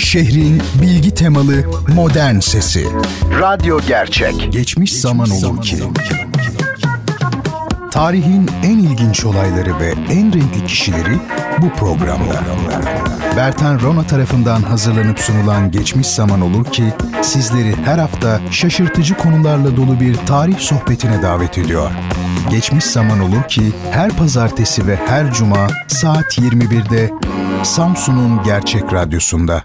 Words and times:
Şehrin 0.00 0.62
bilgi 0.82 1.14
temalı 1.14 1.64
modern 1.94 2.38
sesi. 2.38 2.86
Radyo 3.40 3.80
Gerçek. 3.88 4.52
Geçmiş 4.52 5.00
zaman 5.00 5.30
olur 5.30 5.62
ki. 5.62 5.76
Tarihin 7.90 8.50
en 8.62 8.78
ilginç 8.78 9.24
olayları 9.24 9.80
ve 9.80 9.94
en 10.10 10.32
renkli 10.32 10.66
kişileri 10.66 11.18
bu 11.62 11.70
programda. 11.70 12.40
Bertan 13.36 13.80
Rona 13.80 14.06
tarafından 14.06 14.62
hazırlanıp 14.62 15.18
sunulan 15.18 15.70
Geçmiş 15.70 16.06
Zaman 16.06 16.40
Olur 16.40 16.64
ki 16.64 16.84
sizleri 17.22 17.76
her 17.84 17.98
hafta 17.98 18.40
şaşırtıcı 18.50 19.14
konularla 19.16 19.76
dolu 19.76 20.00
bir 20.00 20.16
tarih 20.16 20.58
sohbetine 20.58 21.22
davet 21.22 21.58
ediyor. 21.58 21.90
Geçmiş 22.50 22.84
Zaman 22.84 23.20
Olur 23.20 23.42
ki 23.48 23.72
her 23.90 24.10
pazartesi 24.10 24.86
ve 24.86 24.96
her 25.06 25.32
cuma 25.32 25.66
saat 25.88 26.38
21'de 26.38 27.10
Samsun'un 27.62 28.42
Gerçek 28.42 28.92
Radyosu'nda. 28.92 29.64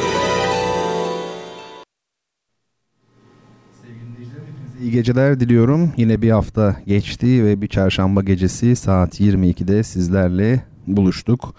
İyi 4.91 4.93
geceler 4.93 5.39
diliyorum. 5.39 5.91
Yine 5.97 6.21
bir 6.21 6.31
hafta 6.31 6.75
geçti 6.87 7.45
ve 7.45 7.61
bir 7.61 7.67
çarşamba 7.67 8.21
gecesi 8.21 8.75
saat 8.75 9.19
22'de 9.19 9.83
sizlerle 9.83 10.63
buluştuk. 10.87 11.55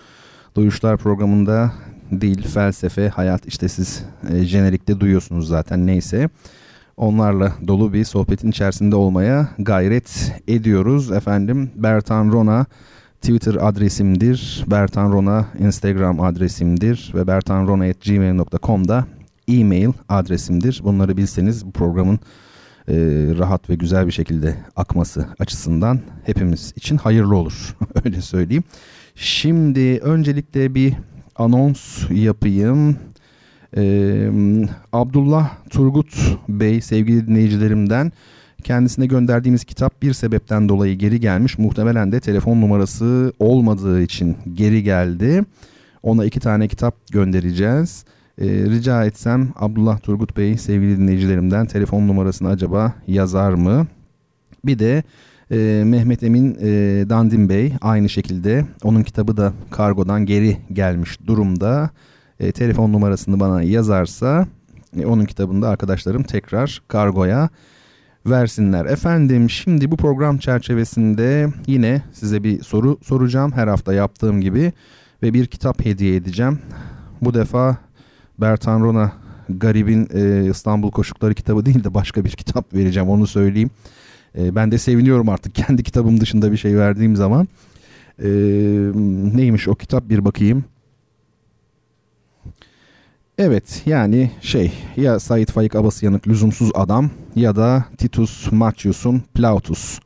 Duyuşlar 0.56 0.96
programında 0.96 1.72
dil, 2.10 2.42
felsefe, 2.42 3.08
hayat 3.08 3.46
işte 3.46 3.68
siz 3.68 4.04
e, 4.30 4.44
jenerikte 4.44 5.00
duyuyorsunuz 5.00 5.48
zaten 5.48 5.86
neyse. 5.86 6.28
Onlarla 6.96 7.52
dolu 7.66 7.92
bir 7.92 8.04
sohbetin 8.04 8.50
içerisinde 8.50 8.96
olmaya 8.96 9.48
gayret 9.58 10.32
ediyoruz. 10.48 11.12
Efendim 11.12 11.70
Bertan 11.76 12.32
Rona 12.32 12.66
Twitter 13.20 13.54
adresimdir. 13.54 14.64
Bertan 14.66 15.12
Rona 15.12 15.46
Instagram 15.58 16.20
adresimdir. 16.20 17.12
Ve 17.14 17.26
bertanrona.gmail.com'da 17.26 19.06
e-mail 19.48 19.92
adresimdir. 20.08 20.80
Bunları 20.84 21.16
bilseniz 21.16 21.66
bu 21.66 21.72
programın 21.72 22.20
e, 22.88 22.94
rahat 23.38 23.70
ve 23.70 23.74
güzel 23.74 24.06
bir 24.06 24.12
şekilde 24.12 24.56
akması 24.76 25.26
açısından 25.38 26.00
hepimiz 26.24 26.72
için 26.76 26.96
hayırlı 26.96 27.36
olur. 27.36 27.76
Öyle 28.04 28.20
söyleyeyim. 28.20 28.64
Şimdi 29.14 29.98
öncelikle 30.02 30.74
bir 30.74 30.94
anons 31.36 32.10
yapayım. 32.10 32.96
Ee, 33.76 34.30
Abdullah 34.92 35.50
Turgut 35.70 36.14
Bey 36.48 36.80
sevgili 36.80 37.26
dinleyicilerimden 37.26 38.12
kendisine 38.62 39.06
gönderdiğimiz 39.06 39.64
kitap 39.64 40.02
bir 40.02 40.12
sebepten 40.12 40.68
dolayı 40.68 40.98
geri 40.98 41.20
gelmiş. 41.20 41.58
Muhtemelen 41.58 42.12
de 42.12 42.20
telefon 42.20 42.60
numarası 42.60 43.32
olmadığı 43.38 44.02
için 44.02 44.36
geri 44.54 44.82
geldi. 44.82 45.44
Ona 46.02 46.24
iki 46.24 46.40
tane 46.40 46.68
kitap 46.68 47.12
göndereceğiz. 47.12 48.04
Ee, 48.38 48.46
rica 48.46 49.04
etsem 49.04 49.48
Abdullah 49.56 49.98
Turgut 49.98 50.36
Bey 50.36 50.58
sevgili 50.58 50.98
dinleyicilerimden 50.98 51.66
telefon 51.66 52.08
numarasını 52.08 52.48
acaba 52.48 52.94
yazar 53.06 53.52
mı? 53.52 53.86
Bir 54.64 54.78
de 54.78 55.02
e, 55.50 55.82
Mehmet 55.86 56.22
Emin 56.22 56.56
e, 56.60 56.66
Dandin 57.08 57.48
Bey 57.48 57.72
aynı 57.80 58.08
şekilde 58.08 58.64
onun 58.82 59.02
kitabı 59.02 59.36
da 59.36 59.52
kargodan 59.70 60.26
geri 60.26 60.56
gelmiş 60.72 61.18
durumda. 61.26 61.90
E, 62.40 62.52
telefon 62.52 62.92
numarasını 62.92 63.40
bana 63.40 63.62
yazarsa 63.62 64.46
e, 64.98 65.06
onun 65.06 65.24
kitabını 65.24 65.62
da 65.62 65.68
arkadaşlarım 65.68 66.22
tekrar 66.22 66.82
kargoya 66.88 67.48
versinler. 68.26 68.86
Efendim 68.86 69.50
şimdi 69.50 69.90
bu 69.90 69.96
program 69.96 70.38
çerçevesinde 70.38 71.48
yine 71.66 72.02
size 72.12 72.44
bir 72.44 72.62
soru 72.62 72.98
soracağım 73.02 73.52
her 73.52 73.68
hafta 73.68 73.94
yaptığım 73.94 74.40
gibi 74.40 74.72
ve 75.22 75.34
bir 75.34 75.46
kitap 75.46 75.84
hediye 75.84 76.16
edeceğim. 76.16 76.58
Bu 77.22 77.34
defa 77.34 77.78
Bertan 78.42 78.80
Rona 78.80 79.12
Garib'in 79.48 80.08
e, 80.14 80.50
İstanbul 80.50 80.90
Koşukları 80.90 81.34
kitabı 81.34 81.66
değil 81.66 81.84
de 81.84 81.94
başka 81.94 82.24
bir 82.24 82.30
kitap 82.30 82.74
vereceğim 82.74 83.08
onu 83.08 83.26
söyleyeyim. 83.26 83.70
E, 84.38 84.54
ben 84.54 84.72
de 84.72 84.78
seviniyorum 84.78 85.28
artık 85.28 85.54
kendi 85.54 85.82
kitabım 85.82 86.20
dışında 86.20 86.52
bir 86.52 86.56
şey 86.56 86.76
verdiğim 86.76 87.16
zaman. 87.16 87.48
E, 88.18 88.28
neymiş 89.36 89.68
o 89.68 89.74
kitap 89.74 90.08
bir 90.08 90.24
bakayım. 90.24 90.64
Evet 93.38 93.82
yani 93.86 94.30
şey 94.40 94.72
ya 94.96 95.20
Said 95.20 95.48
Faik 95.48 95.74
Abasıyanık 95.74 96.28
Lüzumsuz 96.28 96.70
Adam 96.74 97.10
ya 97.36 97.56
da 97.56 97.84
Titus 97.98 98.52
Macius'un 98.52 99.22
Plautus 99.34 99.98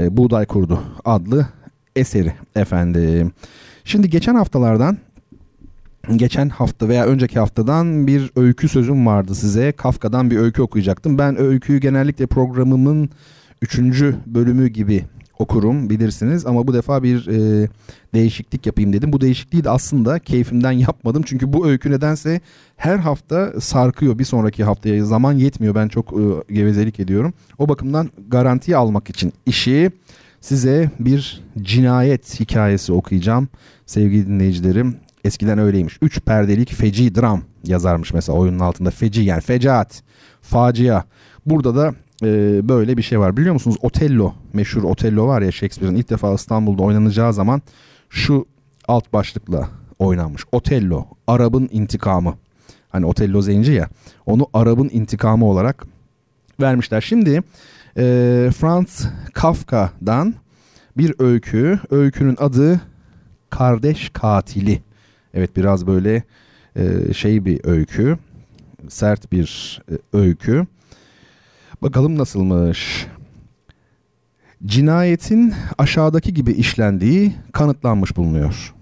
e, 0.00 0.16
Buğday 0.16 0.46
Kurdu 0.46 0.82
adlı 1.04 1.48
eseri 1.96 2.32
efendim. 2.56 3.32
Şimdi 3.84 4.10
geçen 4.10 4.34
haftalardan 4.34 4.98
geçen 6.16 6.48
hafta 6.48 6.88
veya 6.88 7.06
önceki 7.06 7.38
haftadan 7.38 8.06
bir 8.06 8.30
öykü 8.36 8.68
sözüm 8.68 9.06
vardı 9.06 9.34
size. 9.34 9.72
Kafka'dan 9.72 10.30
bir 10.30 10.36
öykü 10.36 10.62
okuyacaktım. 10.62 11.18
Ben 11.18 11.40
öyküyü 11.40 11.80
genellikle 11.80 12.26
programımın 12.26 13.10
üçüncü 13.62 14.16
bölümü 14.26 14.68
gibi 14.68 15.04
okurum 15.38 15.90
bilirsiniz 15.90 16.46
ama 16.46 16.66
bu 16.66 16.74
defa 16.74 17.02
bir 17.02 17.26
e, 17.26 17.68
değişiklik 18.14 18.66
yapayım 18.66 18.92
dedim. 18.92 19.12
Bu 19.12 19.20
değişikliği 19.20 19.64
de 19.64 19.70
aslında 19.70 20.18
keyfimden 20.18 20.72
yapmadım 20.88 21.22
çünkü 21.26 21.52
bu 21.52 21.68
öykü 21.68 21.90
nedense 21.90 22.40
her 22.76 22.98
hafta 22.98 23.60
sarkıyor 23.60 24.18
bir 24.18 24.24
sonraki 24.24 24.64
haftaya 24.64 25.04
zaman 25.04 25.32
yetmiyor 25.32 25.74
ben 25.74 25.88
çok 25.88 26.12
e, 26.12 26.54
gevezelik 26.54 27.00
ediyorum. 27.00 27.34
O 27.58 27.68
bakımdan 27.68 28.10
garantiye 28.28 28.76
almak 28.76 29.10
için 29.10 29.32
işi 29.46 29.90
size 30.40 30.90
bir 31.00 31.44
cinayet 31.62 32.40
hikayesi 32.40 32.92
okuyacağım 32.92 33.48
sevgili 33.86 34.26
dinleyicilerim. 34.26 34.96
Eskiden 35.26 35.58
öyleymiş. 35.58 35.98
Üç 36.02 36.20
perdelik 36.20 36.72
feci 36.72 37.14
dram 37.14 37.42
yazarmış 37.64 38.12
mesela 38.12 38.38
oyunun 38.38 38.58
altında. 38.58 38.90
Feci 38.90 39.22
yani 39.22 39.40
fecaat, 39.40 40.02
facia. 40.40 41.04
Burada 41.46 41.76
da 41.76 41.94
e, 42.22 42.60
böyle 42.68 42.96
bir 42.96 43.02
şey 43.02 43.20
var. 43.20 43.36
Biliyor 43.36 43.52
musunuz 43.52 43.76
Otello 43.82 44.34
meşhur 44.52 44.82
Otello 44.82 45.26
var 45.26 45.42
ya 45.42 45.52
Shakespeare'in 45.52 45.96
ilk 45.96 46.10
defa 46.10 46.34
İstanbul'da 46.34 46.82
oynanacağı 46.82 47.32
zaman 47.32 47.62
şu 48.10 48.46
alt 48.88 49.12
başlıkla 49.12 49.68
oynanmış. 49.98 50.42
Otello 50.52 51.06
Arap'ın 51.26 51.68
intikamı. 51.72 52.34
Hani 52.88 53.06
Otello 53.06 53.42
zenci 53.42 53.72
ya 53.72 53.88
onu 54.26 54.46
Arap'ın 54.54 54.90
intikamı 54.92 55.46
olarak 55.46 55.86
vermişler. 56.60 57.00
Şimdi 57.00 57.42
e, 57.96 58.50
Franz 58.58 59.08
Kafka'dan 59.34 60.34
bir 60.96 61.14
öykü. 61.18 61.80
Öykünün 61.90 62.36
adı 62.38 62.80
Kardeş 63.50 64.10
Katili. 64.12 64.82
Evet 65.36 65.56
biraz 65.56 65.86
böyle 65.86 66.22
e, 66.76 67.12
şey 67.14 67.44
bir 67.44 67.60
öykü. 67.64 68.18
Sert 68.88 69.32
bir 69.32 69.80
e, 69.90 70.18
öykü. 70.18 70.66
Bakalım 71.82 72.18
nasılmış. 72.18 73.06
Cinayetin 74.66 75.54
aşağıdaki 75.78 76.34
gibi 76.34 76.52
işlendiği 76.52 77.34
kanıtlanmış 77.52 78.16
bulunuyor. 78.16 78.74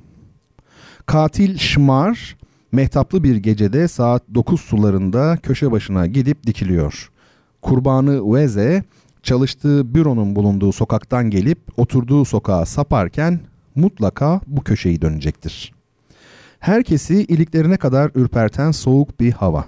Katil 1.06 1.58
Şmar 1.58 2.36
mehtaplı 2.72 3.24
bir 3.24 3.36
gecede 3.36 3.88
saat 3.88 4.22
9 4.34 4.60
sularında 4.60 5.38
köşe 5.42 5.72
başına 5.72 6.06
gidip 6.06 6.46
dikiliyor. 6.46 7.10
Kurbanı 7.62 8.34
Veze 8.34 8.84
çalıştığı 9.22 9.94
büronun 9.94 10.36
bulunduğu 10.36 10.72
sokaktan 10.72 11.30
gelip 11.30 11.58
oturduğu 11.76 12.24
sokağa 12.24 12.66
saparken 12.66 13.40
mutlaka 13.74 14.40
bu 14.46 14.64
köşeyi 14.64 15.02
dönecektir. 15.02 15.73
Herkesi 16.64 17.24
iliklerine 17.24 17.76
kadar 17.76 18.10
ürperten 18.14 18.70
soğuk 18.70 19.20
bir 19.20 19.32
hava. 19.32 19.64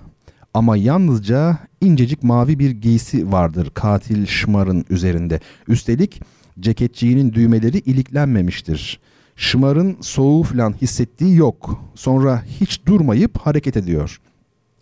Ama 0.54 0.76
yalnızca 0.76 1.58
incecik 1.80 2.22
mavi 2.22 2.58
bir 2.58 2.70
giysi 2.70 3.32
vardır 3.32 3.70
katil 3.74 4.26
şımarın 4.26 4.84
üzerinde. 4.90 5.40
Üstelik 5.68 6.22
ceketçiğinin 6.60 7.32
düğmeleri 7.32 7.78
iliklenmemiştir. 7.78 9.00
Şımarın 9.36 9.96
soğuğu 10.00 10.42
falan 10.42 10.72
hissettiği 10.72 11.36
yok. 11.36 11.80
Sonra 11.94 12.42
hiç 12.60 12.86
durmayıp 12.86 13.38
hareket 13.38 13.76
ediyor. 13.76 14.20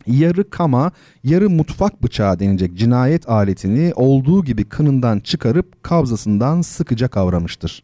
Yarı 0.07 0.51
kama, 0.51 0.93
yarı 1.25 1.51
mutfak 1.51 2.03
bıçağı 2.03 2.39
denilecek 2.39 2.75
cinayet 2.75 3.29
aletini 3.29 3.93
olduğu 3.95 4.45
gibi 4.45 4.65
kınından 4.65 5.21
çıkarıp 5.21 5.83
kabzasından 5.83 6.63
sıkıca 6.63 7.09
kavramıştır. 7.09 7.83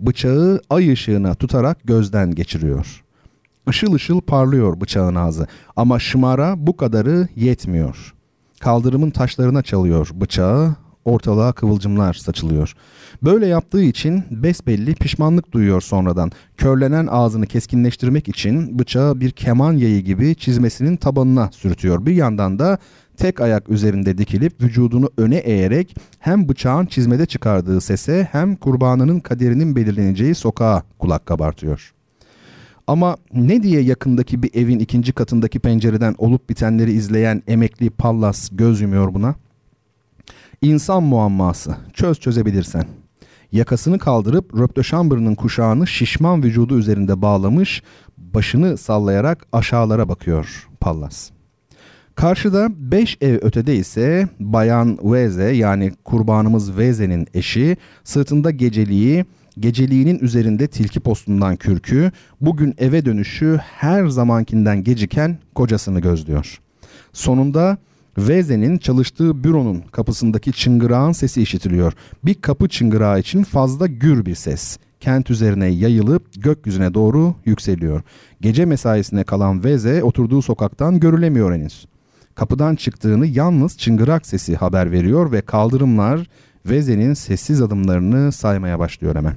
Bıçağı 0.00 0.60
ay 0.70 0.92
ışığına 0.92 1.34
tutarak 1.34 1.78
gözden 1.84 2.34
geçiriyor. 2.34 3.01
Işıl 3.68 3.92
ışıl 3.92 4.20
parlıyor 4.20 4.80
bıçağın 4.80 5.14
ağzı 5.14 5.46
ama 5.76 5.98
şımara 5.98 6.54
bu 6.66 6.76
kadarı 6.76 7.28
yetmiyor. 7.36 8.14
kaldırımın 8.60 9.10
taşlarına 9.10 9.62
çalıyor 9.62 10.10
bıçağı, 10.14 10.76
ortalığa 11.04 11.52
kıvılcımlar 11.52 12.14
saçılıyor. 12.14 12.74
Böyle 13.22 13.46
yaptığı 13.46 13.82
için 13.82 14.24
besbelli 14.30 14.94
pişmanlık 14.94 15.52
duyuyor 15.52 15.80
sonradan. 15.80 16.30
Körlenen 16.56 17.06
ağzını 17.06 17.46
keskinleştirmek 17.46 18.28
için 18.28 18.78
bıçağı 18.78 19.20
bir 19.20 19.30
keman 19.30 19.72
yayı 19.72 20.00
gibi 20.00 20.34
çizmesinin 20.34 20.96
tabanına 20.96 21.50
sürtüyor. 21.52 22.06
Bir 22.06 22.14
yandan 22.14 22.58
da 22.58 22.78
tek 23.16 23.40
ayak 23.40 23.68
üzerinde 23.68 24.18
dikilip 24.18 24.62
vücudunu 24.62 25.10
öne 25.16 25.36
eğerek 25.36 25.96
hem 26.18 26.48
bıçağın 26.48 26.86
çizmede 26.86 27.26
çıkardığı 27.26 27.80
sese 27.80 28.28
hem 28.32 28.56
kurbanının 28.56 29.20
kaderinin 29.20 29.76
belirleneceği 29.76 30.34
sokağa 30.34 30.82
kulak 30.98 31.26
kabartıyor. 31.26 31.92
Ama 32.86 33.16
ne 33.32 33.62
diye 33.62 33.80
yakındaki 33.80 34.42
bir 34.42 34.50
evin 34.54 34.78
ikinci 34.78 35.12
katındaki 35.12 35.58
pencereden 35.58 36.14
olup 36.18 36.48
bitenleri 36.48 36.92
izleyen 36.92 37.42
emekli 37.46 37.90
Pallas 37.90 38.48
göz 38.52 38.80
yumuyor 38.80 39.14
buna? 39.14 39.34
İnsan 40.62 41.02
muamması. 41.02 41.76
Çöz 41.92 42.20
çözebilirsen. 42.20 42.84
Yakasını 43.52 43.98
kaldırıp 43.98 44.58
Röptöşambır'ın 44.58 45.34
kuşağını 45.34 45.86
şişman 45.86 46.42
vücudu 46.42 46.78
üzerinde 46.78 47.22
bağlamış, 47.22 47.82
başını 48.18 48.76
sallayarak 48.76 49.46
aşağılara 49.52 50.08
bakıyor 50.08 50.68
Pallas. 50.80 51.30
Karşıda 52.14 52.68
beş 52.92 53.18
ev 53.20 53.38
ötede 53.42 53.76
ise 53.76 54.28
Bayan 54.40 54.98
Veze 55.02 55.44
yani 55.44 55.92
kurbanımız 56.04 56.78
Veze'nin 56.78 57.26
eşi 57.34 57.76
sırtında 58.04 58.50
geceliği, 58.50 59.24
geceliğinin 59.60 60.18
üzerinde 60.18 60.66
tilki 60.66 61.00
postundan 61.00 61.56
kürkü, 61.56 62.12
bugün 62.40 62.74
eve 62.78 63.04
dönüşü 63.04 63.60
her 63.62 64.06
zamankinden 64.06 64.84
geciken 64.84 65.38
kocasını 65.54 66.00
gözlüyor. 66.00 66.60
Sonunda 67.12 67.78
Veze'nin 68.18 68.78
çalıştığı 68.78 69.44
büronun 69.44 69.82
kapısındaki 69.92 70.52
çıngırağın 70.52 71.12
sesi 71.12 71.42
işitiliyor. 71.42 71.92
Bir 72.24 72.34
kapı 72.34 72.68
çıngırağı 72.68 73.20
için 73.20 73.42
fazla 73.42 73.86
gür 73.86 74.26
bir 74.26 74.34
ses. 74.34 74.78
Kent 75.00 75.30
üzerine 75.30 75.66
yayılıp 75.66 76.42
gökyüzüne 76.42 76.94
doğru 76.94 77.34
yükseliyor. 77.44 78.02
Gece 78.40 78.64
mesaisine 78.64 79.24
kalan 79.24 79.64
Veze 79.64 80.02
oturduğu 80.02 80.42
sokaktan 80.42 81.00
görülemiyor 81.00 81.52
henüz. 81.52 81.86
Kapıdan 82.34 82.74
çıktığını 82.76 83.26
yalnız 83.26 83.78
çıngırak 83.78 84.26
sesi 84.26 84.56
haber 84.56 84.92
veriyor 84.92 85.32
ve 85.32 85.40
kaldırımlar 85.40 86.26
Veze'nin 86.66 87.14
sessiz 87.14 87.62
adımlarını 87.62 88.32
saymaya 88.32 88.78
başlıyor 88.78 89.16
hemen. 89.16 89.34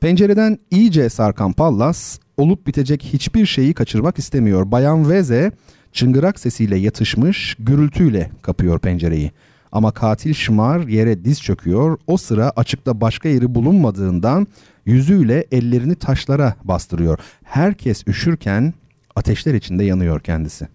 Pencereden 0.00 0.58
iyice 0.70 1.08
sarkan 1.08 1.52
Pallas 1.52 2.18
olup 2.36 2.66
bitecek 2.66 3.02
hiçbir 3.02 3.46
şeyi 3.46 3.74
kaçırmak 3.74 4.18
istemiyor. 4.18 4.70
Bayan 4.70 5.10
Veze 5.10 5.52
çıngırak 5.92 6.40
sesiyle 6.40 6.76
yatışmış 6.76 7.56
gürültüyle 7.58 8.30
kapıyor 8.42 8.78
pencereyi. 8.78 9.30
Ama 9.72 9.90
katil 9.90 10.34
şımar 10.34 10.80
yere 10.80 11.24
diz 11.24 11.42
çöküyor. 11.42 11.98
O 12.06 12.16
sıra 12.16 12.52
açıkta 12.56 13.00
başka 13.00 13.28
yeri 13.28 13.54
bulunmadığından 13.54 14.46
yüzüyle 14.86 15.46
ellerini 15.52 15.94
taşlara 15.94 16.54
bastırıyor. 16.64 17.18
Herkes 17.42 18.02
üşürken 18.06 18.74
ateşler 19.16 19.54
içinde 19.54 19.84
yanıyor 19.84 20.20
kendisi. 20.20 20.68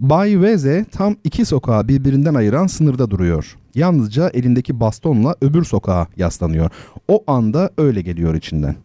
Bay 0.00 0.40
Veze 0.40 0.84
tam 0.92 1.16
iki 1.24 1.44
sokağı 1.44 1.88
birbirinden 1.88 2.34
ayıran 2.34 2.66
sınırda 2.66 3.10
duruyor. 3.10 3.56
Yalnızca 3.76 4.28
elindeki 4.28 4.80
bastonla 4.80 5.34
öbür 5.40 5.64
sokağa 5.64 6.06
yaslanıyor. 6.16 6.70
O 7.08 7.24
anda 7.26 7.70
öyle 7.78 8.02
geliyor 8.02 8.34
içinden. 8.34 8.76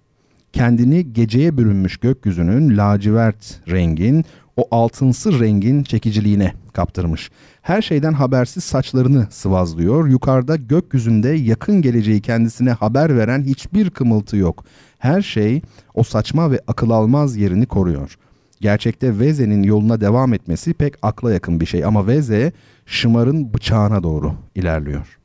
Kendini 0.54 1.14
geceye 1.14 1.58
bürünmüş 1.58 1.98
gökyüzünün 1.98 2.78
lacivert 2.78 3.62
rengin, 3.70 4.26
o 4.58 4.68
altınsı 4.72 5.40
rengin 5.40 5.84
çekiciliğine 5.84 6.54
kaptırmış. 6.74 7.32
Her 7.62 7.82
şeyden 7.82 8.14
habersiz 8.14 8.64
saçlarını 8.64 9.28
sıvazlıyor. 9.30 10.08
Yukarıda 10.08 10.56
gökyüzünde 10.56 11.30
yakın 11.30 11.82
geleceği 11.82 12.22
kendisine 12.22 12.72
haber 12.72 13.18
veren 13.18 13.44
hiçbir 13.44 13.90
kımıltı 13.90 14.38
yok. 14.38 14.66
Her 14.98 15.22
şey 15.22 15.62
o 15.94 16.04
saçma 16.04 16.52
ve 16.52 16.60
akıl 16.68 16.90
almaz 16.90 17.38
yerini 17.38 17.66
koruyor. 17.66 18.18
Gerçekte 18.62 19.20
Veze'nin 19.20 19.64
yoluna 19.64 20.02
devam 20.02 20.34
etmesi 20.34 20.74
pek 20.74 20.94
akla 21.02 21.34
yakın 21.34 21.60
bir 21.60 21.66
şey 21.66 21.86
ama 21.86 22.08
Veze 22.08 22.52
şımarın 22.86 23.54
bıçağına 23.54 24.04
doğru 24.04 24.34
ilerliyor. 24.56 25.18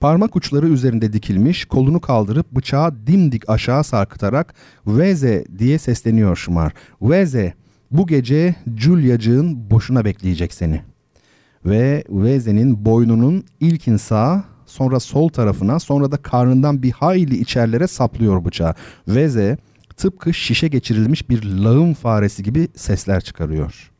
Parmak 0.00 0.36
uçları 0.36 0.68
üzerinde 0.68 1.12
dikilmiş, 1.12 1.64
kolunu 1.64 2.00
kaldırıp 2.00 2.52
bıçağı 2.52 3.06
dimdik 3.06 3.48
aşağı 3.48 3.84
sarkıtarak 3.84 4.54
Veze 4.86 5.44
diye 5.58 5.78
sesleniyor 5.78 6.36
şımar. 6.36 6.72
Veze 7.02 7.54
bu 7.90 8.06
gece 8.06 8.54
Julia'cığın 8.76 9.70
boşuna 9.70 10.04
bekleyecek 10.04 10.54
seni. 10.54 10.82
Ve 11.64 12.04
Veze'nin 12.08 12.84
boynunun 12.84 13.44
ilkin 13.60 13.96
sağ 13.96 14.44
sonra 14.66 15.00
sol 15.00 15.28
tarafına 15.28 15.78
sonra 15.78 16.12
da 16.12 16.16
karnından 16.16 16.82
bir 16.82 16.90
hayli 16.90 17.36
içerlere 17.36 17.86
saplıyor 17.86 18.44
bıçağı. 18.44 18.74
Veze 19.08 19.58
tıpkı 19.96 20.34
şişe 20.34 20.68
geçirilmiş 20.68 21.30
bir 21.30 21.44
lağım 21.44 21.94
faresi 21.94 22.42
gibi 22.42 22.68
sesler 22.76 23.20
çıkarıyor. 23.20 23.90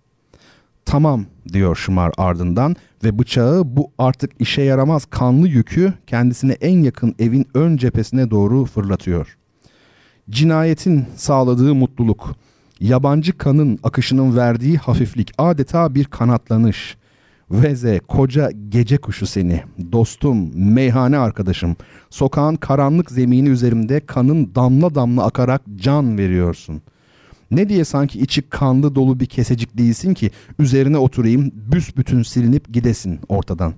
Tamam 0.85 1.27
diyor 1.53 1.77
Şımar 1.77 2.13
ardından 2.19 2.77
ve 3.05 3.19
bıçağı 3.19 3.77
bu 3.77 3.91
artık 3.99 4.31
işe 4.39 4.63
yaramaz 4.63 5.05
kanlı 5.05 5.49
yükü 5.49 5.93
kendisine 6.07 6.53
en 6.53 6.83
yakın 6.83 7.15
evin 7.19 7.47
ön 7.55 7.77
cephesine 7.77 8.31
doğru 8.31 8.65
fırlatıyor. 8.65 9.37
Cinayetin 10.31 11.07
sağladığı 11.17 11.75
mutluluk, 11.75 12.37
yabancı 12.81 13.39
kanın 13.39 13.79
akışının 13.83 14.37
verdiği 14.37 14.77
hafiflik 14.77 15.33
adeta 15.39 15.95
bir 15.95 16.05
kanatlanış. 16.05 16.97
Veze 17.53 18.01
koca 18.09 18.51
gece 18.69 18.97
kuşu 18.99 19.27
seni, 19.27 19.63
dostum, 19.93 20.51
meyhane 20.55 21.19
arkadaşım. 21.19 21.77
Sokağın 22.11 22.57
karanlık 22.57 23.11
zemini 23.11 23.49
üzerimde 23.49 24.01
kanın 24.01 24.55
damla 24.55 24.95
damla 24.95 25.25
akarak 25.25 25.63
can 25.77 26.19
veriyorsun. 26.19 26.83
Ne 27.51 27.69
diye 27.69 27.85
sanki 27.85 28.21
içi 28.21 28.43
kanlı 28.43 28.95
dolu 28.95 29.21
bir 29.21 29.27
kesecik 29.27 29.79
değilsin 29.79 30.15
ki 30.15 30.31
üzerine 30.59 30.99
oturayım 30.99 31.53
büsbütün 31.55 32.23
silinip 32.23 32.73
gidesin 32.73 33.21
ortadan. 33.29 33.75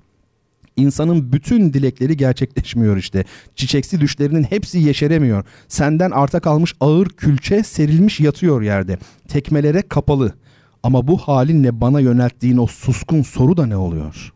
İnsanın 0.76 1.32
bütün 1.32 1.72
dilekleri 1.72 2.16
gerçekleşmiyor 2.16 2.96
işte. 2.96 3.24
Çiçeksi 3.56 4.00
düşlerinin 4.00 4.42
hepsi 4.42 4.78
yeşeremiyor. 4.78 5.44
Senden 5.68 6.10
arta 6.10 6.40
kalmış 6.40 6.74
ağır 6.80 7.08
külçe 7.08 7.62
serilmiş 7.62 8.20
yatıyor 8.20 8.62
yerde. 8.62 8.98
Tekmelere 9.28 9.82
kapalı. 9.82 10.34
Ama 10.84 11.08
bu 11.08 11.18
halinle 11.18 11.80
bana 11.80 12.00
yönelttiğin 12.00 12.56
o 12.56 12.66
suskun 12.66 13.22
soru 13.22 13.56
da 13.56 13.66
ne 13.66 13.76
oluyor? 13.76 14.32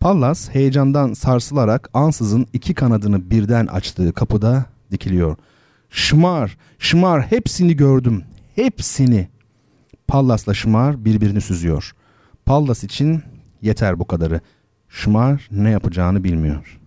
Pallas 0.00 0.48
heyecandan 0.48 1.12
sarsılarak 1.12 1.90
ansızın 1.92 2.46
iki 2.52 2.74
kanadını 2.74 3.30
birden 3.30 3.66
açtığı 3.66 4.12
kapıda 4.12 4.64
dikiliyor. 4.90 5.36
Şımar, 5.90 6.58
şımar 6.78 7.22
hepsini 7.22 7.76
gördüm. 7.76 8.24
Hepsini. 8.54 9.28
Pallas'la 10.08 10.54
şımar 10.54 11.04
birbirini 11.04 11.40
süzüyor. 11.40 11.92
Pallas 12.46 12.84
için 12.84 13.22
yeter 13.62 13.98
bu 13.98 14.04
kadarı. 14.04 14.40
Şımar 14.88 15.48
ne 15.50 15.70
yapacağını 15.70 16.24
bilmiyor. 16.24 16.80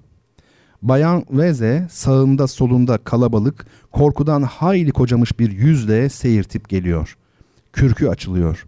Bayan 0.82 1.26
Veze 1.30 1.88
sağında 1.92 2.48
solunda 2.48 2.98
kalabalık, 2.98 3.68
korkudan 3.92 4.42
hayli 4.42 4.92
kocamış 4.92 5.40
bir 5.40 5.52
yüzle 5.52 6.10
seyirtip 6.10 6.70
geliyor. 6.70 7.18
Kürkü 7.78 8.08
açılıyor. 8.08 8.66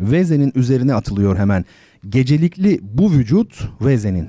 Veze'nin 0.00 0.52
üzerine 0.54 0.94
atılıyor 0.94 1.36
hemen. 1.36 1.64
Gecelikli 2.08 2.80
bu 2.82 3.12
vücut 3.12 3.68
Veze'nin. 3.80 4.28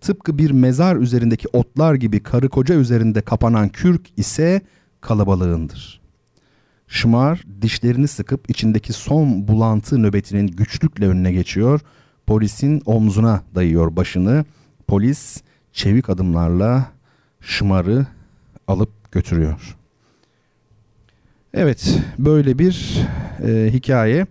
Tıpkı 0.00 0.38
bir 0.38 0.50
mezar 0.50 0.96
üzerindeki 0.96 1.48
otlar 1.52 1.94
gibi 1.94 2.22
karı 2.22 2.48
koca 2.48 2.74
üzerinde 2.74 3.20
kapanan 3.20 3.68
kürk 3.68 4.06
ise 4.16 4.60
kalabalığındır. 5.00 6.00
Şımar 6.88 7.42
dişlerini 7.62 8.08
sıkıp 8.08 8.50
içindeki 8.50 8.92
son 8.92 9.48
bulantı 9.48 10.02
nöbetinin 10.02 10.46
güçlükle 10.46 11.08
önüne 11.08 11.32
geçiyor. 11.32 11.80
Polisin 12.26 12.82
omzuna 12.86 13.42
dayıyor 13.54 13.96
başını. 13.96 14.44
Polis 14.86 15.42
çevik 15.72 16.10
adımlarla 16.10 16.92
Şımar'ı 17.40 18.06
alıp 18.68 19.12
götürüyor. 19.12 19.76
Evet 21.56 21.98
böyle 22.18 22.58
bir 22.58 22.98
e, 23.48 23.70
hikaye. 23.72 24.26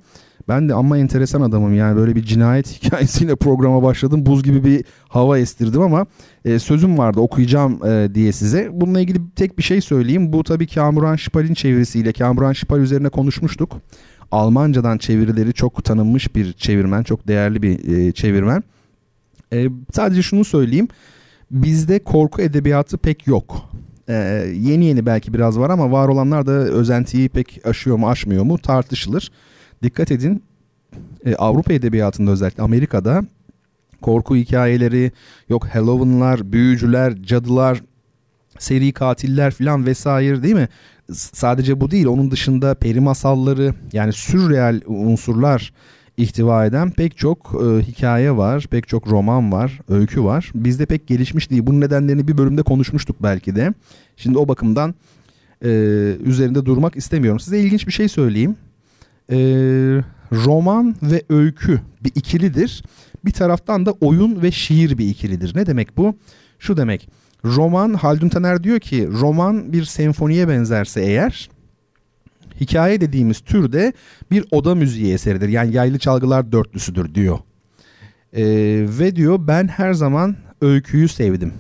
Ben 0.48 0.70
de 0.70 0.74
ama 0.74 0.98
enteresan 0.98 1.42
adamım 1.42 1.74
yani 1.74 1.98
böyle 1.98 2.16
bir 2.16 2.24
cinayet 2.24 2.68
hikayesiyle 2.84 3.36
programa 3.36 3.84
başladım. 3.84 4.26
Buz 4.26 4.44
gibi 4.44 4.64
bir 4.64 4.86
hava 5.10 5.40
estirdim 5.40 5.82
ama 5.82 6.06
e, 6.46 6.60
sözüm 6.60 6.98
vardı 6.98 7.20
okuyacağım 7.20 7.86
e, 7.86 8.16
diye 8.16 8.32
size. 8.32 8.70
Bununla 8.72 9.02
ilgili 9.02 9.20
tek 9.36 9.58
bir 9.58 9.64
şey 9.64 9.82
söyleyeyim. 9.82 10.34
Bu 10.34 10.44
tabii 10.44 10.68
Kamuran 10.68 11.16
Şipal'in 11.16 11.54
çevirisiyle 11.54 12.14
Kamuran 12.14 12.54
Şipal 12.54 12.80
üzerine 12.80 13.10
konuşmuştuk. 13.10 13.78
Almancadan 14.32 14.98
çevirileri 14.98 15.54
çok 15.54 15.84
tanınmış 15.84 16.36
bir 16.36 16.54
çevirmen, 16.54 17.04
çok 17.04 17.28
değerli 17.28 17.62
bir 17.62 17.98
e, 17.98 18.12
çevirmen. 18.12 18.64
E, 19.54 19.70
sadece 19.94 20.22
şunu 20.22 20.46
söyleyeyim. 20.46 20.88
Bizde 21.52 22.00
korku 22.00 22.42
edebiyatı 22.42 22.98
pek 22.98 23.28
yok. 23.28 23.70
Ee, 24.10 24.14
yeni 24.56 24.86
yeni 24.86 25.06
belki 25.06 25.34
biraz 25.34 25.60
var 25.60 25.70
ama 25.70 25.92
var 25.92 26.08
olanlar 26.08 26.46
da 26.46 26.52
özentiyi 26.52 27.30
pek 27.30 27.62
aşıyor 27.66 27.98
mu 27.98 28.10
aşmıyor 28.10 28.44
mu 28.44 28.58
tartışılır. 28.58 29.32
Dikkat 29.84 30.12
edin 30.12 30.44
e, 31.26 31.36
Avrupa 31.36 31.74
edebiyatında 31.74 32.32
özellikle 32.32 32.64
Amerika'da 32.64 33.24
korku 34.02 34.36
hikayeleri, 34.36 35.12
yok 35.50 35.66
Halloween'lar, 35.66 36.52
büyücüler, 36.52 37.24
cadılar, 37.24 37.82
seri 38.60 38.92
katiller 38.92 39.52
falan 39.52 39.86
vesaire 39.86 40.44
değil 40.44 40.56
mi? 40.56 40.70
Sadece 41.14 41.82
bu 41.82 41.92
değil 41.92 42.06
onun 42.06 42.32
dışında 42.32 42.76
peri 42.76 43.00
masalları 43.00 43.74
yani 43.94 44.14
sürreal 44.14 44.82
unsurlar 44.86 45.74
ihtiva 46.18 46.66
eden 46.66 46.92
pek 46.92 47.18
çok 47.18 47.62
e, 47.64 47.82
hikaye 47.82 48.38
var, 48.38 48.68
pek 48.72 48.88
çok 48.88 49.08
roman 49.08 49.52
var, 49.52 49.80
öykü 49.90 50.24
var. 50.24 50.52
Bizde 50.56 50.86
pek 50.86 51.08
gelişmiş 51.08 51.50
değil. 51.50 51.66
Bunun 51.66 51.82
nedenlerini 51.82 52.28
bir 52.28 52.38
bölümde 52.38 52.64
konuşmuştuk 52.64 53.16
belki 53.24 53.56
de. 53.56 53.74
Şimdi 54.18 54.38
o 54.38 54.48
bakımdan 54.48 54.96
e, 55.62 55.70
üzerinde 56.24 56.66
durmak 56.66 56.96
istemiyorum. 56.96 57.40
Size 57.40 57.60
ilginç 57.60 57.88
bir 57.88 57.92
şey 57.92 58.08
söyleyeyim. 58.08 58.56
E, 59.32 59.38
roman 60.32 60.96
ve 61.02 61.24
öykü 61.30 61.82
bir 62.04 62.12
ikilidir. 62.16 62.84
Bir 63.26 63.32
taraftan 63.32 63.86
da 63.86 63.92
oyun 63.92 64.42
ve 64.42 64.52
şiir 64.52 64.98
bir 64.98 65.10
ikilidir. 65.10 65.56
Ne 65.56 65.66
demek 65.66 65.98
bu? 65.98 66.16
Şu 66.60 66.78
demek. 66.78 67.10
Roman, 67.46 67.94
Haldun 67.94 68.30
Taner 68.30 68.64
diyor 68.64 68.80
ki 68.80 69.10
roman 69.12 69.74
bir 69.74 69.86
senfoniye 69.86 70.48
benzerse 70.48 71.02
eğer 71.02 71.50
hikaye 72.60 73.02
dediğimiz 73.02 73.40
türde 73.40 73.94
bir 74.32 74.46
oda 74.52 74.76
müziği 74.76 75.14
eseridir. 75.14 75.50
Yani 75.50 75.76
yaylı 75.76 76.00
çalgılar 76.00 76.52
dörtlüsüdür 76.52 77.16
diyor. 77.16 77.40
Ee, 78.34 78.44
ve 79.00 79.16
diyor 79.16 79.40
ben 79.48 79.68
her 79.68 79.94
zaman 79.94 80.36
öyküyü 80.62 81.08
sevdim. 81.08 81.54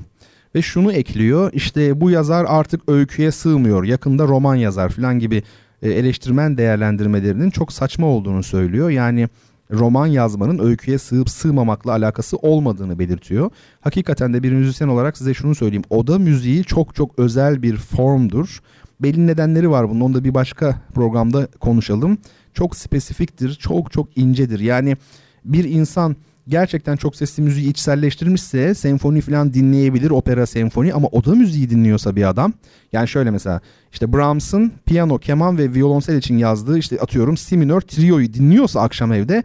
Ve 0.55 0.61
şunu 0.61 0.91
ekliyor 0.91 1.49
işte 1.53 2.01
bu 2.01 2.11
yazar 2.11 2.45
artık 2.47 2.89
öyküye 2.89 3.31
sığmıyor 3.31 3.83
yakında 3.83 4.23
roman 4.23 4.55
yazar 4.55 4.89
falan 4.89 5.19
gibi 5.19 5.43
e, 5.81 5.89
eleştirmen 5.89 6.57
değerlendirmelerinin 6.57 7.49
çok 7.49 7.71
saçma 7.71 8.07
olduğunu 8.07 8.43
söylüyor. 8.43 8.89
Yani 8.89 9.29
roman 9.71 10.07
yazmanın 10.07 10.59
öyküye 10.59 10.97
sığıp 10.97 11.29
sığmamakla 11.29 11.91
alakası 11.91 12.37
olmadığını 12.37 12.99
belirtiyor. 12.99 13.49
Hakikaten 13.81 14.33
de 14.33 14.43
bir 14.43 14.51
müzisyen 14.51 14.87
olarak 14.87 15.17
size 15.17 15.33
şunu 15.33 15.55
söyleyeyim. 15.55 15.83
Oda 15.89 16.19
müziği 16.19 16.63
çok 16.63 16.95
çok 16.95 17.19
özel 17.19 17.61
bir 17.61 17.77
formdur. 17.77 18.61
Belli 18.99 19.27
nedenleri 19.27 19.69
var 19.69 19.89
bunun. 19.89 20.01
Onu 20.01 20.13
da 20.13 20.23
bir 20.23 20.33
başka 20.33 20.81
programda 20.93 21.47
konuşalım. 21.59 22.17
Çok 22.53 22.75
spesifiktir, 22.75 23.53
çok 23.53 23.91
çok 23.91 24.17
incedir. 24.17 24.59
Yani 24.59 24.97
bir 25.45 25.63
insan 25.63 26.15
gerçekten 26.47 26.95
çok 26.95 27.15
sesli 27.15 27.43
müziği 27.43 27.69
içselleştirmişse 27.69 28.73
senfoni 28.73 29.21
falan 29.21 29.53
dinleyebilir 29.53 30.09
opera 30.09 30.45
senfoni 30.45 30.93
ama 30.93 31.07
oda 31.07 31.35
müziği 31.35 31.69
dinliyorsa 31.69 32.15
bir 32.15 32.29
adam 32.29 32.53
yani 32.93 33.07
şöyle 33.07 33.31
mesela 33.31 33.61
işte 33.91 34.13
Brahms'ın 34.13 34.71
piyano, 34.85 35.17
keman 35.17 35.57
ve 35.57 35.73
violonsel 35.73 36.17
için 36.17 36.37
yazdığı 36.37 36.77
işte 36.77 36.99
atıyorum 36.99 37.37
si 37.37 37.57
minör 37.57 37.81
trioyu 37.81 38.33
dinliyorsa 38.33 38.81
akşam 38.81 39.13
evde 39.13 39.43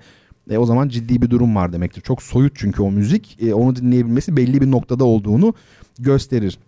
e, 0.51 0.59
o 0.59 0.67
zaman 0.67 0.89
ciddi 0.89 1.23
bir 1.23 1.31
durum 1.31 1.57
var 1.57 1.73
demektir. 1.73 2.01
Çok 2.01 2.23
soyut 2.23 2.53
çünkü 2.57 2.83
o 2.83 2.91
müzik 2.91 3.43
e, 3.43 3.55
onu 3.55 3.77
dinleyebilmesi 3.77 4.37
belli 4.37 4.61
bir 4.61 4.71
noktada 4.71 5.05
olduğunu 5.05 5.55
gösterir. 5.99 6.59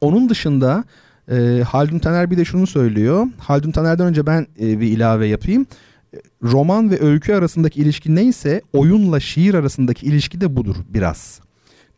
Onun 0.00 0.28
dışında 0.28 0.84
e, 1.30 1.62
Haldun 1.68 1.98
Taner 1.98 2.30
bir 2.30 2.36
de 2.36 2.44
şunu 2.44 2.66
söylüyor. 2.66 3.26
Haldun 3.38 3.70
Taner'den 3.70 4.06
önce 4.06 4.26
ben 4.26 4.46
e, 4.60 4.80
bir 4.80 4.86
ilave 4.86 5.26
yapayım 5.26 5.66
roman 6.42 6.90
ve 6.90 7.02
öykü 7.02 7.32
arasındaki 7.32 7.80
ilişki 7.80 8.14
neyse 8.14 8.62
oyunla 8.72 9.20
şiir 9.20 9.54
arasındaki 9.54 10.06
ilişki 10.06 10.40
de 10.40 10.56
budur 10.56 10.76
biraz. 10.88 11.40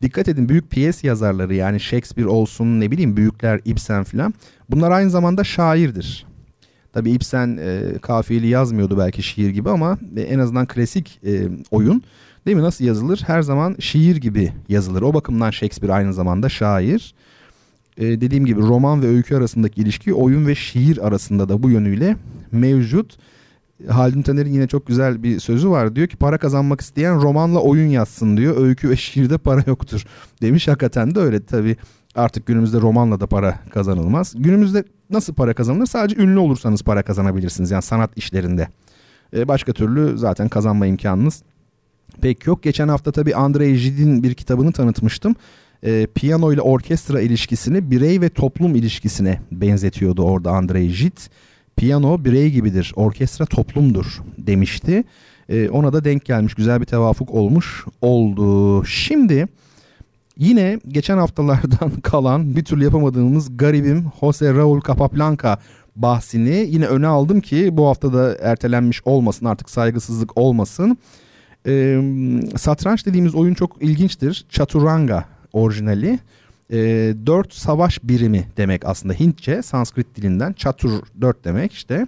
Dikkat 0.03 0.29
edin 0.29 0.49
büyük 0.49 0.71
piyes 0.71 1.05
yazarları 1.05 1.55
yani 1.55 1.81
Shakespeare 1.81 2.29
olsun 2.29 2.81
ne 2.81 2.91
bileyim 2.91 3.17
büyükler 3.17 3.61
Ibsen 3.65 4.05
filan 4.05 4.35
bunlar 4.71 4.91
aynı 4.91 5.11
zamanda 5.11 5.45
şairdir. 5.45 6.27
Tabi 6.93 7.11
Ibsen 7.11 7.59
e, 7.61 7.99
kafiyeli 8.03 8.47
yazmıyordu 8.47 8.99
belki 8.99 9.23
şiir 9.23 9.51
gibi 9.51 9.71
ama 9.71 9.99
e, 10.17 10.21
en 10.21 10.39
azından 10.39 10.67
klasik 10.67 11.21
e, 11.27 11.49
oyun 11.71 12.03
değil 12.47 12.57
mi 12.57 12.63
nasıl 12.63 12.85
yazılır? 12.85 13.23
Her 13.27 13.43
zaman 13.43 13.77
şiir 13.81 14.17
gibi 14.17 14.53
yazılır. 14.69 15.03
O 15.03 15.15
bakımdan 15.15 15.51
Shakespeare 15.51 15.93
aynı 15.93 16.15
zamanda 16.15 16.49
şair. 16.49 17.15
E, 17.99 18.21
dediğim 18.21 18.47
gibi 18.47 18.61
roman 18.61 19.03
ve 19.03 19.07
öykü 19.07 19.37
arasındaki 19.37 19.81
ilişki 19.81 20.15
oyun 20.15 20.47
ve 20.47 20.55
şiir 20.55 21.07
arasında 21.07 21.49
da 21.49 21.63
bu 21.63 21.71
yönüyle 21.71 22.17
mevcut. 22.53 23.17
Haldun 23.89 24.23
Taner'in 24.23 24.53
yine 24.53 24.67
çok 24.67 24.87
güzel 24.87 25.23
bir 25.23 25.41
sözü 25.41 25.71
var. 25.71 25.97
Diyor 25.97 26.09
ki 26.09 26.17
para 26.17 26.39
kazanmak 26.39 26.81
isteyen 26.81 27.23
romanla 27.23 27.61
oyun 27.61 27.87
yazsın 27.87 28.37
diyor. 28.37 28.67
Öykü 28.67 28.91
ve 28.91 28.97
şiirde 28.97 29.39
para 29.39 29.65
yoktur 29.67 30.05
demiş. 30.43 30.69
Hakikaten 30.69 31.15
de 31.15 31.21
öyle 31.21 31.45
tabii. 31.45 31.77
Artık 32.15 32.47
günümüzde 32.47 32.81
romanla 32.81 33.21
da 33.21 33.27
para 33.27 33.59
kazanılmaz. 33.71 34.35
Günümüzde 34.37 34.85
nasıl 35.11 35.35
para 35.35 35.55
kazanılır? 35.55 35.87
Sadece 35.87 36.23
ünlü 36.23 36.39
olursanız 36.39 36.83
para 36.83 37.03
kazanabilirsiniz. 37.03 37.71
Yani 37.71 37.83
sanat 37.83 38.11
işlerinde. 38.17 38.69
Ee, 39.37 39.49
başka 39.49 39.73
türlü 39.73 40.19
zaten 40.19 40.49
kazanma 40.49 40.87
imkanınız 40.87 41.43
pek 42.21 42.47
yok. 42.47 42.63
Geçen 42.63 42.89
hafta 42.89 43.13
tabii 43.13 43.35
Andrei 43.35 43.83
Gid'in 43.83 44.23
bir 44.23 44.35
kitabını 44.35 44.73
tanıtmıştım. 44.73 45.35
Ee, 45.85 46.07
piyano 46.15 46.53
ile 46.53 46.61
orkestra 46.61 47.21
ilişkisini 47.21 47.91
birey 47.91 48.21
ve 48.21 48.29
toplum 48.29 48.75
ilişkisine 48.75 49.41
benzetiyordu 49.53 50.23
orada 50.23 50.51
Andrei 50.51 50.89
Gid 50.93 51.19
piyano 51.79 52.25
birey 52.25 52.51
gibidir, 52.51 52.93
orkestra 52.97 53.47
toplumdur 53.47 54.23
demişti. 54.39 55.05
E, 55.49 55.69
ona 55.69 55.93
da 55.93 56.05
denk 56.05 56.25
gelmiş, 56.25 56.55
güzel 56.55 56.81
bir 56.81 56.87
tevafuk 56.87 57.31
olmuş 57.31 57.85
oldu. 58.03 58.85
Şimdi 58.85 59.47
yine 60.37 60.81
geçen 60.89 61.19
haftalardan 61.19 61.91
kalan 62.03 62.57
bir 62.57 62.65
türlü 62.65 62.85
yapamadığımız 62.85 63.57
garibim 63.57 64.07
Jose 64.21 64.55
Raul 64.55 64.81
Capablanca 64.81 65.59
bahsini 65.97 66.67
yine 66.69 66.87
öne 66.87 67.07
aldım 67.07 67.41
ki 67.41 67.77
bu 67.77 67.87
hafta 67.87 68.13
da 68.13 68.37
ertelenmiş 68.41 69.03
olmasın 69.05 69.47
artık 69.47 69.71
saygısızlık 69.71 70.39
olmasın. 70.39 70.99
E, 71.67 72.01
satranç 72.57 73.07
dediğimiz 73.07 73.35
oyun 73.35 73.55
çok 73.55 73.83
ilginçtir. 73.83 74.47
Chaturanga 74.49 75.25
orijinali. 75.53 76.19
E, 76.71 76.79
dört 77.27 77.55
savaş 77.55 78.03
birimi 78.03 78.49
demek 78.57 78.87
aslında 78.87 79.15
Hintçe. 79.15 79.63
Sanskrit 79.63 80.17
dilinden 80.17 80.53
çatur 80.53 80.91
dört 81.21 81.45
demek 81.45 81.73
işte. 81.73 82.07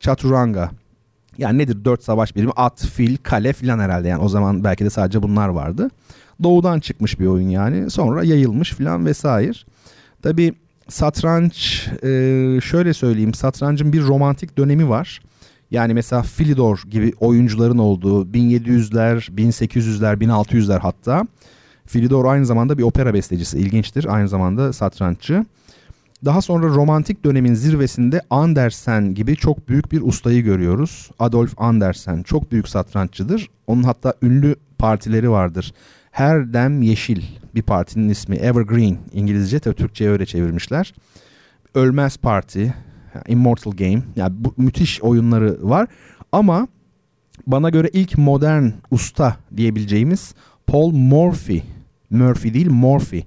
Çaturanga. 0.00 0.70
Yani 1.38 1.58
nedir 1.58 1.84
dört 1.84 2.04
savaş 2.04 2.36
birimi? 2.36 2.52
At 2.56 2.86
fil 2.86 3.16
kale 3.16 3.52
filan 3.52 3.78
herhalde. 3.78 4.08
Yani 4.08 4.22
o 4.22 4.28
zaman 4.28 4.64
belki 4.64 4.84
de 4.84 4.90
sadece 4.90 5.22
bunlar 5.22 5.48
vardı. 5.48 5.90
Doğudan 6.42 6.80
çıkmış 6.80 7.20
bir 7.20 7.26
oyun 7.26 7.48
yani. 7.48 7.90
Sonra 7.90 8.24
yayılmış 8.24 8.72
filan 8.72 9.06
vesaire. 9.06 9.52
Tabi 10.22 10.54
satranç 10.88 11.88
e, 12.02 12.08
şöyle 12.64 12.94
söyleyeyim. 12.94 13.34
Satrancın 13.34 13.92
bir 13.92 14.02
romantik 14.02 14.58
dönemi 14.58 14.88
var. 14.88 15.20
Yani 15.70 15.94
mesela 15.94 16.22
Philidor 16.22 16.82
gibi 16.90 17.12
oyuncuların 17.20 17.78
olduğu 17.78 18.24
1700'ler 18.24 19.30
1800'ler 19.30 20.18
1600'ler 20.24 20.78
hatta 20.78 21.26
Filidor 21.88 22.24
aynı 22.24 22.46
zamanda 22.46 22.78
bir 22.78 22.82
opera 22.82 23.14
bestecisi. 23.14 23.58
İlginçtir. 23.58 24.14
Aynı 24.14 24.28
zamanda 24.28 24.72
satranççı. 24.72 25.44
Daha 26.24 26.42
sonra 26.42 26.66
romantik 26.66 27.24
dönemin 27.24 27.54
zirvesinde 27.54 28.20
Andersen 28.30 29.14
gibi 29.14 29.36
çok 29.36 29.68
büyük 29.68 29.92
bir 29.92 30.02
ustayı 30.02 30.42
görüyoruz. 30.42 31.10
Adolf 31.18 31.54
Andersen 31.56 32.22
çok 32.22 32.52
büyük 32.52 32.68
satranççıdır. 32.68 33.48
Onun 33.66 33.82
hatta 33.82 34.14
ünlü 34.22 34.56
partileri 34.78 35.30
vardır. 35.30 35.72
Her 36.10 36.52
Dem 36.52 36.82
Yeşil 36.82 37.22
bir 37.54 37.62
partinin 37.62 38.08
ismi 38.08 38.36
Evergreen 38.36 38.98
İngilizce 39.12 39.58
tabii 39.58 39.74
Türkçe'ye 39.74 40.10
öyle 40.10 40.26
çevirmişler. 40.26 40.94
Ölmez 41.74 42.16
Parti, 42.16 42.74
Immortal 43.28 43.72
Game 43.72 44.02
yani 44.16 44.34
bu 44.38 44.54
müthiş 44.56 45.02
oyunları 45.02 45.58
var 45.62 45.88
ama 46.32 46.68
bana 47.46 47.70
göre 47.70 47.90
ilk 47.92 48.18
modern 48.18 48.70
usta 48.90 49.36
diyebileceğimiz 49.56 50.34
Paul 50.66 50.90
Morphy 50.90 51.62
Murphy 52.10 52.54
değil 52.54 52.70
Morphy 52.70 53.22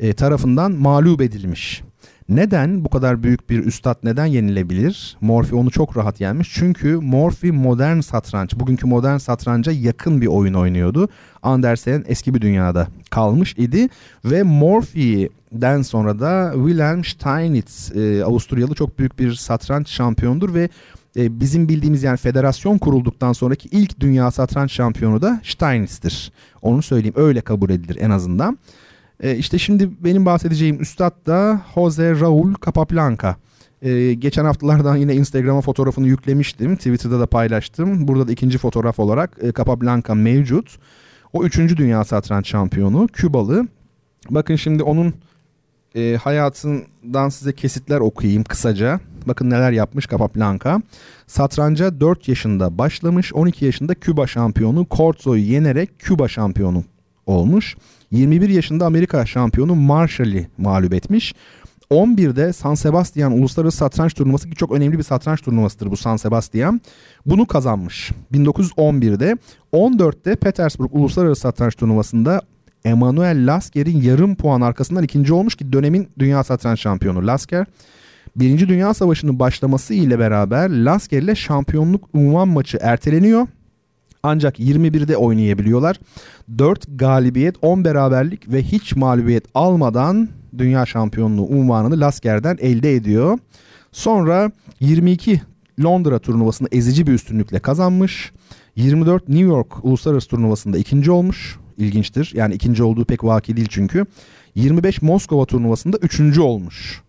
e, 0.00 0.12
tarafından 0.12 0.72
mağlup 0.72 1.20
edilmiş. 1.20 1.82
Neden 2.28 2.84
bu 2.84 2.88
kadar 2.88 3.22
büyük 3.22 3.50
bir 3.50 3.64
üstad 3.64 3.96
neden 4.02 4.26
yenilebilir? 4.26 5.16
Morphy 5.20 5.60
onu 5.60 5.70
çok 5.70 5.96
rahat 5.96 6.20
yenmiş. 6.20 6.50
Çünkü 6.54 6.96
Morphy 6.96 7.52
modern 7.52 8.00
satranç, 8.00 8.54
bugünkü 8.54 8.86
modern 8.86 9.16
satranca 9.16 9.72
yakın 9.72 10.20
bir 10.20 10.26
oyun 10.26 10.54
oynuyordu. 10.54 11.08
Andersen 11.42 12.04
eski 12.08 12.34
bir 12.34 12.40
dünyada 12.40 12.88
kalmış 13.10 13.54
idi 13.58 13.88
ve 14.24 14.42
Morphy'den 14.42 15.82
sonra 15.82 16.20
da 16.20 16.52
Wilhelm 16.54 17.04
Steinitz, 17.04 17.96
e, 17.96 18.24
Avusturyalı 18.24 18.74
çok 18.74 18.98
büyük 18.98 19.18
bir 19.18 19.34
satranç 19.34 19.88
şampiyondur 19.88 20.54
ve 20.54 20.68
e, 21.16 21.40
bizim 21.40 21.68
bildiğimiz 21.68 22.02
yani 22.02 22.16
federasyon 22.16 22.78
kurulduktan 22.78 23.32
sonraki 23.32 23.68
ilk 23.68 24.00
dünya 24.00 24.30
satranç 24.30 24.72
şampiyonu 24.72 25.22
da 25.22 25.40
Steinitz'tir. 25.44 26.32
Onu 26.62 26.82
söyleyeyim 26.82 27.14
öyle 27.16 27.40
kabul 27.40 27.70
edilir 27.70 27.98
en 28.00 28.10
azından. 28.10 28.58
E, 29.20 29.36
işte 29.36 29.58
şimdi 29.58 29.90
benim 30.04 30.26
bahsedeceğim 30.26 30.80
üstad 30.80 31.26
da 31.26 31.60
Jose 31.74 32.20
Raul 32.20 32.54
Capablanca. 32.64 33.36
Ee, 33.84 34.14
geçen 34.14 34.44
haftalardan 34.44 34.96
yine 34.96 35.14
Instagram'a 35.14 35.60
fotoğrafını 35.60 36.06
yüklemiştim. 36.06 36.76
Twitter'da 36.76 37.20
da 37.20 37.26
paylaştım. 37.26 38.08
Burada 38.08 38.28
da 38.28 38.32
ikinci 38.32 38.58
fotoğraf 38.58 38.98
olarak 38.98 39.38
e, 39.42 39.52
Capablanca 39.52 40.14
mevcut. 40.14 40.78
O 41.32 41.44
üçüncü 41.44 41.76
dünya 41.76 42.04
satranç 42.04 42.48
şampiyonu. 42.48 43.08
Kübalı. 43.12 43.68
Bakın 44.30 44.56
şimdi 44.56 44.82
onun 44.82 45.14
e, 45.94 46.16
hayatından 46.22 47.28
size 47.28 47.52
kesitler 47.52 48.00
okuyayım 48.00 48.44
kısaca. 48.44 49.00
Bakın 49.26 49.50
neler 49.50 49.72
yapmış 49.72 50.08
Capablanca. 50.08 50.82
Satranca 51.26 52.00
4 52.00 52.28
yaşında 52.28 52.78
başlamış. 52.78 53.34
12 53.34 53.64
yaşında 53.64 53.94
Küba 53.94 54.26
şampiyonu 54.26 54.86
Corzo'yu 54.90 55.42
yenerek 55.42 55.98
Küba 55.98 56.28
şampiyonu 56.28 56.84
olmuş. 57.26 57.76
21 58.10 58.48
yaşında 58.48 58.86
Amerika 58.86 59.26
şampiyonu 59.26 59.74
Marshall'i 59.74 60.48
mağlup 60.58 60.94
etmiş. 60.94 61.34
11'de 61.90 62.52
San 62.52 62.74
Sebastian 62.74 63.32
Uluslararası 63.32 63.76
Satranç 63.76 64.14
Turnuvası 64.14 64.50
ki 64.50 64.56
çok 64.56 64.72
önemli 64.72 64.98
bir 64.98 65.02
satranç 65.02 65.40
turnuvasıdır 65.42 65.90
bu 65.90 65.96
San 65.96 66.16
Sebastian. 66.16 66.80
Bunu 67.26 67.46
kazanmış 67.46 68.10
1911'de. 68.32 69.36
14'te 69.72 70.36
Petersburg 70.36 70.94
Uluslararası 70.94 71.40
Satranç 71.40 71.74
Turnuvası'nda 71.74 72.40
Emanuel 72.84 73.46
Lasker'in 73.46 74.02
yarım 74.02 74.34
puan 74.34 74.60
arkasından 74.60 75.04
ikinci 75.04 75.32
olmuş 75.32 75.54
ki 75.54 75.72
dönemin 75.72 76.08
dünya 76.18 76.44
satranç 76.44 76.80
şampiyonu 76.80 77.26
Lasker. 77.26 77.66
Birinci 78.36 78.68
Dünya 78.68 78.94
Savaşı'nın 78.94 79.38
başlaması 79.38 79.94
ile 79.94 80.18
beraber 80.18 80.70
Lasker 80.70 81.22
ile 81.22 81.34
şampiyonluk 81.34 82.08
unvan 82.12 82.48
maçı 82.48 82.78
erteleniyor. 82.80 83.46
Ancak 84.22 84.60
21'de 84.60 85.16
oynayabiliyorlar. 85.16 86.00
4 86.58 86.86
galibiyet, 86.98 87.56
10 87.62 87.84
beraberlik 87.84 88.52
ve 88.52 88.62
hiç 88.62 88.96
mağlubiyet 88.96 89.44
almadan 89.54 90.28
dünya 90.58 90.86
şampiyonluğu 90.86 91.46
unvanını 91.46 92.00
Lasker'den 92.00 92.58
elde 92.60 92.94
ediyor. 92.94 93.38
Sonra 93.92 94.50
22 94.80 95.42
Londra 95.82 96.18
turnuvasında 96.18 96.68
ezici 96.72 97.06
bir 97.06 97.12
üstünlükle 97.12 97.58
kazanmış. 97.58 98.32
24 98.76 99.28
New 99.28 99.44
York 99.44 99.84
Uluslararası 99.84 100.28
turnuvasında 100.28 100.78
ikinci 100.78 101.10
olmuş. 101.10 101.58
İlginçtir. 101.78 102.32
Yani 102.34 102.54
ikinci 102.54 102.82
olduğu 102.82 103.04
pek 103.04 103.24
vaki 103.24 103.56
değil 103.56 103.68
çünkü. 103.70 104.06
25 104.54 105.02
Moskova 105.02 105.44
turnuvasında 105.44 105.96
üçüncü 105.96 106.40
olmuş. 106.40 107.02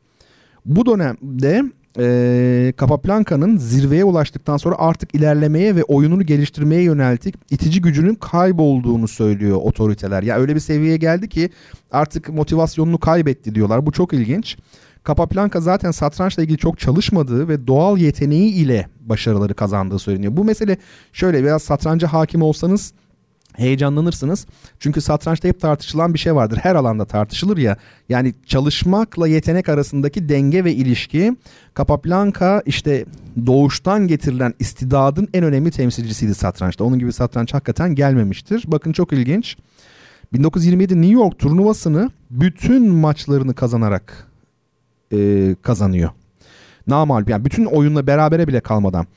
Bu 0.66 0.86
dönemde 0.86 1.64
e, 2.00 2.74
Capaplanca'nın 2.80 3.58
zirveye 3.58 4.04
ulaştıktan 4.04 4.58
sonra 4.58 4.76
artık 4.78 5.16
ilerlemeye 5.16 5.76
ve 5.76 5.84
oyununu 5.84 6.24
geliştirmeye 6.24 6.82
yöneltik 6.82 7.36
itici 7.50 7.82
gücünün 7.82 8.16
kaybolduğunu 8.16 9.08
söylüyor 9.08 9.58
otoriteler. 9.62 10.24
Ya 10.24 10.38
öyle 10.38 10.56
bir 10.56 10.60
seviyeye 10.60 10.98
geldi 10.98 11.30
ki 11.30 11.50
artık 11.92 12.30
motivasyonunu 12.30 12.98
kaybetti 12.98 13.56
diyorlar. 13.56 13.86
Bu 13.86 13.92
çok 13.92 14.14
ilginç. 14.14 14.58
Capablanca 15.08 15.60
zaten 15.62 15.92
satrançla 15.92 16.44
ilgili 16.44 16.58
çok 16.58 16.80
çalışmadığı 16.80 17.48
ve 17.48 17.68
doğal 17.68 17.98
yeteneği 17.98 18.54
ile 18.54 18.88
başarıları 19.02 19.54
kazandığı 19.54 20.00
söyleniyor. 20.00 20.38
Bu 20.38 20.44
mesele 20.44 20.78
şöyle 21.14 21.44
biraz 21.44 21.64
satranca 21.64 22.08
hakim 22.14 22.42
olsanız 22.42 22.94
heyecanlanırsınız. 23.58 24.46
Çünkü 24.80 25.02
satrançta 25.02 25.48
hep 25.48 25.60
tartışılan 25.60 26.14
bir 26.14 26.20
şey 26.20 26.36
vardır. 26.36 26.60
Her 26.64 26.76
alanda 26.76 27.06
tartışılır 27.06 27.58
ya. 27.58 27.78
Yani 28.10 28.34
çalışmakla 28.46 29.28
yetenek 29.28 29.70
arasındaki 29.70 30.30
denge 30.30 30.64
ve 30.64 30.74
ilişki. 30.74 31.36
Capablanca 31.78 32.64
işte 32.66 33.06
doğuştan 33.46 34.08
getirilen 34.08 34.54
istidadın 34.60 35.28
en 35.34 35.44
önemli 35.44 35.72
temsilcisiydi 35.72 36.36
satrançta. 36.36 36.84
Onun 36.84 37.00
gibi 37.00 37.14
satranç 37.14 37.54
hakikaten 37.54 37.96
gelmemiştir. 37.96 38.64
Bakın 38.68 38.92
çok 38.92 39.14
ilginç. 39.14 39.58
1927 40.34 41.02
New 41.02 41.14
York 41.14 41.40
turnuvasını 41.40 42.10
bütün 42.32 42.92
maçlarını 42.92 43.54
kazanarak 43.54 44.28
e, 45.14 45.56
kazanıyor. 45.62 46.10
Namalp 46.88 47.30
yani 47.30 47.46
bütün 47.46 47.66
oyunla 47.66 48.08
berabere 48.08 48.48
bile 48.48 48.60
kalmadan. 48.60 49.08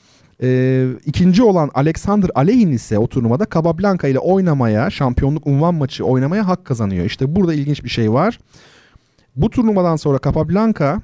E, 0.42 0.86
ikinci 1.06 1.42
olan 1.42 1.70
Alexander 1.74 2.30
Alehin 2.34 2.72
ise 2.72 2.98
o 2.98 3.06
turnuvada 3.06 3.46
Cabablanca 3.54 4.08
ile 4.08 4.18
oynamaya, 4.18 4.90
şampiyonluk 4.90 5.46
unvan 5.46 5.74
maçı 5.74 6.04
oynamaya 6.04 6.48
hak 6.48 6.64
kazanıyor. 6.64 7.04
İşte 7.04 7.36
burada 7.36 7.54
ilginç 7.54 7.84
bir 7.84 7.88
şey 7.88 8.12
var. 8.12 8.38
Bu 9.36 9.50
turnuvadan 9.50 9.96
sonra 9.96 10.18
Capablanca 10.24 11.02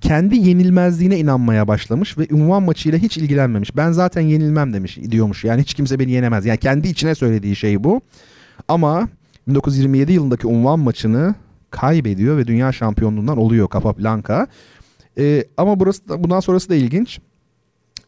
kendi 0.00 0.36
yenilmezliğine 0.36 1.18
inanmaya 1.18 1.68
başlamış 1.68 2.18
ve 2.18 2.26
unvan 2.30 2.62
maçıyla 2.62 2.98
hiç 2.98 3.16
ilgilenmemiş. 3.18 3.76
Ben 3.76 3.92
zaten 3.92 4.20
yenilmem 4.20 4.72
demiş 4.72 4.98
diyormuş. 5.10 5.44
Yani 5.44 5.62
hiç 5.62 5.74
kimse 5.74 5.98
beni 5.98 6.10
yenemez. 6.10 6.46
Yani 6.46 6.58
kendi 6.58 6.88
içine 6.88 7.14
söylediği 7.14 7.56
şey 7.56 7.84
bu. 7.84 8.00
Ama 8.68 9.08
1927 9.48 10.12
yılındaki 10.12 10.46
unvan 10.46 10.78
maçını 10.78 11.34
kaybediyor 11.70 12.36
ve 12.36 12.46
dünya 12.46 12.72
şampiyonluğundan 12.72 13.38
oluyor 13.38 13.68
Capablanca. 13.72 14.46
Ee, 15.18 15.44
ama 15.56 15.80
burası 15.80 16.08
da, 16.08 16.24
bundan 16.24 16.40
sonrası 16.40 16.68
da 16.68 16.74
ilginç. 16.74 17.20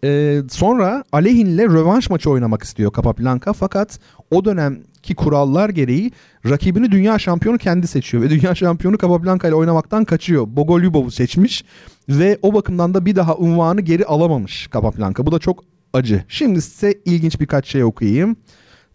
Ee, 0.04 0.42
sonra 0.50 1.04
Alehin'le 1.12 1.58
rövanş 1.58 2.10
maçı 2.10 2.30
oynamak 2.30 2.62
istiyor 2.62 2.92
Capablanca 2.96 3.52
fakat 3.52 3.98
o 4.30 4.44
dönemki 4.44 5.14
kurallar 5.14 5.68
gereği 5.68 6.12
rakibini 6.48 6.90
dünya 6.90 7.18
şampiyonu 7.18 7.58
kendi 7.58 7.86
seçiyor 7.86 8.22
ve 8.22 8.30
dünya 8.30 8.54
şampiyonu 8.54 8.98
Capablanca 8.98 9.48
ile 9.48 9.54
oynamaktan 9.54 10.04
kaçıyor. 10.04 10.46
Bogolyubov'u 10.46 11.10
seçmiş 11.10 11.64
ve 12.08 12.38
o 12.42 12.54
bakımdan 12.54 12.94
da 12.94 13.06
bir 13.06 13.16
daha 13.16 13.36
unvanı 13.36 13.80
geri 13.80 14.04
alamamış 14.04 14.68
Capablanca. 14.72 15.26
Bu 15.26 15.32
da 15.32 15.38
çok 15.38 15.64
acı. 15.92 16.24
Şimdi 16.28 16.62
size 16.62 16.94
ilginç 17.04 17.40
birkaç 17.40 17.66
şey 17.66 17.84
okuyayım. 17.84 18.36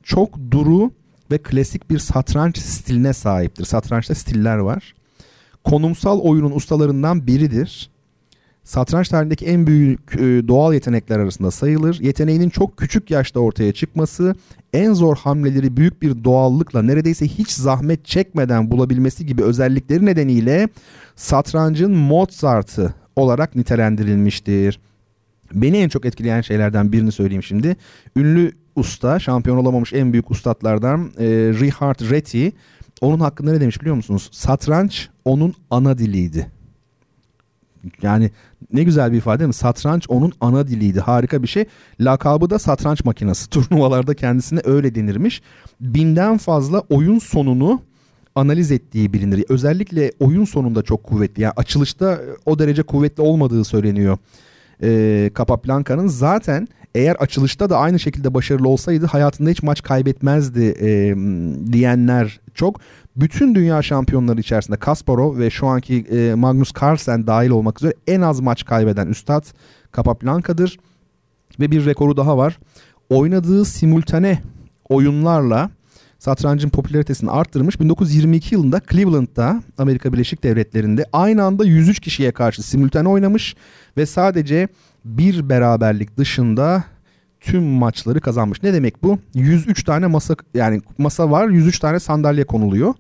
Çok 0.04 0.52
duru 0.52 0.92
ve 1.32 1.38
klasik 1.38 1.90
bir 1.90 2.00
satranç 2.00 2.58
stiline 2.58 3.14
sahiptir. 3.14 3.66
Satrançta 3.66 4.16
stiller 4.16 4.58
var. 4.58 4.94
Konumsal 5.64 6.20
oyunun 6.20 6.52
ustalarından 6.52 7.28
biridir. 7.28 7.93
Satranç 8.64 9.10
tarihindeki 9.10 9.46
en 9.46 9.68
büyük 9.68 10.16
e, 10.16 10.48
doğal 10.48 10.74
yetenekler 10.74 11.20
arasında 11.20 11.52
sayılır. 11.52 12.00
Yeteneğinin 12.02 12.50
çok 12.50 12.78
küçük 12.78 13.12
yaşta 13.12 13.40
ortaya 13.40 13.74
çıkması, 13.74 14.36
en 14.74 14.94
zor 14.94 15.18
hamleleri 15.18 15.78
büyük 15.78 16.02
bir 16.02 16.24
doğallıkla 16.24 16.82
neredeyse 16.82 17.28
hiç 17.28 17.52
zahmet 17.52 18.06
çekmeden 18.06 18.72
bulabilmesi 18.72 19.26
gibi 19.26 19.44
özellikleri 19.44 20.06
nedeniyle 20.06 20.70
satrancın 21.16 21.92
Mozart'ı 21.92 22.94
olarak 23.16 23.56
nitelendirilmiştir. 23.56 24.80
Beni 25.54 25.78
en 25.78 25.90
çok 25.90 26.06
etkileyen 26.06 26.42
şeylerden 26.42 26.92
birini 26.92 27.12
söyleyeyim 27.12 27.44
şimdi. 27.44 27.76
Ünlü 28.16 28.52
usta, 28.76 29.20
şampiyon 29.20 29.58
olamamış 29.58 29.94
en 29.94 30.14
büyük 30.14 30.32
ustalardan 30.32 31.12
e, 31.20 31.26
Richard 31.60 32.12
Reti. 32.12 32.52
Onun 33.02 33.20
hakkında 33.20 33.52
ne 33.52 33.62
demiş 33.62 33.82
biliyor 33.82 33.96
musunuz? 33.96 34.30
Satranç 34.32 35.10
onun 35.26 35.54
ana 35.70 35.98
diliydi. 35.98 36.52
Yani 38.02 38.32
ne 38.74 38.84
güzel 38.84 39.12
bir 39.12 39.18
ifade 39.18 39.40
değil 39.40 39.48
mi? 39.48 39.54
Satranç 39.54 40.06
onun 40.10 40.34
ana 40.42 40.68
diliydi. 40.68 41.00
Harika 41.00 41.44
bir 41.44 41.48
şey. 41.48 41.66
Lakabı 42.00 42.50
da 42.50 42.60
satranç 42.60 43.06
makinesi. 43.06 43.50
Turnuvalarda 43.50 44.14
kendisine 44.14 44.60
öyle 44.64 44.96
denirmiş. 44.96 45.42
Binden 45.82 46.38
fazla 46.38 46.80
oyun 46.80 47.20
sonunu 47.20 47.82
analiz 48.36 48.72
ettiği 48.72 49.14
bilinir. 49.14 49.46
Özellikle 49.50 50.12
oyun 50.20 50.46
sonunda 50.46 50.82
çok 50.82 51.04
kuvvetli. 51.04 51.44
Yani 51.44 51.54
açılışta 51.58 52.20
o 52.46 52.60
derece 52.60 52.84
kuvvetli 52.84 53.24
olmadığı 53.24 53.64
söyleniyor. 53.64 54.18
Ee, 54.84 55.32
Capablanca'nın 55.38 56.08
zaten 56.08 56.68
eğer 56.96 57.16
açılışta 57.16 57.70
da 57.70 57.78
aynı 57.78 58.00
şekilde 58.00 58.34
başarılı 58.34 58.70
olsaydı 58.70 59.06
hayatında 59.06 59.50
hiç 59.50 59.64
maç 59.64 59.84
kaybetmezdi 59.84 60.76
e, 60.82 61.16
diyenler 61.72 62.40
çok. 62.54 62.80
Bütün 63.16 63.56
dünya 63.56 63.82
şampiyonları 63.82 64.40
içerisinde 64.40 64.78
Kasparov 64.78 65.38
ve 65.38 65.50
şu 65.50 65.68
anki 65.68 66.06
e, 66.12 66.34
Magnus 66.36 66.72
Carlsen 66.82 67.28
dahil 67.28 67.50
olmak 67.50 67.82
üzere 67.82 67.94
en 68.08 68.22
az 68.22 68.40
maç 68.40 68.66
kaybeden 68.66 69.08
üstad 69.08 69.46
Capablanca'dır. 69.96 70.80
Ve 71.60 71.72
bir 71.72 71.86
rekoru 71.86 72.18
daha 72.18 72.38
var. 72.38 72.60
Oynadığı 73.10 73.66
simultane 73.66 74.42
oyunlarla 74.90 75.70
satrancın 76.20 76.70
popülaritesini 76.70 77.32
arttırmış. 77.32 77.80
1922 77.80 78.56
yılında 78.56 78.82
Cleveland'da 78.92 79.64
Amerika 79.78 80.14
Birleşik 80.14 80.44
Devletleri'nde 80.44 81.06
aynı 81.14 81.44
anda 81.44 81.66
103 81.66 82.00
kişiye 82.00 82.32
karşı 82.32 82.64
simultane 82.64 83.10
oynamış 83.10 83.56
ve 83.98 84.06
sadece 84.06 84.68
bir 85.06 85.50
beraberlik 85.50 86.18
dışında 86.18 86.84
tüm 87.44 87.64
maçları 87.64 88.22
kazanmış. 88.22 88.64
Ne 88.64 88.74
demek 88.74 89.04
bu? 89.04 89.20
103 89.34 89.84
tane 89.84 90.08
masa 90.08 90.36
yani 90.54 90.82
masa 90.98 91.32
var 91.32 91.50
103 91.50 91.80
tane 91.80 92.00
sandalye 92.00 92.44
konuluyor. 92.44 92.94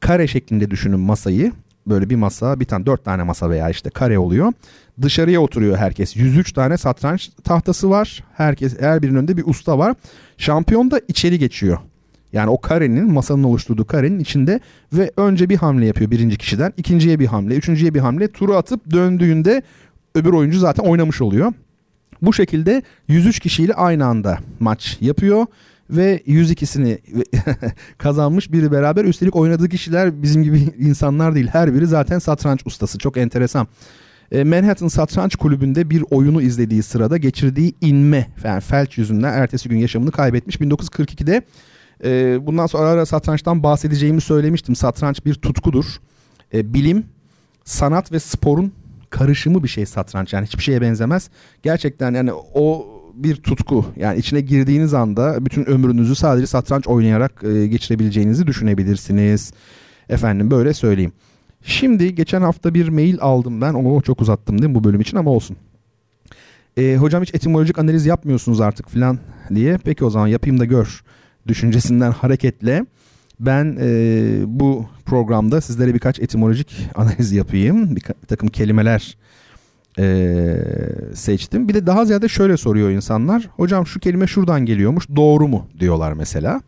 Kare 0.00 0.26
şeklinde 0.26 0.70
düşünün 0.70 1.00
masayı. 1.00 1.52
Böyle 1.86 2.10
bir 2.10 2.16
masa 2.16 2.60
bir 2.60 2.64
tane 2.64 2.86
dört 2.86 3.04
tane 3.04 3.22
masa 3.22 3.50
veya 3.50 3.70
işte 3.70 3.90
kare 3.90 4.18
oluyor. 4.18 4.52
Dışarıya 5.02 5.40
oturuyor 5.40 5.76
herkes. 5.76 6.16
103 6.16 6.52
tane 6.52 6.76
satranç 6.76 7.30
tahtası 7.44 7.90
var. 7.90 8.24
Herkes 8.32 8.80
her 8.80 9.02
birinin 9.02 9.16
önünde 9.16 9.36
bir 9.36 9.44
usta 9.46 9.78
var. 9.78 9.94
Şampiyon 10.38 10.90
da 10.90 11.00
içeri 11.08 11.38
geçiyor. 11.38 11.78
Yani 12.32 12.50
o 12.50 12.60
karenin 12.60 13.12
masanın 13.12 13.42
oluşturduğu 13.42 13.86
karenin 13.86 14.18
içinde 14.18 14.60
ve 14.92 15.12
önce 15.16 15.48
bir 15.48 15.56
hamle 15.56 15.86
yapıyor 15.86 16.10
birinci 16.10 16.38
kişiden. 16.38 16.72
ikinciye 16.76 17.18
bir 17.18 17.26
hamle, 17.26 17.54
üçüncüye 17.54 17.94
bir 17.94 18.00
hamle. 18.00 18.28
Turu 18.28 18.54
atıp 18.54 18.90
döndüğünde 18.90 19.62
öbür 20.14 20.32
oyuncu 20.32 20.58
zaten 20.58 20.84
oynamış 20.84 21.20
oluyor. 21.20 21.52
Bu 22.22 22.32
şekilde 22.32 22.82
103 23.08 23.40
kişiyle 23.40 23.74
aynı 23.74 24.06
anda 24.06 24.38
maç 24.60 24.98
yapıyor 25.00 25.46
ve 25.90 26.22
102'sini 26.26 26.98
kazanmış 27.98 28.52
biri 28.52 28.72
beraber. 28.72 29.04
Üstelik 29.04 29.36
oynadığı 29.36 29.68
kişiler 29.68 30.22
bizim 30.22 30.42
gibi 30.42 30.58
insanlar 30.78 31.34
değil. 31.34 31.46
Her 31.46 31.74
biri 31.74 31.86
zaten 31.86 32.18
satranç 32.18 32.66
ustası. 32.66 32.98
Çok 32.98 33.16
enteresan. 33.16 33.68
E, 34.32 34.44
Manhattan 34.44 34.88
Satranç 34.88 35.36
Kulübü'nde 35.36 35.90
bir 35.90 36.04
oyunu 36.10 36.42
izlediği 36.42 36.82
sırada 36.82 37.16
geçirdiği 37.16 37.74
inme 37.80 38.26
yani 38.44 38.60
felç 38.60 38.98
yüzünden 38.98 39.32
ertesi 39.32 39.68
gün 39.68 39.78
yaşamını 39.78 40.10
kaybetmiş. 40.10 40.56
1942'de 40.56 41.42
e, 42.04 42.38
bundan 42.46 42.66
sonra 42.66 42.88
ara 42.88 43.06
satrançtan 43.06 43.62
bahsedeceğimi 43.62 44.20
söylemiştim. 44.20 44.76
Satranç 44.76 45.26
bir 45.26 45.34
tutkudur. 45.34 45.84
E, 46.54 46.74
bilim, 46.74 47.04
sanat 47.64 48.12
ve 48.12 48.20
sporun 48.20 48.72
karışımı 49.12 49.62
bir 49.62 49.68
şey 49.68 49.86
satranç. 49.86 50.32
Yani 50.32 50.46
hiçbir 50.46 50.62
şeye 50.62 50.80
benzemez. 50.80 51.30
Gerçekten 51.62 52.14
yani 52.14 52.32
o 52.54 52.86
bir 53.14 53.36
tutku. 53.36 53.84
Yani 53.96 54.18
içine 54.18 54.40
girdiğiniz 54.40 54.94
anda 54.94 55.46
bütün 55.46 55.64
ömrünüzü 55.64 56.14
sadece 56.14 56.46
satranç 56.46 56.86
oynayarak 56.86 57.44
e, 57.44 57.66
geçirebileceğinizi 57.66 58.46
düşünebilirsiniz. 58.46 59.52
Efendim 60.08 60.50
böyle 60.50 60.74
söyleyeyim. 60.74 61.12
Şimdi 61.62 62.14
geçen 62.14 62.42
hafta 62.42 62.74
bir 62.74 62.88
mail 62.88 63.18
aldım 63.20 63.60
ben. 63.60 63.74
Onu 63.74 64.02
çok 64.02 64.20
uzattım 64.20 64.58
değil 64.58 64.68
mi 64.68 64.74
bu 64.74 64.84
bölüm 64.84 65.00
için 65.00 65.16
ama 65.16 65.30
olsun. 65.30 65.56
E, 66.76 66.96
hocam 66.96 67.22
hiç 67.22 67.34
etimolojik 67.34 67.78
analiz 67.78 68.06
yapmıyorsunuz 68.06 68.60
artık 68.60 68.90
filan 68.90 69.18
diye. 69.54 69.78
Peki 69.84 70.04
o 70.04 70.10
zaman 70.10 70.26
yapayım 70.26 70.60
da 70.60 70.64
gör 70.64 71.02
düşüncesinden 71.48 72.10
hareketle 72.10 72.86
ben 73.46 73.76
e, 73.80 74.42
bu 74.46 74.86
programda 75.06 75.60
sizlere 75.60 75.94
birkaç 75.94 76.20
etimolojik 76.20 76.88
analiz 76.94 77.32
yapayım. 77.32 77.96
Bir, 77.96 78.02
takım 78.28 78.48
kelimeler 78.48 79.16
e, 79.98 80.56
seçtim. 81.14 81.68
Bir 81.68 81.74
de 81.74 81.86
daha 81.86 82.04
ziyade 82.04 82.28
şöyle 82.28 82.56
soruyor 82.56 82.90
insanlar. 82.90 83.48
Hocam 83.56 83.86
şu 83.86 84.00
kelime 84.00 84.26
şuradan 84.26 84.66
geliyormuş 84.66 85.08
doğru 85.16 85.48
mu 85.48 85.66
diyorlar 85.80 86.12
mesela. 86.12 86.60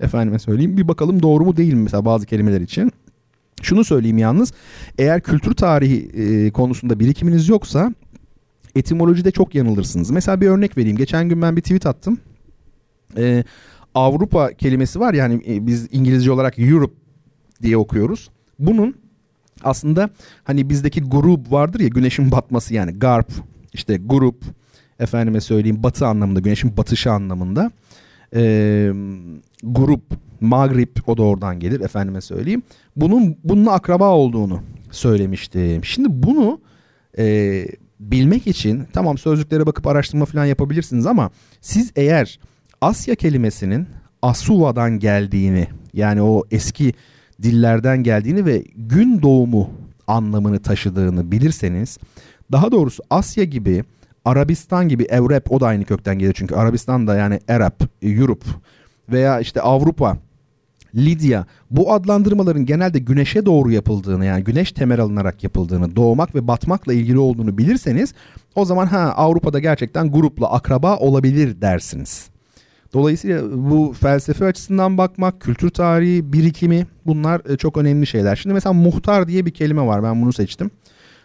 Efendime 0.00 0.38
söyleyeyim 0.38 0.76
bir 0.76 0.88
bakalım 0.88 1.22
doğru 1.22 1.44
mu 1.44 1.56
değil 1.56 1.74
mi 1.74 1.82
mesela 1.82 2.04
bazı 2.04 2.26
kelimeler 2.26 2.60
için. 2.60 2.92
Şunu 3.62 3.84
söyleyeyim 3.84 4.18
yalnız 4.18 4.52
eğer 4.98 5.20
kültür 5.20 5.54
tarihi 5.54 6.10
e, 6.14 6.50
konusunda 6.50 7.00
birikiminiz 7.00 7.48
yoksa 7.48 7.92
etimolojide 8.76 9.30
çok 9.30 9.54
yanılırsınız. 9.54 10.10
Mesela 10.10 10.40
bir 10.40 10.46
örnek 10.46 10.78
vereyim. 10.78 10.96
Geçen 10.96 11.28
gün 11.28 11.42
ben 11.42 11.56
bir 11.56 11.62
tweet 11.62 11.86
attım. 11.86 12.18
Ee, 13.16 13.44
Avrupa 13.94 14.52
kelimesi 14.52 15.00
var 15.00 15.14
yani 15.14 15.42
e, 15.48 15.66
biz 15.66 15.88
İngilizce 15.92 16.32
olarak 16.32 16.58
Europe 16.58 16.94
diye 17.62 17.76
okuyoruz. 17.76 18.30
Bunun 18.58 18.94
aslında 19.64 20.10
hani 20.44 20.70
bizdeki 20.70 21.00
grup 21.00 21.52
vardır 21.52 21.80
ya 21.80 21.88
güneşin 21.88 22.32
batması 22.32 22.74
yani 22.74 22.92
garp 22.92 23.30
işte 23.72 23.96
grup 23.96 24.44
efendime 24.98 25.40
söyleyeyim 25.40 25.82
batı 25.82 26.06
anlamında 26.06 26.40
güneşin 26.40 26.76
batışı 26.76 27.12
anlamında 27.12 27.70
ee, 28.34 28.92
grup 29.62 30.02
Magrib 30.40 30.96
o 31.06 31.16
da 31.16 31.22
oradan 31.22 31.60
gelir 31.60 31.80
efendime 31.80 32.20
söyleyeyim. 32.20 32.62
Bunun 32.96 33.36
bununla 33.44 33.72
akraba 33.72 34.10
olduğunu 34.10 34.62
söylemiştim. 34.90 35.84
Şimdi 35.84 36.08
bunu 36.10 36.60
e, 37.18 37.66
bilmek 38.00 38.46
için 38.46 38.86
tamam 38.92 39.18
sözlüklere 39.18 39.66
bakıp 39.66 39.86
araştırma 39.86 40.24
falan 40.24 40.44
yapabilirsiniz 40.44 41.06
ama 41.06 41.30
siz 41.60 41.92
eğer 41.96 42.38
Asya 42.80 43.14
kelimesinin 43.14 43.86
Asuva'dan 44.22 44.98
geldiğini 44.98 45.66
yani 45.94 46.22
o 46.22 46.44
eski 46.50 46.92
dillerden 47.42 48.02
geldiğini 48.02 48.44
ve 48.44 48.64
gün 48.76 49.22
doğumu 49.22 49.70
anlamını 50.06 50.62
taşıdığını 50.62 51.32
bilirseniz 51.32 51.98
daha 52.52 52.72
doğrusu 52.72 53.02
Asya 53.10 53.44
gibi 53.44 53.84
Arabistan 54.24 54.88
gibi 54.88 55.02
Evrep 55.02 55.52
o 55.52 55.60
da 55.60 55.66
aynı 55.66 55.84
kökten 55.84 56.18
gelir 56.18 56.34
çünkü 56.36 56.54
Arabistan 56.54 57.06
da 57.06 57.16
yani 57.16 57.40
Arap, 57.48 57.82
Europe 58.02 58.46
veya 59.08 59.40
işte 59.40 59.60
Avrupa 59.60 60.16
Lidya 60.94 61.46
bu 61.70 61.92
adlandırmaların 61.92 62.66
genelde 62.66 62.98
güneşe 62.98 63.46
doğru 63.46 63.70
yapıldığını 63.70 64.24
yani 64.24 64.44
güneş 64.44 64.72
temel 64.72 65.00
alınarak 65.00 65.44
yapıldığını 65.44 65.96
doğmak 65.96 66.34
ve 66.34 66.48
batmakla 66.48 66.92
ilgili 66.92 67.18
olduğunu 67.18 67.58
bilirseniz 67.58 68.14
o 68.54 68.64
zaman 68.64 68.86
ha 68.86 69.12
Avrupa'da 69.16 69.58
gerçekten 69.58 70.12
grupla 70.12 70.52
akraba 70.52 70.96
olabilir 70.96 71.60
dersiniz. 71.60 72.30
Dolayısıyla 72.92 73.42
bu 73.70 73.94
felsefe 74.00 74.44
açısından 74.44 74.98
bakmak, 74.98 75.40
kültür 75.40 75.70
tarihi, 75.70 76.32
birikimi 76.32 76.86
bunlar 77.06 77.42
e, 77.50 77.56
çok 77.56 77.76
önemli 77.76 78.06
şeyler. 78.06 78.36
Şimdi 78.36 78.54
mesela 78.54 78.72
muhtar 78.72 79.28
diye 79.28 79.46
bir 79.46 79.50
kelime 79.50 79.86
var 79.86 80.02
ben 80.02 80.22
bunu 80.22 80.32
seçtim. 80.32 80.70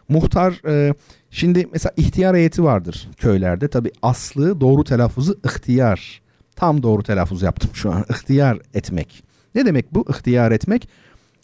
Muhtar 0.09 0.67
e, 0.67 0.93
şimdi 1.31 1.67
mesela 1.71 1.93
ihtiyar 1.97 2.35
heyeti 2.35 2.63
vardır 2.63 3.09
köylerde. 3.17 3.67
Tabi 3.67 3.91
aslı 4.01 4.61
doğru 4.61 4.83
telaffuzu 4.83 5.39
ihtiyar. 5.45 6.21
Tam 6.55 6.83
doğru 6.83 7.03
telaffuz 7.03 7.41
yaptım 7.41 7.69
şu 7.73 7.91
an. 7.91 8.05
İhtiyar 8.09 8.59
etmek. 8.73 9.23
Ne 9.55 9.65
demek 9.65 9.93
bu 9.93 10.05
ihtiyar 10.09 10.51
etmek? 10.51 10.89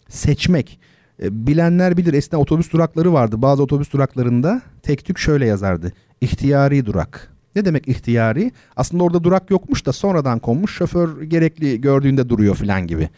Seçmek. 0.08 0.80
E, 1.22 1.46
bilenler 1.46 1.96
bilir 1.96 2.14
eskiden 2.14 2.38
otobüs 2.38 2.72
durakları 2.72 3.12
vardı. 3.12 3.42
Bazı 3.42 3.62
otobüs 3.62 3.92
duraklarında 3.92 4.62
tek 4.82 5.04
tük 5.04 5.18
şöyle 5.18 5.46
yazardı. 5.46 5.92
İhtiyari 6.20 6.86
durak. 6.86 7.32
Ne 7.56 7.64
demek 7.64 7.88
ihtiyari? 7.88 8.52
Aslında 8.76 9.04
orada 9.04 9.24
durak 9.24 9.50
yokmuş 9.50 9.86
da 9.86 9.92
sonradan 9.92 10.38
konmuş. 10.38 10.74
Şoför 10.74 11.22
gerekli 11.22 11.80
gördüğünde 11.80 12.28
duruyor 12.28 12.54
falan 12.54 12.86
gibi. 12.86 13.08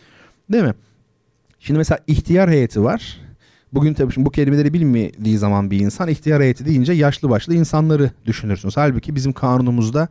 Değil 0.52 0.64
mi? 0.64 0.74
Şimdi 1.60 1.78
mesela 1.78 1.98
ihtiyar 2.06 2.50
heyeti 2.50 2.82
var. 2.82 3.20
Bugün 3.72 3.94
tabii 3.94 4.12
şimdi 4.12 4.26
bu 4.26 4.30
kelimeleri 4.30 4.72
bilmediği 4.72 5.38
zaman 5.38 5.70
bir 5.70 5.80
insan 5.80 6.08
ihtiyar 6.08 6.42
heyeti 6.42 6.66
deyince 6.66 6.92
yaşlı 6.92 7.30
başlı 7.30 7.54
insanları 7.54 8.10
düşünürsünüz. 8.26 8.76
Halbuki 8.76 9.14
bizim 9.14 9.32
kanunumuzda 9.32 10.08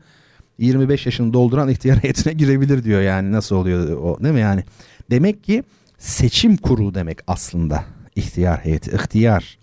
25 0.59 1.05
yaşını 1.05 1.33
dolduran 1.33 1.69
ihtiyar 1.69 1.97
heyetine 2.03 2.33
girebilir 2.33 2.83
diyor 2.83 3.01
yani 3.01 3.31
nasıl 3.31 3.55
oluyor 3.55 3.97
o 3.97 4.23
değil 4.23 4.33
mi 4.33 4.39
yani? 4.41 4.63
Demek 5.11 5.43
ki 5.43 5.63
seçim 5.97 6.57
kurulu 6.57 6.93
demek 6.93 7.19
aslında 7.27 7.83
ihtiyar 8.15 8.65
heyeti, 8.65 8.91
ihtiyar. 8.91 9.59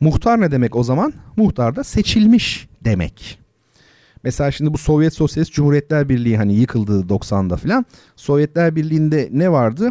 Muhtar 0.00 0.40
ne 0.40 0.50
demek 0.50 0.76
o 0.76 0.82
zaman? 0.82 1.12
Muhtar 1.36 1.76
da 1.76 1.84
seçilmiş 1.84 2.68
demek. 2.84 3.37
Mesela 4.28 4.50
şimdi 4.50 4.72
bu 4.72 4.78
Sovyet 4.78 5.14
Sosyalist 5.14 5.52
Cumhuriyetler 5.52 6.08
Birliği 6.08 6.36
hani 6.36 6.54
yıkıldı 6.54 7.00
90'da 7.00 7.56
falan. 7.56 7.86
Sovyetler 8.16 8.76
Birliği'nde 8.76 9.28
ne 9.32 9.52
vardı? 9.52 9.90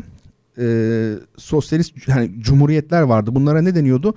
Ee, 0.60 1.14
sosyalist 1.38 2.10
hani 2.10 2.32
cumhuriyetler 2.40 3.02
vardı. 3.02 3.36
Bunlara 3.36 3.62
ne 3.62 3.76
deniyordu? 3.76 4.16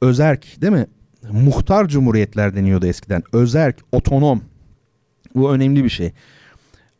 Özerk 0.00 0.62
değil 0.62 0.72
mi? 0.72 0.86
Muhtar 1.32 1.88
cumhuriyetler 1.88 2.56
deniyordu 2.56 2.86
eskiden. 2.86 3.22
Özerk, 3.32 3.76
otonom. 3.92 4.42
Bu 5.34 5.52
önemli 5.52 5.84
bir 5.84 5.88
şey. 5.88 6.12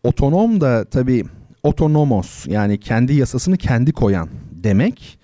Otonom 0.03 0.61
da 0.61 0.85
tabii 0.85 1.25
otonomos 1.63 2.47
yani 2.47 2.81
kendi 2.81 3.15
yasasını 3.15 3.57
kendi 3.57 3.93
koyan 3.93 4.29
demek. 4.53 5.19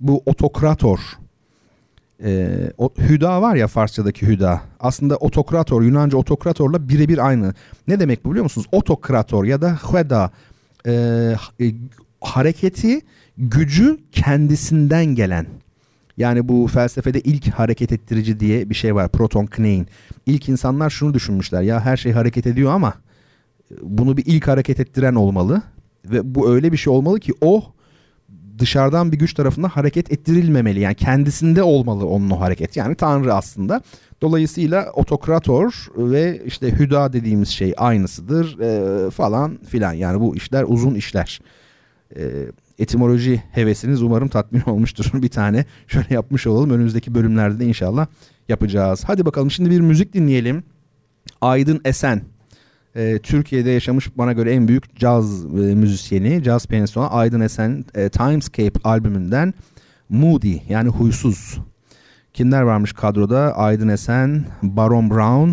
Bu 0.00 0.22
otokrator 0.26 1.00
e, 2.24 2.58
o, 2.78 2.90
hüda 2.98 3.42
var 3.42 3.56
ya 3.56 3.66
Farsçadaki 3.66 4.26
hüda. 4.26 4.60
Aslında 4.80 5.16
otokrator 5.16 5.82
Yunanca 5.82 6.18
otokratorla 6.18 6.88
birebir 6.88 7.26
aynı. 7.26 7.54
Ne 7.88 8.00
demek 8.00 8.24
bu 8.24 8.30
biliyor 8.30 8.42
musunuz? 8.42 8.66
Otokrator 8.72 9.44
ya 9.44 9.60
da 9.60 9.74
hüda 9.74 10.30
e, 10.86 10.92
e, 11.60 11.74
hareketi 12.20 13.00
gücü 13.38 13.98
kendisinden 14.12 15.04
gelen. 15.06 15.46
Yani 16.16 16.48
bu 16.48 16.66
felsefede 16.66 17.20
ilk 17.20 17.48
hareket 17.48 17.92
ettirici 17.92 18.40
diye 18.40 18.70
bir 18.70 18.74
şey 18.74 18.94
var. 18.94 19.08
Proton 19.08 19.46
Knein. 19.46 19.86
İlk 20.26 20.48
insanlar 20.48 20.90
şunu 20.90 21.14
düşünmüşler. 21.14 21.62
Ya 21.62 21.80
her 21.80 21.96
şey 21.96 22.12
hareket 22.12 22.46
ediyor 22.46 22.72
ama 22.72 22.94
bunu 23.82 24.16
bir 24.16 24.26
ilk 24.26 24.48
hareket 24.48 24.80
ettiren 24.80 25.14
olmalı. 25.14 25.62
Ve 26.04 26.34
bu 26.34 26.50
öyle 26.50 26.72
bir 26.72 26.76
şey 26.76 26.92
olmalı 26.92 27.20
ki 27.20 27.32
o 27.40 27.64
dışarıdan 28.58 29.12
bir 29.12 29.18
güç 29.18 29.34
tarafından 29.34 29.68
hareket 29.68 30.12
ettirilmemeli. 30.12 30.80
Yani 30.80 30.94
kendisinde 30.94 31.62
olmalı 31.62 32.06
onun 32.06 32.30
o 32.30 32.40
hareket. 32.40 32.76
Yani 32.76 32.94
Tanrı 32.94 33.34
aslında. 33.34 33.82
Dolayısıyla 34.22 34.90
otokrator 34.94 35.86
ve 35.96 36.42
işte 36.46 36.72
hüda 36.72 37.12
dediğimiz 37.12 37.48
şey 37.48 37.74
aynısıdır 37.76 38.58
e, 38.58 39.10
falan 39.10 39.58
filan. 39.68 39.92
Yani 39.92 40.20
bu 40.20 40.36
işler 40.36 40.64
uzun 40.68 40.94
işler. 40.94 41.40
E, 42.16 42.22
etimoloji 42.78 43.42
hevesiniz 43.52 44.02
umarım 44.02 44.28
tatmin 44.28 44.60
olmuştur. 44.66 45.10
bir 45.14 45.28
tane 45.28 45.64
şöyle 45.86 46.14
yapmış 46.14 46.46
olalım. 46.46 46.70
Önümüzdeki 46.70 47.14
bölümlerde 47.14 47.58
de 47.58 47.64
inşallah 47.64 48.06
yapacağız. 48.48 49.02
Hadi 49.06 49.26
bakalım 49.26 49.50
şimdi 49.50 49.70
bir 49.70 49.80
müzik 49.80 50.12
dinleyelim. 50.12 50.64
Aydın 51.40 51.80
Esen 51.84 52.22
e, 52.96 53.18
Türkiye'de 53.18 53.70
yaşamış 53.70 54.18
bana 54.18 54.32
göre 54.32 54.52
en 54.52 54.68
büyük 54.68 54.96
caz 54.96 55.44
e, 55.44 55.48
müzisyeni, 55.48 56.42
caz 56.42 56.66
piyanosu 56.66 57.06
Aydın 57.10 57.40
Esen 57.40 57.84
e, 57.94 58.08
Timescape 58.08 58.80
albümünden 58.84 59.54
Moody 60.08 60.56
yani 60.68 60.88
huysuz. 60.88 61.58
Kimler 62.34 62.62
varmış 62.62 62.92
kadroda? 62.92 63.56
Aydın 63.56 63.88
Esen, 63.88 64.44
Baron 64.62 65.10
Brown, 65.10 65.50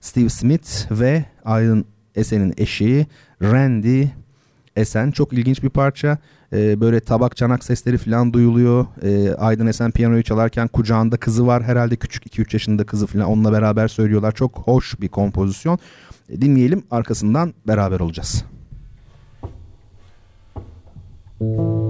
Steve 0.00 0.28
Smith 0.28 0.90
ve 0.90 1.24
Aydın 1.44 1.84
Esen'in 2.14 2.54
eşi 2.56 3.06
Randy 3.42 4.04
Esen. 4.76 5.10
Çok 5.10 5.32
ilginç 5.32 5.62
bir 5.62 5.70
parça. 5.70 6.18
Ee, 6.54 6.80
böyle 6.80 7.00
tabak 7.00 7.36
çanak 7.36 7.64
sesleri 7.64 7.98
falan 7.98 8.32
duyuluyor. 8.32 8.86
Ee, 9.02 9.34
Aydın 9.34 9.66
Esen 9.66 9.90
piyanoyu 9.90 10.22
çalarken 10.22 10.68
kucağında 10.68 11.16
kızı 11.16 11.46
var. 11.46 11.62
Herhalde 11.62 11.96
küçük 11.96 12.26
2-3 12.26 12.54
yaşında 12.54 12.84
kızı 12.84 13.06
falan 13.06 13.26
onunla 13.26 13.52
beraber 13.52 13.88
söylüyorlar. 13.88 14.32
Çok 14.32 14.58
hoş 14.58 15.00
bir 15.00 15.08
kompozisyon 15.08 15.78
dinleyelim 16.40 16.82
arkasından 16.90 17.54
beraber 17.66 18.00
olacağız. 18.00 18.44
Müzik 21.40 21.83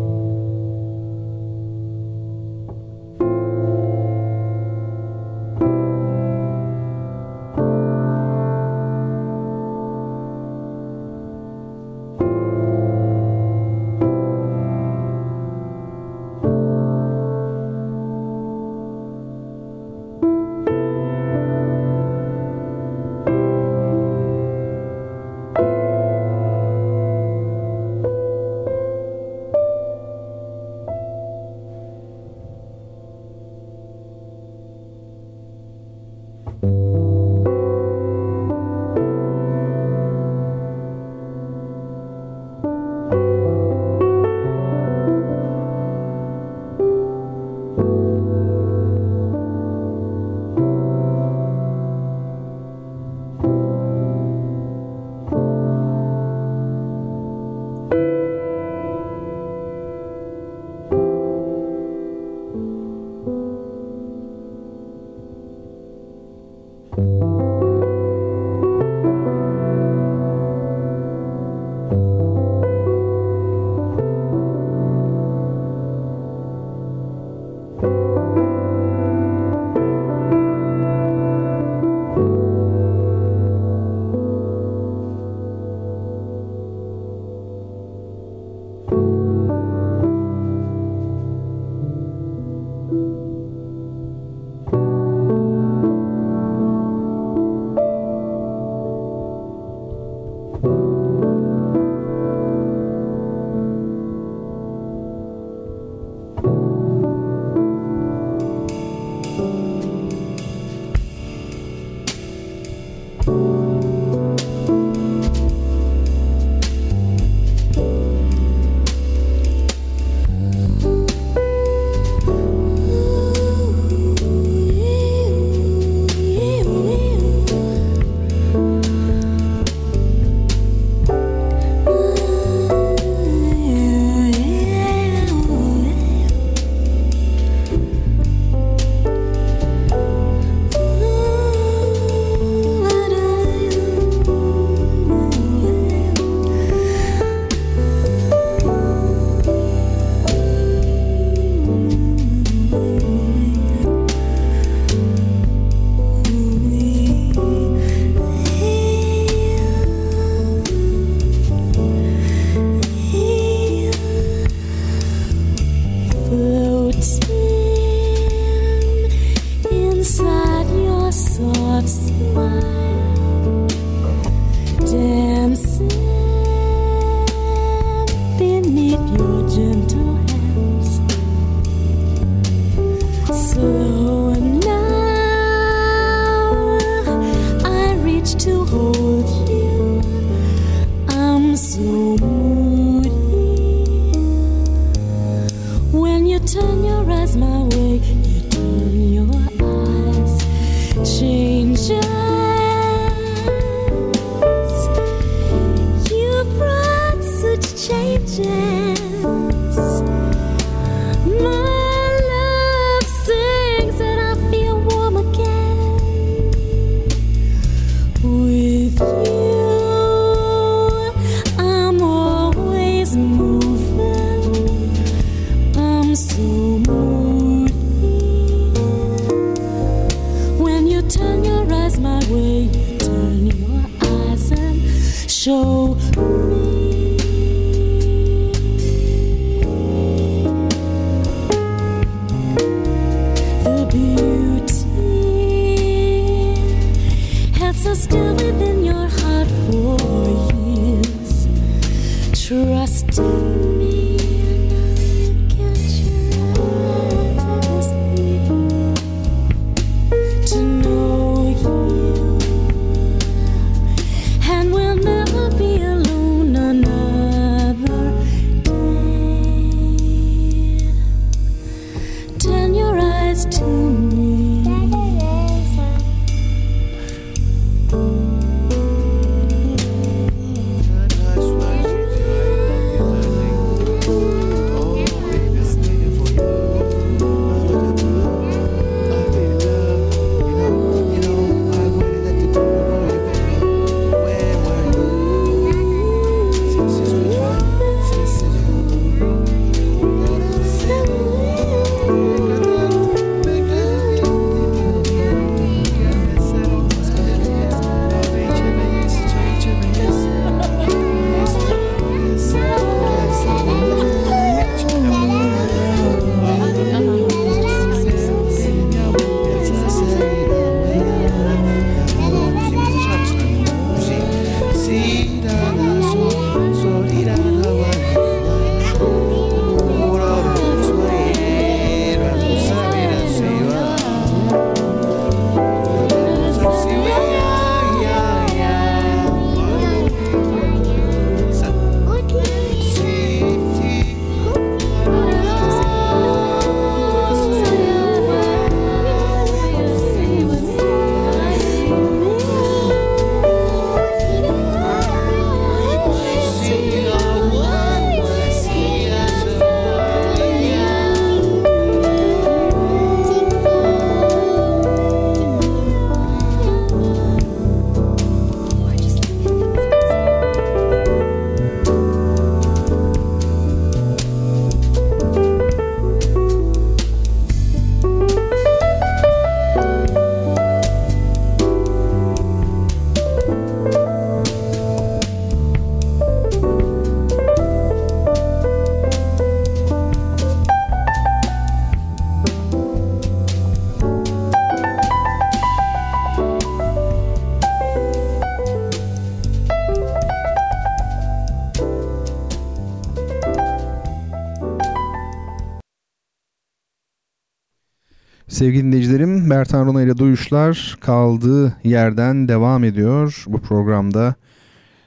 Sevgili 408.64 408.84
dinleyicilerim, 408.84 409.50
Bertan 409.50 409.86
Rona 409.86 410.02
ile 410.02 410.16
Duyuşlar 410.16 410.96
kaldığı 411.00 411.76
yerden 411.84 412.48
devam 412.48 412.84
ediyor. 412.84 413.44
Bu 413.46 413.60
programda 413.60 414.34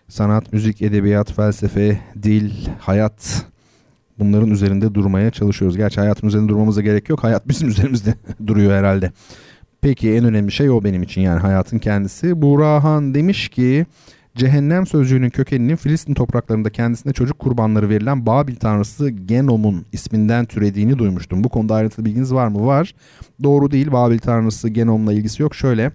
sanat, 0.08 0.54
müzik, 0.54 0.82
edebiyat, 0.82 1.34
felsefe, 1.34 2.00
dil, 2.24 2.52
hayat 2.80 3.46
bunların 4.20 4.50
üzerinde 4.50 4.94
durmaya 4.94 5.32
çalışıyoruz. 5.32 5.78
Gerçi 5.78 6.00
hayatın 6.00 6.28
üzerinde 6.28 6.50
durmamıza 6.50 6.82
gerek 6.82 7.10
yok. 7.10 7.24
Hayat 7.24 7.48
bizim 7.48 7.68
üzerimizde 7.70 8.14
duruyor 8.48 8.72
herhalde. 8.74 9.12
Peki 9.82 10.14
en 10.14 10.26
önemli 10.26 10.52
şey 10.52 10.70
o 10.70 10.84
benim 10.84 11.04
için 11.04 11.22
yani 11.22 11.40
hayatın 11.40 11.80
kendisi. 11.80 12.42
Buğra 12.42 12.84
demiş 13.14 13.50
ki 13.50 13.86
Cehennem 14.38 14.88
sözcüğünün 14.88 15.30
kökeninin 15.30 15.76
Filistin 15.76 16.14
topraklarında 16.14 16.70
kendisine 16.70 17.14
çocuk 17.14 17.40
kurbanları 17.40 17.90
verilen 17.90 18.26
Babil 18.26 18.56
tanrısı 18.56 19.10
Genom'un 19.10 19.86
isminden 19.92 20.46
türediğini 20.46 20.98
duymuştum. 20.98 21.44
Bu 21.44 21.50
konuda 21.50 21.76
ayrıntılı 21.76 22.06
bilginiz 22.06 22.34
var 22.34 22.48
mı? 22.48 22.66
Var. 22.66 22.96
Doğru 23.44 23.72
değil. 23.72 23.92
Babil 23.92 24.20
tanrısı 24.20 24.70
Genom'la 24.70 25.14
ilgisi 25.14 25.42
yok. 25.42 25.56
Şöyle 25.56 25.92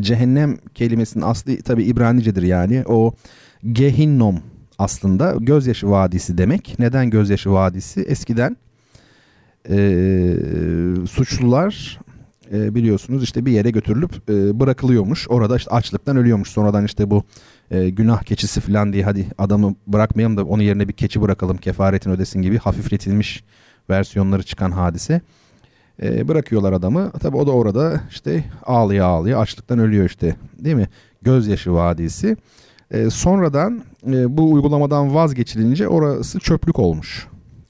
cehennem 0.00 0.56
kelimesinin 0.74 1.24
aslı 1.24 1.56
tabi 1.56 1.84
İbranicedir 1.84 2.42
yani. 2.42 2.82
O 2.86 3.14
Gehinnom 3.72 4.40
aslında 4.78 5.36
gözyaşı 5.40 5.90
vadisi 5.90 6.38
demek. 6.38 6.74
Neden 6.78 7.10
gözyaşı 7.10 7.52
vadisi? 7.52 8.00
Eskiden 8.00 8.56
e, 9.70 9.76
suçlular 11.10 12.00
e, 12.52 12.74
biliyorsunuz 12.74 13.22
işte 13.22 13.46
bir 13.46 13.52
yere 13.52 13.70
götürülüp 13.70 14.30
e, 14.30 14.60
bırakılıyormuş. 14.60 15.28
Orada 15.28 15.56
işte 15.56 15.70
açlıktan 15.70 16.16
ölüyormuş. 16.16 16.48
Sonradan 16.48 16.84
işte 16.84 17.10
bu 17.10 17.24
e, 17.70 17.90
günah 17.90 18.22
keçisi 18.22 18.60
falan 18.60 18.92
diye 18.92 19.04
hadi 19.04 19.26
adamı 19.38 19.74
bırakmayalım 19.86 20.36
da 20.36 20.44
onun 20.44 20.62
yerine 20.62 20.88
bir 20.88 20.92
keçi 20.92 21.20
bırakalım 21.20 21.56
kefaretin 21.56 22.10
ödesin 22.10 22.42
gibi 22.42 22.58
hafifletilmiş 22.58 23.44
versiyonları 23.90 24.42
çıkan 24.42 24.70
hadise. 24.70 25.20
E, 26.02 26.28
bırakıyorlar 26.28 26.72
adamı. 26.72 27.10
Tabi 27.10 27.36
o 27.36 27.46
da 27.46 27.50
orada 27.50 28.00
işte 28.10 28.44
ağlıyor 28.66 29.06
ağlıyor 29.06 29.42
açlıktan 29.42 29.78
ölüyor 29.78 30.04
işte 30.04 30.36
değil 30.58 30.76
mi? 30.76 30.88
Gözyaşı 31.22 31.72
vadisi. 31.74 32.36
E, 32.90 33.10
sonradan 33.10 33.82
e, 34.06 34.36
bu 34.36 34.52
uygulamadan 34.52 35.14
vazgeçilince 35.14 35.88
orası 35.88 36.40
çöplük 36.40 36.78
olmuş. 36.78 37.28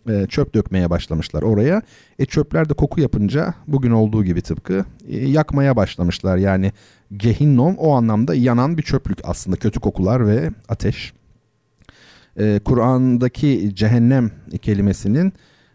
E, 0.08 0.26
çöp 0.26 0.54
dökmeye 0.54 0.90
başlamışlar 0.90 1.42
oraya. 1.42 1.82
E 2.18 2.26
çöpler 2.26 2.68
de 2.68 2.74
koku 2.74 3.00
yapınca 3.00 3.54
bugün 3.66 3.90
olduğu 3.90 4.24
gibi 4.24 4.42
tıpkı 4.42 4.84
e, 5.08 5.28
yakmaya 5.28 5.76
başlamışlar. 5.76 6.36
Yani 6.36 6.72
gehinnom 7.16 7.76
o 7.76 7.92
anlamda 7.92 8.34
yanan 8.34 8.78
bir 8.78 8.82
çöplük 8.82 9.18
aslında 9.24 9.56
kötü 9.56 9.80
kokular 9.80 10.26
ve 10.26 10.50
ateş. 10.68 11.12
E, 12.38 12.60
Kur'an'daki 12.64 13.70
cehennem 13.74 14.30
kelimesinin 14.62 15.32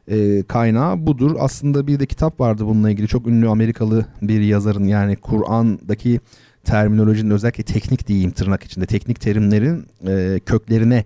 e, 0.08 0.44
kaynağı 0.44 1.08
budur. 1.08 1.36
Aslında 1.40 1.88
bir 1.88 2.00
de 2.00 2.06
kitap 2.06 2.40
vardı 2.40 2.66
bununla 2.66 2.90
ilgili 2.90 3.08
çok 3.08 3.28
ünlü 3.28 3.50
Amerikalı 3.50 4.06
bir 4.22 4.42
yazarın 4.42 4.84
yani 4.84 5.16
Kur'an'daki 5.16 6.20
terminolojinin 6.64 7.32
özellikle 7.32 7.64
teknik 7.64 8.08
diyeyim 8.08 8.32
tırnak 8.32 8.64
içinde 8.64 8.86
teknik 8.86 9.22
terimlerin 9.22 9.86
e, 10.08 10.40
köklerine 10.46 11.06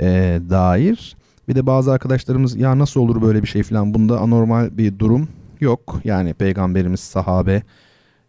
e, 0.00 0.06
dair. 0.50 1.15
Bir 1.48 1.54
de 1.54 1.66
bazı 1.66 1.92
arkadaşlarımız 1.92 2.56
ya 2.56 2.78
nasıl 2.78 3.00
olur 3.00 3.22
böyle 3.22 3.42
bir 3.42 3.48
şey 3.48 3.62
falan 3.62 3.94
bunda 3.94 4.20
anormal 4.20 4.78
bir 4.78 4.98
durum 4.98 5.28
yok. 5.60 6.00
Yani 6.04 6.34
peygamberimiz 6.34 7.00
sahabe 7.00 7.62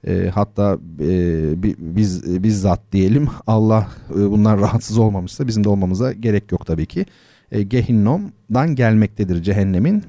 e, 0.08 0.32
hatta 0.34 0.78
e, 1.00 1.64
biz 1.96 2.44
bizzat 2.44 2.82
diyelim 2.92 3.30
Allah 3.48 3.88
e, 4.12 4.32
bunlar 4.32 4.60
rahatsız 4.60 4.98
olmamışsa 4.98 5.48
bizim 5.48 5.64
de 5.64 5.70
olmamıza 5.70 6.14
gerek 6.14 6.52
yok 6.52 6.66
tabii 6.66 6.86
ki. 6.86 7.06
E, 7.52 7.64
Gehinnom'dan 7.64 8.76
gelmektedir 8.76 9.44
cehennemin 9.44 10.04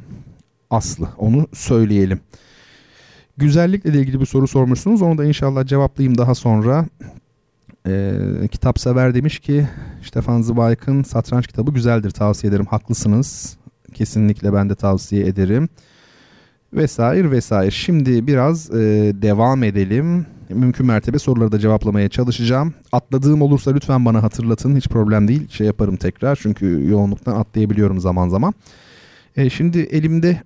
aslı 0.71 1.09
onu 1.19 1.47
söyleyelim. 1.53 2.21
Güzellikle 3.37 3.91
ilgili 3.91 4.21
bir 4.21 4.27
soru 4.27 4.49
sormuşsunuz 4.49 5.03
onu 5.03 5.19
da 5.19 5.25
inşallah 5.25 5.67
cevaplayayım 5.67 6.19
daha 6.19 6.35
sonra. 6.35 6.87
E, 7.87 8.13
kitap 8.51 8.79
sever 8.79 9.15
demiş 9.15 9.39
ki 9.39 9.67
Stefan 10.03 10.43
Zweig'ın 10.43 11.03
satranç 11.03 11.47
kitabı 11.47 11.75
güzeldir 11.75 12.11
tavsiye 12.11 12.51
ederim 12.51 12.67
haklısınız. 12.67 13.57
Kesinlikle 13.95 14.53
ben 14.53 14.71
de 14.71 14.75
tavsiye 14.75 15.27
ederim 15.27 15.69
vesaire 16.73 17.31
vesaire. 17.31 17.71
Şimdi 17.71 18.27
biraz 18.27 18.71
e, 18.71 19.13
devam 19.23 19.63
edelim. 19.63 20.27
Mümkün 20.49 20.87
mertebe 20.87 21.19
soruları 21.19 21.53
da 21.53 21.59
cevaplamaya 21.59 22.09
çalışacağım. 22.09 22.75
Atladığım 22.93 23.43
olursa 23.43 23.71
lütfen 23.73 24.05
bana 24.05 24.23
hatırlatın. 24.23 24.77
Hiç 24.77 24.89
problem 24.89 25.29
değil. 25.29 25.49
Şey 25.49 25.67
yaparım 25.67 25.97
tekrar 25.97 26.37
çünkü 26.37 26.89
yoğunluktan 26.89 27.35
atlayabiliyorum 27.35 28.01
zaman 28.01 28.29
zaman. 28.29 28.55
E, 29.37 29.51
şimdi 29.51 29.79
elimde 29.79 30.43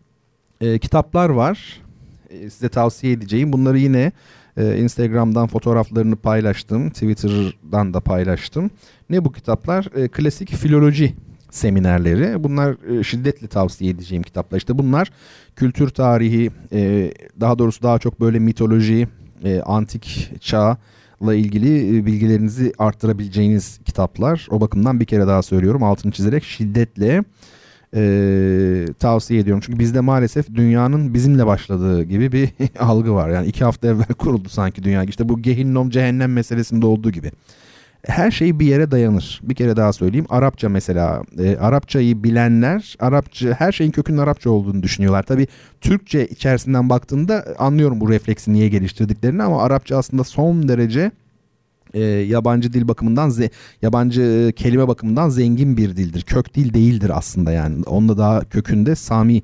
e, 0.60 0.78
kitaplar 0.78 1.28
var. 1.28 1.80
E, 2.30 2.50
size 2.50 2.68
tavsiye 2.68 3.12
edeceğim. 3.12 3.52
Bunları 3.52 3.78
yine 3.78 4.12
e, 4.58 4.78
Instagram'dan 4.78 5.46
fotoğraflarını 5.46 6.16
paylaştım. 6.16 6.90
Twitter'dan 6.90 7.94
da 7.94 8.00
paylaştım. 8.00 8.70
Ne 9.10 9.24
bu 9.24 9.32
kitaplar? 9.32 9.88
E, 9.96 10.08
klasik 10.08 10.54
filoloji 10.54 11.14
seminerleri. 11.50 12.44
Bunlar 12.44 12.98
e, 12.98 13.02
şiddetle 13.02 13.46
tavsiye 13.46 13.90
edeceğim 13.90 14.22
kitaplar. 14.22 14.58
İşte 14.58 14.78
bunlar 14.78 15.10
kültür 15.56 15.88
tarihi, 15.88 16.50
e, 16.72 17.12
daha 17.40 17.58
doğrusu 17.58 17.82
daha 17.82 17.98
çok 17.98 18.20
böyle 18.20 18.38
mitoloji, 18.38 19.08
e, 19.44 19.60
antik 19.60 20.32
çağla 20.40 21.34
ilgili 21.34 22.06
bilgilerinizi 22.06 22.72
arttırabileceğiniz 22.78 23.80
kitaplar. 23.84 24.46
O 24.50 24.60
bakımdan 24.60 25.00
bir 25.00 25.04
kere 25.04 25.26
daha 25.26 25.42
söylüyorum 25.42 25.82
altını 25.82 26.12
çizerek 26.12 26.44
şiddetle 26.44 27.24
e, 27.96 28.86
tavsiye 28.98 29.40
ediyorum. 29.40 29.62
Çünkü 29.66 29.78
bizde 29.78 30.00
maalesef 30.00 30.54
dünyanın 30.54 31.14
bizimle 31.14 31.46
başladığı 31.46 32.02
gibi 32.02 32.32
bir 32.32 32.50
algı 32.80 33.14
var. 33.14 33.30
Yani 33.30 33.46
iki 33.46 33.64
hafta 33.64 33.88
evvel 33.88 34.06
kuruldu 34.18 34.48
sanki 34.48 34.82
dünya. 34.82 35.04
İşte 35.04 35.28
bu 35.28 35.42
gehinnom 35.42 35.90
cehennem 35.90 36.32
meselesinde 36.32 36.86
olduğu 36.86 37.10
gibi 37.10 37.30
her 38.06 38.30
şey 38.30 38.60
bir 38.60 38.66
yere 38.66 38.90
dayanır. 38.90 39.40
Bir 39.42 39.54
kere 39.54 39.76
daha 39.76 39.92
söyleyeyim. 39.92 40.26
Arapça 40.28 40.68
mesela. 40.68 41.22
E, 41.38 41.56
Arapçayı 41.56 42.24
bilenler 42.24 42.96
Arapça 43.00 43.54
her 43.58 43.72
şeyin 43.72 43.90
kökünün 43.90 44.18
Arapça 44.18 44.50
olduğunu 44.50 44.82
düşünüyorlar. 44.82 45.22
Tabi 45.22 45.46
Türkçe 45.80 46.26
içerisinden 46.26 46.88
baktığında 46.88 47.44
anlıyorum 47.58 48.00
bu 48.00 48.10
refleksi 48.10 48.52
niye 48.52 48.68
geliştirdiklerini 48.68 49.42
ama 49.42 49.62
Arapça 49.62 49.96
aslında 49.96 50.24
son 50.24 50.68
derece 50.68 51.10
e, 51.94 52.00
yabancı 52.02 52.72
dil 52.72 52.88
bakımından 52.88 53.28
ze, 53.28 53.50
yabancı 53.82 54.22
e, 54.22 54.52
kelime 54.52 54.88
bakımından 54.88 55.28
zengin 55.28 55.76
bir 55.76 55.96
dildir. 55.96 56.22
Kök 56.22 56.54
dil 56.54 56.74
değildir 56.74 57.10
aslında 57.14 57.52
yani. 57.52 57.82
Onda 57.82 58.18
daha 58.18 58.40
kökünde 58.40 58.94
Sami 58.94 59.42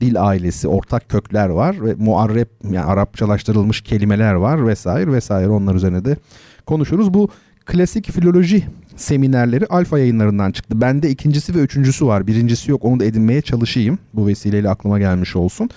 dil 0.00 0.22
ailesi, 0.22 0.68
ortak 0.68 1.08
kökler 1.08 1.48
var 1.48 1.84
ve 1.84 1.94
muarrep 1.94 2.48
yani 2.64 2.80
Arapçalaştırılmış 2.80 3.80
kelimeler 3.80 4.34
var 4.34 4.66
vesaire 4.66 5.12
vesaire 5.12 5.48
onlar 5.48 5.74
üzerine 5.74 6.04
de 6.04 6.16
konuşuruz. 6.66 7.14
Bu 7.14 7.28
klasik 7.66 8.12
filoloji 8.12 8.64
seminerleri 8.96 9.66
Alfa 9.66 9.98
yayınlarından 9.98 10.52
çıktı. 10.52 10.80
Bende 10.80 11.10
ikincisi 11.10 11.54
ve 11.54 11.58
üçüncüsü 11.58 12.06
var. 12.06 12.26
Birincisi 12.26 12.70
yok 12.70 12.84
onu 12.84 13.00
da 13.00 13.04
edinmeye 13.04 13.42
çalışayım. 13.42 13.98
Bu 14.14 14.26
vesileyle 14.26 14.70
aklıma 14.70 14.98
gelmiş 14.98 15.36
olsun. 15.36 15.70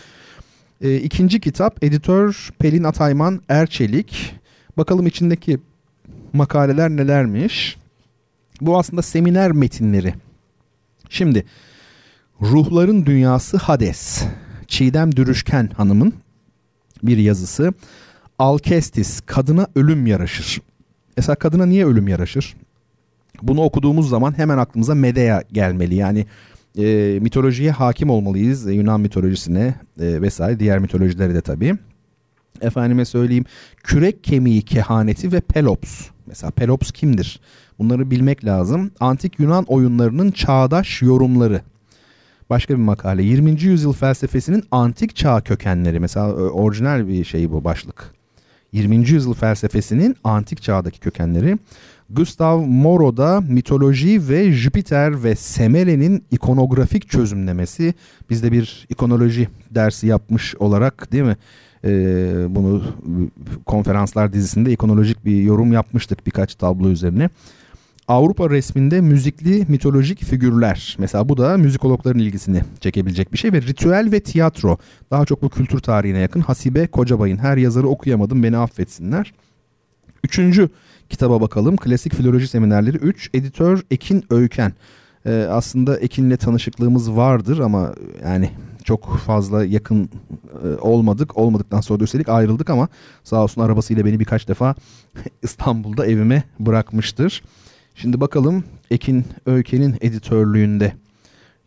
E, 0.81 0.95
ikinci 0.95 1.39
kitap 1.39 1.83
editör 1.83 2.49
Pelin 2.59 2.83
Atayman 2.83 3.41
Erçelik. 3.49 4.35
Bakalım 4.77 5.07
içindeki 5.07 5.57
makaleler 6.37 6.89
nelermiş. 6.89 7.77
Bu 8.61 8.77
aslında 8.77 9.01
seminer 9.01 9.51
metinleri. 9.51 10.13
Şimdi 11.09 11.45
Ruhların 12.41 13.05
Dünyası 13.05 13.57
Hades. 13.57 14.23
Çiğdem 14.67 15.15
Dürüşken 15.15 15.69
Hanım'ın 15.77 16.13
bir 17.03 17.17
yazısı. 17.17 17.73
Alkestis, 18.39 19.21
kadına 19.21 19.67
ölüm 19.75 20.07
yaraşır. 20.07 20.61
Mesela 21.17 21.35
kadına 21.35 21.65
niye 21.65 21.85
ölüm 21.85 22.07
yaraşır? 22.07 22.55
Bunu 23.41 23.61
okuduğumuz 23.61 24.09
zaman 24.09 24.37
hemen 24.37 24.57
aklımıza 24.57 24.95
Medea 24.95 25.43
gelmeli. 25.51 25.95
Yani 25.95 26.25
e, 26.77 27.17
mitolojiye 27.21 27.71
hakim 27.71 28.09
olmalıyız. 28.09 28.67
E, 28.67 28.73
Yunan 28.73 29.01
mitolojisine 29.01 29.75
e, 29.99 30.21
vesaire 30.21 30.59
diğer 30.59 30.79
mitolojilere 30.79 31.33
de 31.33 31.41
tabii. 31.41 31.75
Efendime 32.61 33.05
söyleyeyim 33.05 33.45
kürek 33.83 34.23
kemiği 34.23 34.61
kehaneti 34.61 35.31
ve 35.31 35.39
Pelops. 35.39 36.01
Mesela 36.27 36.51
Pelops 36.51 36.91
kimdir? 36.91 37.39
Bunları 37.79 38.11
bilmek 38.11 38.45
lazım. 38.45 38.91
Antik 38.99 39.39
Yunan 39.39 39.63
oyunlarının 39.63 40.31
çağdaş 40.31 41.01
yorumları. 41.01 41.61
Başka 42.49 42.73
bir 42.73 42.79
makale. 42.79 43.23
20. 43.23 43.61
yüzyıl 43.61 43.93
felsefesinin 43.93 44.63
antik 44.71 45.15
çağ 45.15 45.41
kökenleri. 45.41 45.99
Mesela 45.99 46.33
orijinal 46.33 47.07
bir 47.07 47.23
şey 47.23 47.51
bu 47.51 47.63
başlık. 47.63 48.13
20. 48.71 48.95
yüzyıl 48.95 49.33
felsefesinin 49.33 50.15
antik 50.23 50.61
çağdaki 50.61 50.99
kökenleri. 50.99 51.57
Gustav 52.09 52.59
Moro'da 52.59 53.41
mitoloji 53.41 54.29
ve 54.29 54.51
Jüpiter 54.51 55.23
ve 55.23 55.35
Semele'nin 55.35 56.23
ikonografik 56.31 57.09
çözümlemesi. 57.09 57.93
Biz 58.29 58.43
de 58.43 58.51
bir 58.51 58.87
ikonoloji 58.89 59.47
dersi 59.71 60.07
yapmış 60.07 60.55
olarak 60.55 61.11
değil 61.11 61.23
mi? 61.23 61.37
Ee, 61.85 62.45
bunu 62.49 62.83
konferanslar 63.65 64.33
dizisinde 64.33 64.71
ikonolojik 64.71 65.25
bir 65.25 65.41
yorum 65.41 65.73
yapmıştık 65.73 66.25
birkaç 66.25 66.55
tablo 66.55 66.89
üzerine. 66.89 67.29
Avrupa 68.07 68.49
resminde 68.49 69.01
müzikli 69.01 69.65
mitolojik 69.67 70.23
figürler. 70.23 70.95
Mesela 70.99 71.29
bu 71.29 71.37
da 71.37 71.57
müzikologların 71.57 72.19
ilgisini 72.19 72.61
çekebilecek 72.79 73.33
bir 73.33 73.37
şey 73.37 73.53
ve 73.53 73.61
ritüel 73.61 74.11
ve 74.11 74.19
tiyatro. 74.19 74.77
Daha 75.11 75.25
çok 75.25 75.41
bu 75.41 75.49
kültür 75.49 75.79
tarihine 75.79 76.19
yakın. 76.19 76.41
Hasibe 76.41 76.87
Kocabay'ın 76.87 77.37
her 77.37 77.57
yazarı 77.57 77.87
okuyamadım 77.87 78.43
beni 78.43 78.57
affetsinler. 78.57 79.33
Üçüncü 80.23 80.69
kitaba 81.09 81.41
bakalım. 81.41 81.77
Klasik 81.77 82.15
Filoloji 82.15 82.47
Seminerleri 82.47 82.97
3. 82.97 83.29
Editör 83.33 83.81
Ekin 83.91 84.23
Öyken. 84.29 84.73
Ee, 85.25 85.47
aslında 85.51 85.97
Ekin'le 85.97 86.35
tanışıklığımız 86.37 87.11
vardır 87.11 87.59
ama 87.59 87.93
yani 88.23 88.49
çok 88.87 89.17
fazla 89.17 89.65
yakın 89.65 90.09
e, 90.63 90.67
olmadık. 90.81 91.37
Olmadıktan 91.37 91.81
sonra 91.81 91.99
da 91.99 92.03
üstelik 92.03 92.29
ayrıldık 92.29 92.69
ama 92.69 92.87
sağ 93.23 93.43
olsun 93.43 93.61
arabasıyla 93.61 94.05
beni 94.05 94.19
birkaç 94.19 94.47
defa 94.47 94.75
İstanbul'da 95.43 96.05
evime 96.05 96.43
bırakmıştır. 96.59 97.43
Şimdi 97.95 98.21
bakalım 98.21 98.63
Ekin 98.91 99.25
Öyken'in 99.45 99.95
editörlüğünde 100.01 100.93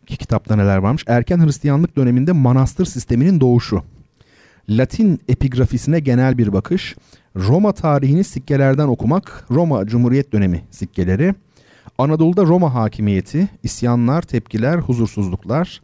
kitapta 0.07 0.55
neler 0.55 0.77
varmış. 0.77 1.03
Erken 1.07 1.45
Hristiyanlık 1.45 1.95
döneminde 1.95 2.31
manastır 2.31 2.85
sisteminin 2.85 3.39
doğuşu. 3.39 3.83
Latin 4.69 5.19
epigrafisine 5.29 5.99
genel 5.99 6.37
bir 6.37 6.53
bakış. 6.53 6.95
Roma 7.35 7.71
tarihini 7.71 8.23
sikkelerden 8.23 8.87
okumak. 8.87 9.45
Roma 9.51 9.85
Cumhuriyet 9.85 10.33
dönemi 10.33 10.63
sikkeleri. 10.71 11.35
Anadolu'da 11.97 12.43
Roma 12.43 12.73
hakimiyeti, 12.73 13.47
isyanlar, 13.63 14.21
tepkiler, 14.21 14.77
huzursuzluklar. 14.77 15.81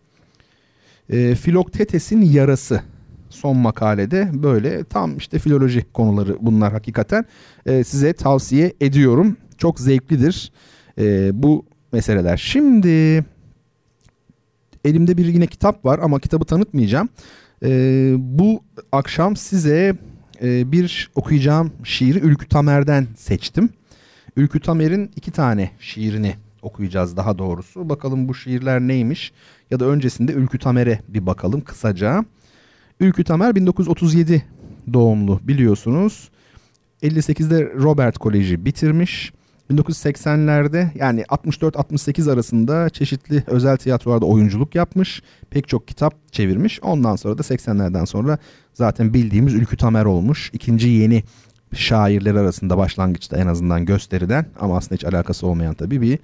E, 1.09 1.35
Filoktetes'in 1.35 2.21
yarası 2.21 2.81
son 3.29 3.57
makalede 3.57 4.29
böyle 4.33 4.83
tam 4.83 5.17
işte 5.17 5.39
filoloji 5.39 5.85
konuları 5.93 6.37
bunlar 6.41 6.73
hakikaten 6.73 7.25
e, 7.65 7.83
size 7.83 8.13
tavsiye 8.13 8.73
ediyorum. 8.81 9.37
Çok 9.57 9.79
zevklidir 9.79 10.51
e, 10.99 11.29
bu 11.43 11.65
meseleler. 11.93 12.37
Şimdi 12.37 13.25
elimde 14.85 15.17
bir 15.17 15.25
yine 15.25 15.47
kitap 15.47 15.85
var 15.85 15.99
ama 15.99 16.19
kitabı 16.19 16.45
tanıtmayacağım. 16.45 17.09
E, 17.63 17.69
bu 18.17 18.63
akşam 18.91 19.35
size 19.35 19.97
e, 20.41 20.71
bir 20.71 21.11
okuyacağım 21.15 21.71
şiiri 21.83 22.19
Ülkü 22.19 22.47
Tamer'den 22.47 23.07
seçtim. 23.15 23.69
Ülkü 24.35 24.59
Tamer'in 24.59 25.11
iki 25.15 25.31
tane 25.31 25.71
şiirini 25.79 26.35
okuyacağız 26.61 27.17
daha 27.17 27.37
doğrusu. 27.37 27.89
Bakalım 27.89 28.27
bu 28.27 28.35
şiirler 28.35 28.79
neymiş 28.79 29.33
ya 29.71 29.79
da 29.79 29.85
öncesinde 29.85 30.33
Ülkü 30.33 30.59
Tamer'e 30.59 30.99
bir 31.07 31.25
bakalım 31.25 31.61
kısaca. 31.61 32.25
Ülkü 32.99 33.23
Tamer 33.23 33.55
1937 33.55 34.45
doğumlu 34.93 35.39
biliyorsunuz. 35.43 36.29
58'de 37.03 37.73
Robert 37.75 38.17
Koleji 38.17 38.65
bitirmiş. 38.65 39.33
1980'lerde 39.71 40.87
yani 40.95 41.21
64-68 41.21 42.31
arasında 42.31 42.89
çeşitli 42.89 43.43
özel 43.47 43.77
tiyatrolarda 43.77 44.25
oyunculuk 44.25 44.75
yapmış. 44.75 45.21
Pek 45.49 45.67
çok 45.67 45.87
kitap 45.87 46.33
çevirmiş. 46.33 46.79
Ondan 46.83 47.15
sonra 47.15 47.37
da 47.37 47.41
80'lerden 47.41 48.05
sonra 48.05 48.37
zaten 48.73 49.13
bildiğimiz 49.13 49.53
Ülkü 49.53 49.77
Tamer 49.77 50.05
olmuş. 50.05 50.49
İkinci 50.53 50.89
yeni 50.89 51.23
şairler 51.73 52.35
arasında 52.35 52.77
başlangıçta 52.77 53.37
en 53.37 53.47
azından 53.47 53.85
gösteriden 53.85 54.45
ama 54.59 54.77
aslında 54.77 54.95
hiç 54.95 55.05
alakası 55.05 55.47
olmayan 55.47 55.73
tabii 55.73 56.01
bir 56.01 56.19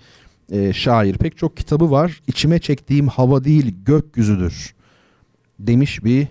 e, 0.53 0.73
şair. 0.73 1.17
Pek 1.17 1.37
çok 1.37 1.57
kitabı 1.57 1.91
var. 1.91 2.21
İçime 2.27 2.59
çektiğim 2.59 3.07
hava 3.07 3.43
değil 3.43 3.75
gökyüzüdür 3.85 4.73
demiş 5.59 6.03
bir 6.03 6.27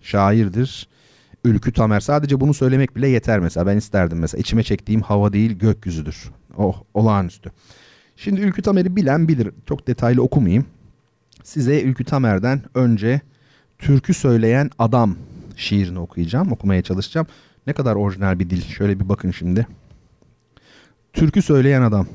şairdir. 0.00 0.88
Ülkü 1.44 1.72
Tamer. 1.72 2.00
Sadece 2.00 2.40
bunu 2.40 2.54
söylemek 2.54 2.96
bile 2.96 3.08
yeter 3.08 3.38
mesela. 3.40 3.66
Ben 3.66 3.76
isterdim 3.76 4.18
mesela. 4.18 4.40
İçime 4.40 4.62
çektiğim 4.62 5.00
hava 5.00 5.32
değil 5.32 5.58
gökyüzüdür. 5.58 6.30
Oh 6.56 6.82
olağanüstü. 6.94 7.52
Şimdi 8.16 8.40
Ülkü 8.40 8.62
Tamer'i 8.62 8.96
bilen 8.96 9.28
bilir. 9.28 9.50
Çok 9.66 9.86
detaylı 9.86 10.22
okumayayım. 10.22 10.66
Size 11.42 11.82
Ülkü 11.82 12.04
Tamer'den 12.04 12.62
önce 12.74 13.20
Türkü 13.78 14.14
Söyleyen 14.14 14.70
Adam 14.78 15.16
şiirini 15.56 15.98
okuyacağım. 15.98 16.52
Okumaya 16.52 16.82
çalışacağım. 16.82 17.26
Ne 17.66 17.72
kadar 17.72 17.94
orijinal 17.94 18.38
bir 18.38 18.50
dil. 18.50 18.62
Şöyle 18.62 19.00
bir 19.00 19.08
bakın 19.08 19.30
şimdi. 19.30 19.66
Türkü 21.12 21.42
Söyleyen 21.42 21.82
Adam. 21.82 22.06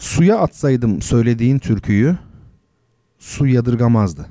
Suya 0.00 0.38
atsaydım 0.38 1.02
söylediğin 1.02 1.58
türküyü 1.58 2.16
su 3.18 3.46
yadırgamazdı. 3.46 4.26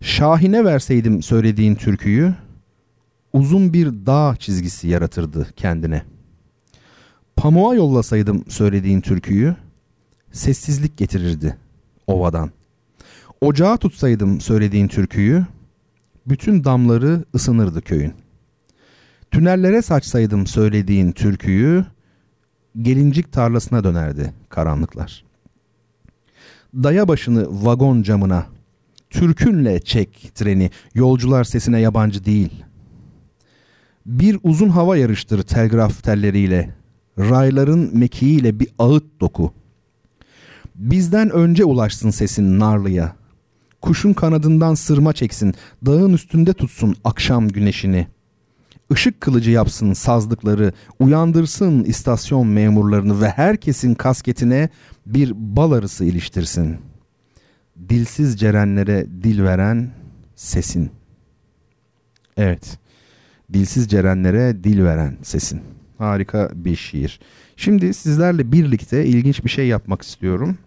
Şahine 0.00 0.64
verseydim 0.64 1.22
söylediğin 1.22 1.74
türküyü 1.74 2.34
uzun 3.32 3.72
bir 3.72 3.86
dağ 3.86 4.36
çizgisi 4.38 4.88
yaratırdı 4.88 5.46
kendine. 5.56 6.02
Pamuğa 7.36 7.74
yollasaydım 7.74 8.44
söylediğin 8.48 9.00
türküyü 9.00 9.56
sessizlik 10.32 10.96
getirirdi 10.96 11.56
ovadan. 12.06 12.50
Ocağa 13.40 13.76
tutsaydım 13.76 14.40
söylediğin 14.40 14.88
türküyü 14.88 15.46
bütün 16.26 16.64
damları 16.64 17.24
ısınırdı 17.34 17.80
köyün. 17.80 18.14
Tünellere 19.30 19.82
saçsaydım 19.82 20.46
söylediğin 20.46 21.12
türküyü 21.12 21.84
gelincik 22.82 23.32
tarlasına 23.32 23.84
dönerdi 23.84 24.32
karanlıklar. 24.48 25.24
Daya 26.74 27.08
başını 27.08 27.64
vagon 27.64 28.02
camına 28.02 28.46
Türkünle 29.10 29.80
çek 29.80 30.30
treni. 30.34 30.70
Yolcular 30.94 31.44
sesine 31.44 31.80
yabancı 31.80 32.24
değil. 32.24 32.64
Bir 34.06 34.38
uzun 34.42 34.68
hava 34.68 34.96
yarıştır 34.96 35.42
telgraf 35.42 36.02
telleriyle. 36.02 36.74
Rayların 37.18 37.98
mekiğiyle 37.98 38.60
bir 38.60 38.68
ağıt 38.78 39.04
doku. 39.20 39.52
Bizden 40.74 41.30
önce 41.30 41.64
ulaşsın 41.64 42.10
sesin 42.10 42.58
narlıya. 42.58 43.16
Kuşun 43.82 44.12
kanadından 44.12 44.74
sırma 44.74 45.12
çeksin. 45.12 45.54
Dağın 45.86 46.12
üstünde 46.12 46.52
tutsun 46.52 46.96
akşam 47.04 47.48
güneşini. 47.48 48.06
Işık 48.90 49.20
kılıcı 49.20 49.50
yapsın 49.50 49.92
sazlıkları. 49.92 50.72
Uyandırsın 50.98 51.84
istasyon 51.84 52.46
memurlarını 52.46 53.20
ve 53.20 53.28
herkesin 53.28 53.94
kasketine 53.94 54.68
bir 55.06 55.32
bal 55.34 55.72
arısı 55.72 56.04
iliştirsin.'' 56.04 56.96
dilsiz 57.88 58.40
cerenlere 58.40 59.06
dil 59.22 59.42
veren 59.42 59.90
sesin. 60.34 60.90
Evet. 62.36 62.78
Dilsiz 63.52 63.88
cerenlere 63.88 64.64
dil 64.64 64.84
veren 64.84 65.16
sesin. 65.22 65.60
Harika 65.98 66.50
bir 66.54 66.76
şiir. 66.76 67.20
Şimdi 67.56 67.94
sizlerle 67.94 68.52
birlikte 68.52 69.06
ilginç 69.06 69.44
bir 69.44 69.50
şey 69.50 69.66
yapmak 69.66 70.02
istiyorum. 70.02 70.58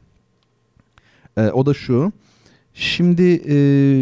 Ee, 1.37 1.41
o 1.41 1.65
da 1.65 1.73
şu. 1.73 2.11
Şimdi 2.73 3.23
e, 3.45 3.55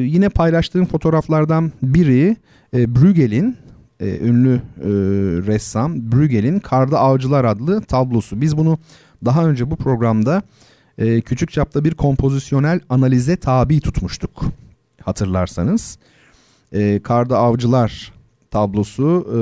yine 0.05 0.29
paylaştığım 0.29 0.85
fotoğraflardan 0.85 1.71
biri 1.83 2.37
e, 2.73 2.95
Bruegel'in 2.95 3.57
e, 3.99 4.17
ünlü 4.17 4.55
e, 4.55 4.89
ressam 5.47 6.11
Bruegel'in 6.11 6.59
Karda 6.59 6.99
Avcılar 6.99 7.45
adlı 7.45 7.81
tablosu. 7.81 8.41
Biz 8.41 8.57
bunu 8.57 8.77
daha 9.25 9.45
önce 9.45 9.71
bu 9.71 9.75
programda 9.75 10.41
e, 10.97 11.21
küçük 11.21 11.51
çapta 11.51 11.83
bir 11.83 11.93
kompozisyonel 11.93 12.79
analize 12.89 13.37
tabi 13.37 13.81
tutmuştuk 13.81 14.43
hatırlarsanız. 15.01 15.97
E, 16.71 17.01
Karda 17.03 17.37
Avcılar 17.37 18.13
tablosu 18.51 19.27
e, 19.29 19.39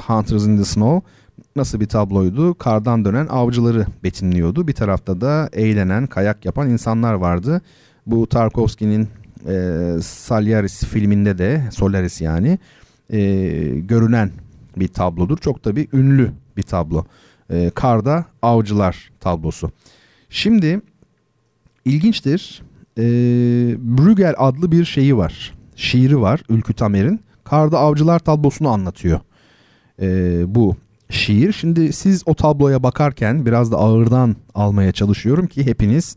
Hunters 0.00 0.46
in 0.46 0.56
the 0.56 0.64
Snow 0.64 1.10
nasıl 1.56 1.80
bir 1.80 1.86
tabloydu? 1.86 2.54
Kardan 2.54 3.04
dönen 3.04 3.26
avcıları 3.26 3.86
betimliyordu. 4.04 4.68
Bir 4.68 4.72
tarafta 4.72 5.20
da 5.20 5.48
eğlenen, 5.52 6.06
kayak 6.06 6.44
yapan 6.44 6.70
insanlar 6.70 7.14
vardı. 7.14 7.60
Bu 8.06 8.26
Tarkovski'nin 8.26 9.08
e, 9.48 9.96
Saliaris 10.02 10.84
filminde 10.84 11.38
de, 11.38 11.64
Solaris 11.72 12.20
yani, 12.20 12.58
e, 13.12 13.20
görünen 13.78 14.30
bir 14.76 14.88
tablodur. 14.88 15.38
Çok 15.38 15.64
da 15.64 15.76
bir 15.76 15.88
ünlü 15.92 16.32
bir 16.56 16.62
tablo. 16.62 17.04
E, 17.50 17.70
Karda 17.74 18.24
Avcılar 18.42 19.10
tablosu. 19.20 19.70
Şimdi 20.30 20.80
ilginçtir. 21.84 22.62
E, 22.98 23.02
Bruegel 23.78 24.34
adlı 24.38 24.72
bir 24.72 24.84
şeyi 24.84 25.16
var. 25.16 25.54
Şiiri 25.76 26.20
var 26.20 26.42
Ülkü 26.48 26.74
Tamer'in. 26.74 27.20
Karda 27.44 27.78
Avcılar 27.78 28.18
tablosunu 28.18 28.68
anlatıyor. 28.68 29.20
E, 30.02 30.42
bu 30.54 30.76
şiir. 31.10 31.52
Şimdi 31.52 31.92
siz 31.92 32.22
o 32.26 32.34
tabloya 32.34 32.82
bakarken 32.82 33.46
biraz 33.46 33.72
da 33.72 33.76
ağırdan 33.76 34.36
almaya 34.54 34.92
çalışıyorum 34.92 35.46
ki 35.46 35.66
hepiniz 35.66 36.16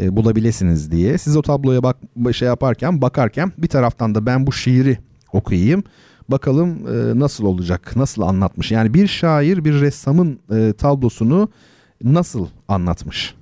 e, 0.00 0.16
bulabilirsiniz 0.16 0.90
diye. 0.90 1.18
Siz 1.18 1.36
o 1.36 1.42
tabloya 1.42 1.82
bak 1.82 1.96
şey 2.32 2.48
yaparken 2.48 3.02
bakarken 3.02 3.52
bir 3.58 3.68
taraftan 3.68 4.14
da 4.14 4.26
ben 4.26 4.46
bu 4.46 4.52
şiiri 4.52 4.98
okuyayım. 5.32 5.84
Bakalım 6.32 6.86
e, 6.86 7.18
nasıl 7.18 7.44
olacak, 7.44 7.96
nasıl 7.96 8.22
anlatmış. 8.22 8.70
Yani 8.72 8.94
bir 8.94 9.06
şair 9.06 9.64
bir 9.64 9.80
ressamın 9.80 10.38
e, 10.50 10.72
tablosunu 10.72 11.48
nasıl 12.04 12.46
anlatmış? 12.68 13.34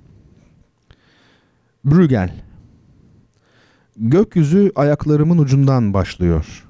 Bruegel 1.85 2.43
Gökyüzü 3.97 4.71
ayaklarımın 4.75 5.37
ucundan 5.37 5.93
başlıyor. 5.93 6.67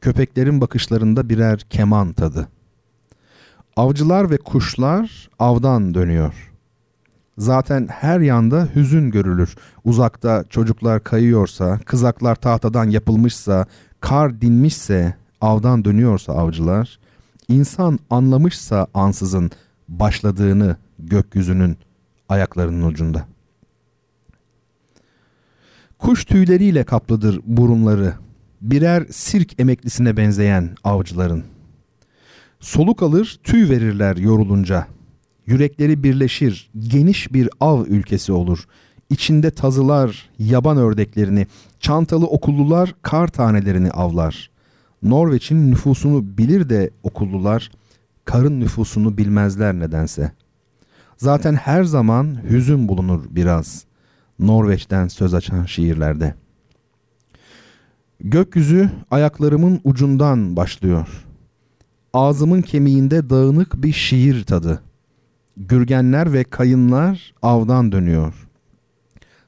Köpeklerin 0.00 0.60
bakışlarında 0.60 1.28
birer 1.28 1.60
keman 1.60 2.12
tadı. 2.12 2.48
Avcılar 3.76 4.30
ve 4.30 4.36
kuşlar 4.36 5.30
avdan 5.38 5.94
dönüyor. 5.94 6.52
Zaten 7.38 7.86
her 7.90 8.20
yanda 8.20 8.68
hüzün 8.74 9.10
görülür. 9.10 9.56
Uzakta 9.84 10.44
çocuklar 10.50 11.04
kayıyorsa, 11.04 11.78
kızaklar 11.86 12.34
tahtadan 12.34 12.90
yapılmışsa, 12.90 13.66
kar 14.00 14.40
dinmişse, 14.40 15.14
avdan 15.40 15.84
dönüyorsa 15.84 16.32
avcılar, 16.32 16.98
insan 17.48 17.98
anlamışsa 18.10 18.86
ansızın 18.94 19.50
başladığını 19.88 20.76
gökyüzünün 20.98 21.76
ayaklarının 22.28 22.88
ucunda. 22.88 23.26
Kuş 25.98 26.24
tüyleriyle 26.24 26.84
kaplıdır 26.84 27.40
burunları, 27.44 28.14
birer 28.60 29.06
sirk 29.10 29.60
emeklisine 29.60 30.16
benzeyen 30.16 30.76
avcıların. 30.84 31.44
Soluk 32.60 33.02
alır, 33.02 33.40
tüy 33.44 33.70
verirler 33.70 34.16
yorulunca. 34.16 34.86
Yürekleri 35.46 36.02
birleşir, 36.02 36.70
geniş 36.78 37.32
bir 37.32 37.48
av 37.60 37.84
ülkesi 37.84 38.32
olur. 38.32 38.64
İçinde 39.10 39.50
tazılar, 39.50 40.30
yaban 40.38 40.76
ördeklerini, 40.76 41.46
çantalı 41.80 42.26
okullular 42.26 42.94
kar 43.02 43.28
tanelerini 43.28 43.90
avlar. 43.90 44.50
Norveç'in 45.02 45.70
nüfusunu 45.70 46.38
bilir 46.38 46.68
de 46.68 46.90
okullular, 47.02 47.70
karın 48.24 48.60
nüfusunu 48.60 49.18
bilmezler 49.18 49.74
nedense. 49.74 50.32
Zaten 51.16 51.54
her 51.54 51.84
zaman 51.84 52.38
hüzün 52.50 52.88
bulunur 52.88 53.24
biraz 53.30 53.84
Norveç'ten 54.38 55.08
söz 55.08 55.34
açan 55.34 55.64
şiirlerde. 55.64 56.34
Gökyüzü 58.20 58.90
ayaklarımın 59.10 59.80
ucundan 59.84 60.56
başlıyor. 60.56 61.26
Ağzımın 62.12 62.62
kemiğinde 62.62 63.30
dağınık 63.30 63.82
bir 63.82 63.92
şiir 63.92 64.44
tadı. 64.44 64.82
Gürgenler 65.56 66.32
ve 66.32 66.44
kayınlar 66.44 67.34
avdan 67.42 67.92
dönüyor. 67.92 68.48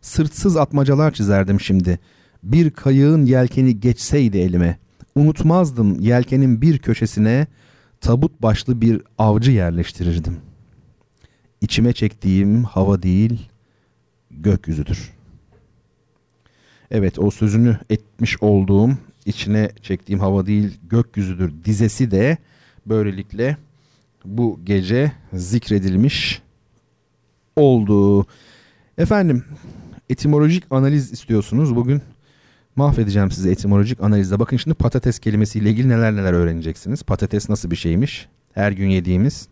Sırtsız 0.01 0.57
atmacalar 0.57 1.11
çizerdim 1.11 1.61
şimdi. 1.61 1.99
Bir 2.43 2.71
kayığın 2.71 3.27
yelkeni 3.27 3.81
geçseydi 3.81 4.39
elime. 4.39 4.79
Unutmazdım 5.15 6.01
yelkenin 6.01 6.63
bir 6.63 6.79
köşesine 6.79 7.47
tabut 8.01 8.43
başlı 8.43 8.81
bir 8.81 9.03
avcı 9.19 9.51
yerleştirirdim. 9.51 10.37
içime 11.61 11.93
çektiğim 11.93 12.65
hava 12.65 13.03
değil 13.03 13.49
gökyüzüdür. 14.31 15.13
Evet 16.91 17.19
o 17.19 17.31
sözünü 17.31 17.79
etmiş 17.91 18.43
olduğum 18.43 18.91
içine 19.27 19.71
çektiğim 19.83 20.21
hava 20.21 20.47
değil 20.47 20.79
gökyüzüdür 20.91 21.53
dizesi 21.65 22.11
de 22.11 22.39
böylelikle 22.87 23.57
bu 24.25 24.61
gece 24.65 25.13
zikredilmiş 25.33 26.43
oldu. 27.57 28.27
Efendim 28.99 29.45
etimolojik 30.11 30.65
analiz 30.71 31.13
istiyorsunuz. 31.13 31.77
Bugün 31.77 32.03
mahvedeceğim 32.81 33.31
size 33.31 33.51
etimolojik 33.51 34.03
analizde. 34.03 34.39
Bakın 34.39 34.57
şimdi 34.57 34.75
patates 34.75 35.19
kelimesiyle 35.19 35.71
ilgili 35.71 35.89
neler 35.89 36.17
neler 36.17 36.33
öğreneceksiniz. 36.33 37.03
Patates 37.03 37.49
nasıl 37.49 37.71
bir 37.71 37.77
şeymiş? 37.77 38.29
Her 38.53 38.73
gün 38.73 38.89
yediğimiz. 38.89 39.49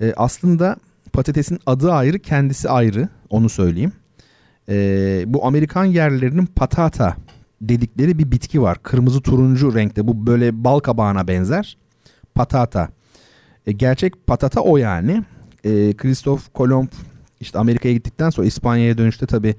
Ee, 0.00 0.12
aslında 0.16 0.76
patatesin 1.12 1.58
adı 1.66 1.92
ayrı 1.92 2.18
kendisi 2.18 2.70
ayrı 2.70 3.08
onu 3.30 3.48
söyleyeyim. 3.48 3.92
Ee, 4.68 5.24
bu 5.26 5.46
Amerikan 5.46 5.84
yerlilerinin 5.84 6.46
patata 6.46 7.16
dedikleri 7.60 8.18
bir 8.18 8.30
bitki 8.30 8.62
var. 8.62 8.82
Kırmızı 8.82 9.20
turuncu 9.20 9.74
renkte 9.74 10.06
bu 10.06 10.26
böyle 10.26 10.64
bal 10.64 10.78
kabağına 10.78 11.28
benzer. 11.28 11.76
Patata. 12.34 12.88
E, 13.66 13.72
gerçek 13.72 14.26
patata 14.26 14.60
o 14.60 14.76
yani. 14.76 15.24
E, 15.64 15.92
Christoph 15.92 16.42
Kolomb 16.54 16.88
işte 17.40 17.58
Amerika'ya 17.58 17.94
gittikten 17.94 18.30
sonra 18.30 18.46
İspanya'ya 18.46 18.98
dönüşte 18.98 19.26
tabii 19.26 19.54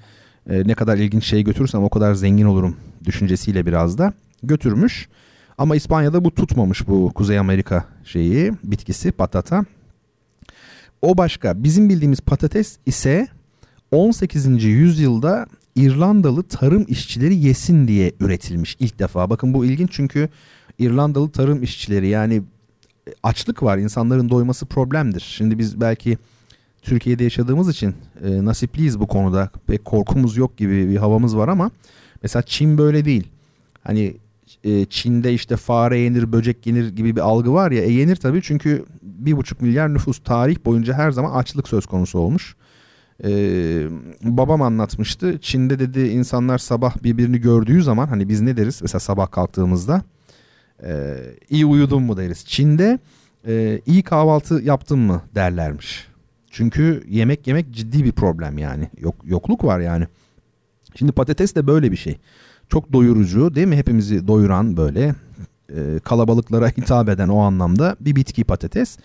e, 0.50 0.68
ne 0.68 0.74
kadar 0.74 0.98
ilginç 0.98 1.26
şey 1.26 1.44
götürürsem 1.44 1.84
o 1.84 1.90
kadar 1.90 2.14
zengin 2.14 2.46
olurum 2.46 2.76
düşüncesiyle 3.06 3.66
biraz 3.66 3.98
da 3.98 4.14
götürmüş. 4.44 5.10
Ama 5.58 5.76
İspanya'da 5.76 6.26
bu 6.26 6.36
tutmamış 6.36 6.88
bu 6.88 7.12
Kuzey 7.16 7.40
Amerika 7.40 7.86
şeyi 8.04 8.52
bitkisi 8.64 9.12
patata. 9.12 9.66
O 11.02 11.18
başka. 11.18 11.64
Bizim 11.64 11.90
bildiğimiz 11.90 12.22
patates 12.22 12.78
ise 12.86 13.28
18. 13.92 14.64
yüzyılda 14.64 15.46
İrlandalı 15.76 16.44
tarım 16.44 16.86
işçileri 16.88 17.36
yesin 17.36 17.88
diye 17.88 18.12
üretilmiş 18.20 18.78
ilk 18.80 19.00
defa. 19.00 19.30
Bakın 19.30 19.54
bu 19.54 19.66
ilginç 19.66 19.90
çünkü 19.92 20.30
İrlandalı 20.80 21.30
tarım 21.30 21.64
işçileri 21.64 22.08
yani 22.08 22.44
açlık 23.24 23.64
var 23.64 23.78
insanların 23.78 24.30
doyması 24.30 24.66
problemdir. 24.66 25.22
Şimdi 25.38 25.60
biz 25.60 25.82
belki 25.82 26.18
Türkiye'de 26.86 27.24
yaşadığımız 27.24 27.70
için 27.70 27.96
e, 28.26 28.46
nasipliyiz 28.46 29.00
bu 29.00 29.08
konuda. 29.08 29.50
Pek 29.68 29.86
korkumuz 29.86 30.38
yok 30.38 30.58
gibi 30.58 30.90
bir 30.90 30.98
havamız 30.98 31.38
var 31.38 31.48
ama 31.48 31.72
mesela 32.24 32.44
Çin 32.44 32.78
böyle 32.78 33.06
değil. 33.06 33.28
Hani 33.84 34.18
e, 34.64 34.86
Çin'de 34.86 35.34
işte 35.34 35.56
fare 35.56 36.00
yenir, 36.00 36.32
böcek 36.32 36.68
yenir 36.68 36.90
gibi 36.90 37.16
bir 37.16 37.22
algı 37.22 37.54
var 37.54 37.72
ya. 37.72 37.84
E 37.84 37.92
yenir 37.92 38.16
tabii 38.16 38.42
çünkü 38.42 38.86
bir 39.02 39.38
buçuk 39.38 39.62
milyar 39.62 39.94
nüfus 39.94 40.20
tarih 40.20 40.58
boyunca 40.66 40.94
her 40.94 41.12
zaman 41.12 41.32
açlık 41.32 41.68
söz 41.68 41.86
konusu 41.86 42.20
olmuş. 42.20 42.56
Ee, 43.24 43.88
babam 44.22 44.62
anlatmıştı. 44.62 45.40
Çin'de 45.42 45.80
dedi 45.80 46.00
insanlar 46.00 46.58
sabah 46.58 47.04
birbirini 47.04 47.42
gördüğü 47.42 47.84
zaman 47.84 48.08
hani 48.08 48.30
biz 48.30 48.42
ne 48.42 48.58
deriz? 48.58 48.82
Mesela 48.82 49.00
sabah 49.00 49.32
kalktığımızda 49.32 50.02
e, 50.84 51.18
iyi 51.50 51.66
uyudun 51.66 52.04
mu 52.04 52.18
deriz. 52.18 52.46
Çin'de 52.46 53.00
e, 53.48 53.82
iyi 53.86 54.04
kahvaltı 54.04 54.62
yaptın 54.64 55.00
mı 55.00 55.22
derlermiş. 55.36 56.15
Çünkü 56.56 57.04
yemek 57.10 57.48
yemek 57.48 57.72
ciddi 57.72 58.04
bir 58.04 58.12
problem 58.12 58.58
yani. 58.58 58.90
Yok 59.00 59.16
yokluk 59.26 59.64
var 59.64 59.80
yani. 59.80 60.08
Şimdi 60.96 61.12
patates 61.12 61.56
de 61.56 61.68
böyle 61.68 61.92
bir 61.92 61.98
şey. 61.98 62.18
Çok 62.70 62.94
doyurucu 62.94 63.56
değil 63.56 63.68
mi? 63.68 63.76
Hepimizi 63.76 64.28
doyuran 64.28 64.78
böyle 64.78 65.16
e, 65.70 66.00
kalabalıklara 66.04 66.68
hitap 66.78 67.10
eden 67.10 67.28
o 67.28 67.40
anlamda 67.40 67.96
bir 68.00 68.16
bitki 68.16 68.44
patates. 68.44 68.98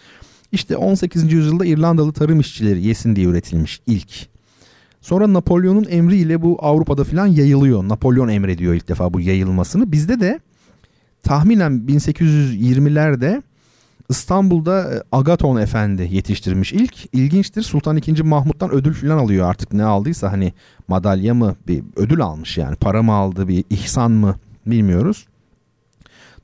İşte 0.52 0.76
18. 0.76 1.32
yüzyılda 1.32 1.66
İrlandalı 1.66 2.12
tarım 2.12 2.40
işçileri 2.40 2.86
yesin 2.86 3.16
diye 3.16 3.26
üretilmiş 3.26 3.80
ilk. 3.86 4.28
Sonra 5.00 5.32
Napolyon'un 5.32 5.86
emriyle 5.90 6.42
bu 6.42 6.58
Avrupa'da 6.60 7.04
filan 7.04 7.26
yayılıyor. 7.26 7.88
Napolyon 7.88 8.28
emrediyor 8.28 8.74
ilk 8.74 8.88
defa 8.88 9.14
bu 9.14 9.20
yayılmasını. 9.20 9.92
Bizde 9.92 10.20
de 10.20 10.40
tahminen 11.22 11.72
1820'lerde 11.72 13.42
İstanbul'da 14.10 14.94
e, 14.94 15.02
Agaton 15.12 15.56
Efendi 15.56 16.08
yetiştirmiş 16.10 16.72
ilk. 16.72 17.14
İlginçtir 17.14 17.62
Sultan 17.62 17.96
II. 17.96 18.22
Mahmut'tan 18.22 18.70
ödül 18.70 18.94
filan 18.94 19.18
alıyor 19.18 19.50
artık 19.50 19.72
ne 19.72 19.84
aldıysa 19.84 20.32
hani 20.32 20.52
madalya 20.88 21.34
mı 21.34 21.56
bir 21.68 21.84
ödül 21.96 22.20
almış 22.20 22.58
yani 22.58 22.76
para 22.76 23.02
mı 23.02 23.12
aldı 23.12 23.48
bir 23.48 23.64
ihsan 23.70 24.10
mı 24.10 24.34
bilmiyoruz. 24.66 25.26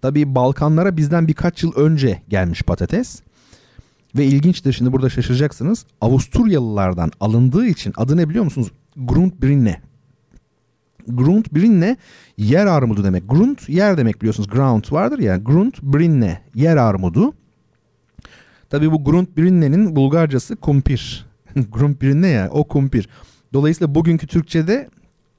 Tabii 0.03 0.35
Balkanlara 0.35 0.97
bizden 0.97 1.29
birkaç 1.29 1.63
yıl 1.63 1.73
önce 1.77 2.23
gelmiş 2.29 2.63
patates. 2.63 3.21
Ve 4.17 4.25
ilginçtir 4.25 4.73
şimdi 4.73 4.93
burada 4.93 5.11
şaşıracaksınız. 5.11 5.87
Avusturyalılardan 6.01 7.11
alındığı 7.21 7.67
için 7.67 7.93
adı 7.97 8.17
ne 8.17 8.29
biliyor 8.29 8.45
musunuz? 8.45 8.73
Grundbrinne. 8.97 9.81
Grundbrinne 11.09 11.97
yer 12.39 12.67
armudu 12.67 13.05
demek. 13.05 13.29
Grund 13.29 13.59
yer 13.69 13.99
demek 13.99 14.21
biliyorsunuz. 14.21 14.49
Ground 14.49 14.85
vardır 14.91 15.19
ya. 15.19 15.37
Grundbrinne 15.37 16.43
yer 16.55 16.77
armudu. 16.77 17.35
Tabii 18.71 18.93
bu 18.93 19.05
Grundbrinne'nin 19.05 19.97
Bulgarcası 19.97 20.57
kumpir. 20.57 21.27
Grundbrinne 21.73 22.29
ya 22.29 22.49
o 22.51 22.65
kumpir. 22.65 23.09
Dolayısıyla 23.53 23.95
bugünkü 23.95 24.27
Türkçe'de 24.27 24.89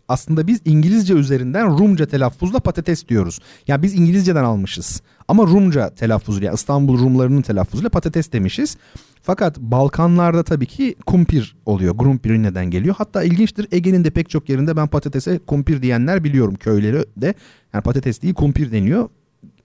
aslında 0.08 0.48
biz 0.48 0.62
İngilizce 0.66 1.14
üzerinden 1.14 1.80
Rumca 1.80 2.06
telaffuzla 2.06 2.60
patates 2.60 3.08
diyoruz. 3.08 3.40
Yani 3.68 3.84
biz 3.84 3.94
İngilizceden 3.94 4.44
almışız. 4.44 5.02
Ama 5.28 5.44
Rumca 5.44 5.90
telaffuzuyla 5.90 6.46
yani 6.46 6.56
İstanbul 6.56 7.00
Rumlarının 7.00 7.42
telaffuzuyla 7.42 7.90
patates 7.90 8.32
demişiz. 8.32 8.78
Fakat 9.22 9.58
Balkanlarda 9.60 10.44
tabii 10.44 10.66
ki 10.66 10.96
kumpir 11.06 11.56
oluyor. 11.66 11.96
Grumpirine'den 11.96 12.66
geliyor. 12.66 12.96
Hatta 12.98 13.24
ilginçtir 13.24 13.68
Ege'nin 13.72 14.04
de 14.04 14.10
pek 14.10 14.30
çok 14.30 14.50
yerinde 14.50 14.76
ben 14.76 14.88
patatese 14.88 15.40
kumpir 15.40 15.82
diyenler 15.82 16.24
biliyorum. 16.24 16.56
Köyleri 16.56 17.06
de 17.18 17.34
yani 17.74 17.84
patates 17.84 18.22
değil 18.22 18.34
kumpir 18.34 18.72
deniyor 18.72 19.10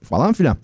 falan 0.03 0.33
filan. 0.33 0.57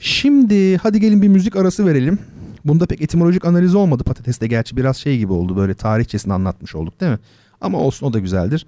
Şimdi 0.00 0.76
hadi 0.76 1.00
gelin 1.00 1.22
bir 1.22 1.28
müzik 1.28 1.56
arası 1.56 1.86
verelim. 1.86 2.18
Bunda 2.64 2.86
pek 2.86 3.02
etimolojik 3.02 3.44
analiz 3.44 3.74
olmadı 3.74 4.04
patateste 4.04 4.46
gerçi 4.46 4.76
biraz 4.76 4.96
şey 4.96 5.18
gibi 5.18 5.32
oldu 5.32 5.56
böyle 5.56 5.74
tarihçesini 5.74 6.32
anlatmış 6.32 6.74
olduk 6.74 7.00
değil 7.00 7.12
mi? 7.12 7.18
Ama 7.60 7.78
olsun 7.78 8.06
o 8.06 8.12
da 8.12 8.18
güzeldir. 8.18 8.66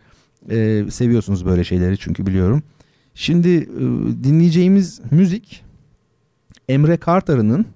Ee, 0.51 0.85
seviyorsunuz 0.91 1.47
böyle 1.47 1.64
şeyleri 1.64 1.99
çünkü 1.99 2.26
biliyorum. 2.26 2.62
Şimdi 3.14 3.49
e, 3.49 3.80
dinleyeceğimiz 4.24 5.01
müzik 5.11 5.64
Emre 6.68 6.97
Kartar'ın 6.97 7.66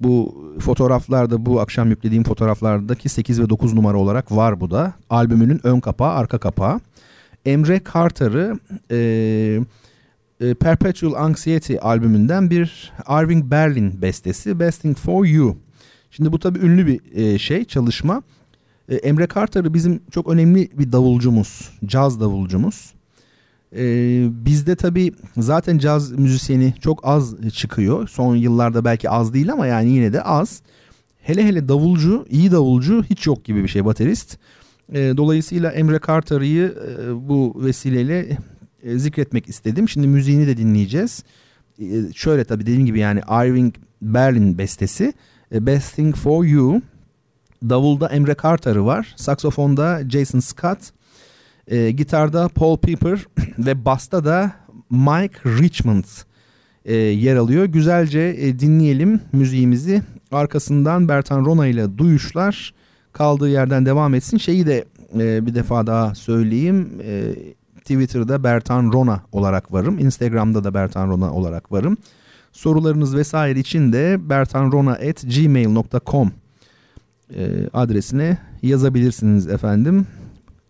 bu 0.00 0.44
fotoğraflarda 0.60 1.46
bu 1.46 1.60
akşam 1.60 1.90
yüklediğim 1.90 2.24
fotoğraflardaki 2.24 3.08
8 3.08 3.40
ve 3.40 3.48
9 3.48 3.74
numara 3.74 3.98
olarak 3.98 4.32
var 4.32 4.60
bu 4.60 4.70
da. 4.70 4.92
Albümünün 5.10 5.60
ön 5.62 5.80
kapağı 5.80 6.12
arka 6.12 6.38
kapağı. 6.38 6.80
Emre 7.46 7.80
Carter'ı 7.94 8.58
e, 8.90 9.60
e, 10.40 10.54
Perpetual 10.54 11.24
Anxiety 11.24 11.76
albümünden 11.80 12.50
bir 12.50 12.92
Irving 13.08 13.50
Berlin 13.50 14.02
bestesi 14.02 14.60
Besting 14.60 14.96
For 14.96 15.26
You. 15.26 15.56
Şimdi 16.10 16.32
bu 16.32 16.38
tabii 16.38 16.58
ünlü 16.58 16.86
bir 16.86 17.00
e, 17.14 17.38
şey 17.38 17.64
çalışma. 17.64 18.22
E, 18.88 18.96
Emre 18.96 19.28
Carter'ı 19.34 19.74
bizim 19.74 20.00
çok 20.10 20.28
önemli 20.28 20.68
bir 20.78 20.92
davulcumuz, 20.92 21.70
caz 21.86 22.20
davulcumuz. 22.20 22.92
E, 23.76 23.84
bizde 24.44 24.76
tabii 24.76 25.12
zaten 25.36 25.78
caz 25.78 26.12
müzisyeni 26.12 26.74
çok 26.80 27.00
az 27.06 27.50
çıkıyor. 27.52 28.08
Son 28.08 28.36
yıllarda 28.36 28.84
belki 28.84 29.10
az 29.10 29.34
değil 29.34 29.52
ama 29.52 29.66
yani 29.66 29.90
yine 29.90 30.12
de 30.12 30.22
az. 30.22 30.62
Hele 31.22 31.44
hele 31.44 31.68
davulcu, 31.68 32.26
iyi 32.30 32.52
davulcu 32.52 33.04
hiç 33.10 33.26
yok 33.26 33.44
gibi 33.44 33.62
bir 33.62 33.68
şey 33.68 33.84
baterist. 33.84 34.38
E, 34.92 35.16
dolayısıyla 35.16 35.70
Emre 35.70 36.00
Carter'ı 36.06 36.46
e, 36.46 37.28
bu 37.28 37.62
vesileyle 37.64 38.38
e, 38.82 38.98
zikretmek 38.98 39.48
istedim. 39.48 39.88
Şimdi 39.88 40.06
müziğini 40.06 40.46
de 40.46 40.56
dinleyeceğiz. 40.56 41.24
E, 41.78 42.12
şöyle 42.14 42.44
tabii 42.44 42.62
dediğim 42.62 42.86
gibi 42.86 42.98
yani 42.98 43.20
Irving 43.20 43.74
Berlin 44.02 44.58
bestesi. 44.58 45.12
E, 45.54 45.66
Best 45.66 45.94
Thing 45.94 46.16
For 46.16 46.44
You. 46.44 46.82
Davulda 47.62 48.08
Emre 48.08 48.36
Carter'ı 48.42 48.86
var. 48.86 49.14
Saksofonda 49.16 50.02
Jason 50.08 50.40
Scott. 50.40 50.78
E, 51.66 51.90
gitarda 51.90 52.48
Paul 52.48 52.78
Piper 52.78 53.26
ve 53.58 53.84
basta 53.84 54.24
da 54.24 54.52
Mike 54.90 55.38
Richmond 55.46 56.04
e, 56.84 56.94
yer 56.94 57.36
alıyor. 57.36 57.64
Güzelce 57.64 58.36
e, 58.38 58.58
dinleyelim 58.58 59.20
müziğimizi. 59.32 60.02
Arkasından 60.32 61.08
Bertan 61.08 61.44
Rona 61.44 61.66
ile 61.66 61.98
duyuşlar 61.98 62.74
kaldığı 63.12 63.48
yerden 63.48 63.86
devam 63.86 64.14
etsin. 64.14 64.38
Şeyi 64.38 64.66
de 64.66 64.84
e, 65.18 65.46
bir 65.46 65.54
defa 65.54 65.86
daha 65.86 66.14
söyleyeyim. 66.14 67.00
E, 67.02 67.34
Twitter'da 67.88 68.44
Bertan 68.44 68.92
Rona 68.92 69.20
olarak 69.32 69.72
varım. 69.72 69.98
Instagram'da 69.98 70.64
da 70.64 70.74
Bertan 70.74 71.08
Rona 71.08 71.32
olarak 71.32 71.72
varım. 71.72 71.96
Sorularınız 72.52 73.16
vesaire 73.16 73.60
için 73.60 73.92
de 73.92 74.30
bertanrona.gmail.com 74.30 76.32
e, 77.34 77.68
adresine 77.72 78.38
yazabilirsiniz 78.62 79.48
efendim. 79.48 80.06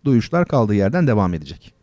Duyuşlar 0.05 0.45
kaldığı 0.45 0.75
yerden 0.75 1.07
devam 1.07 1.33
edecek. 1.33 1.73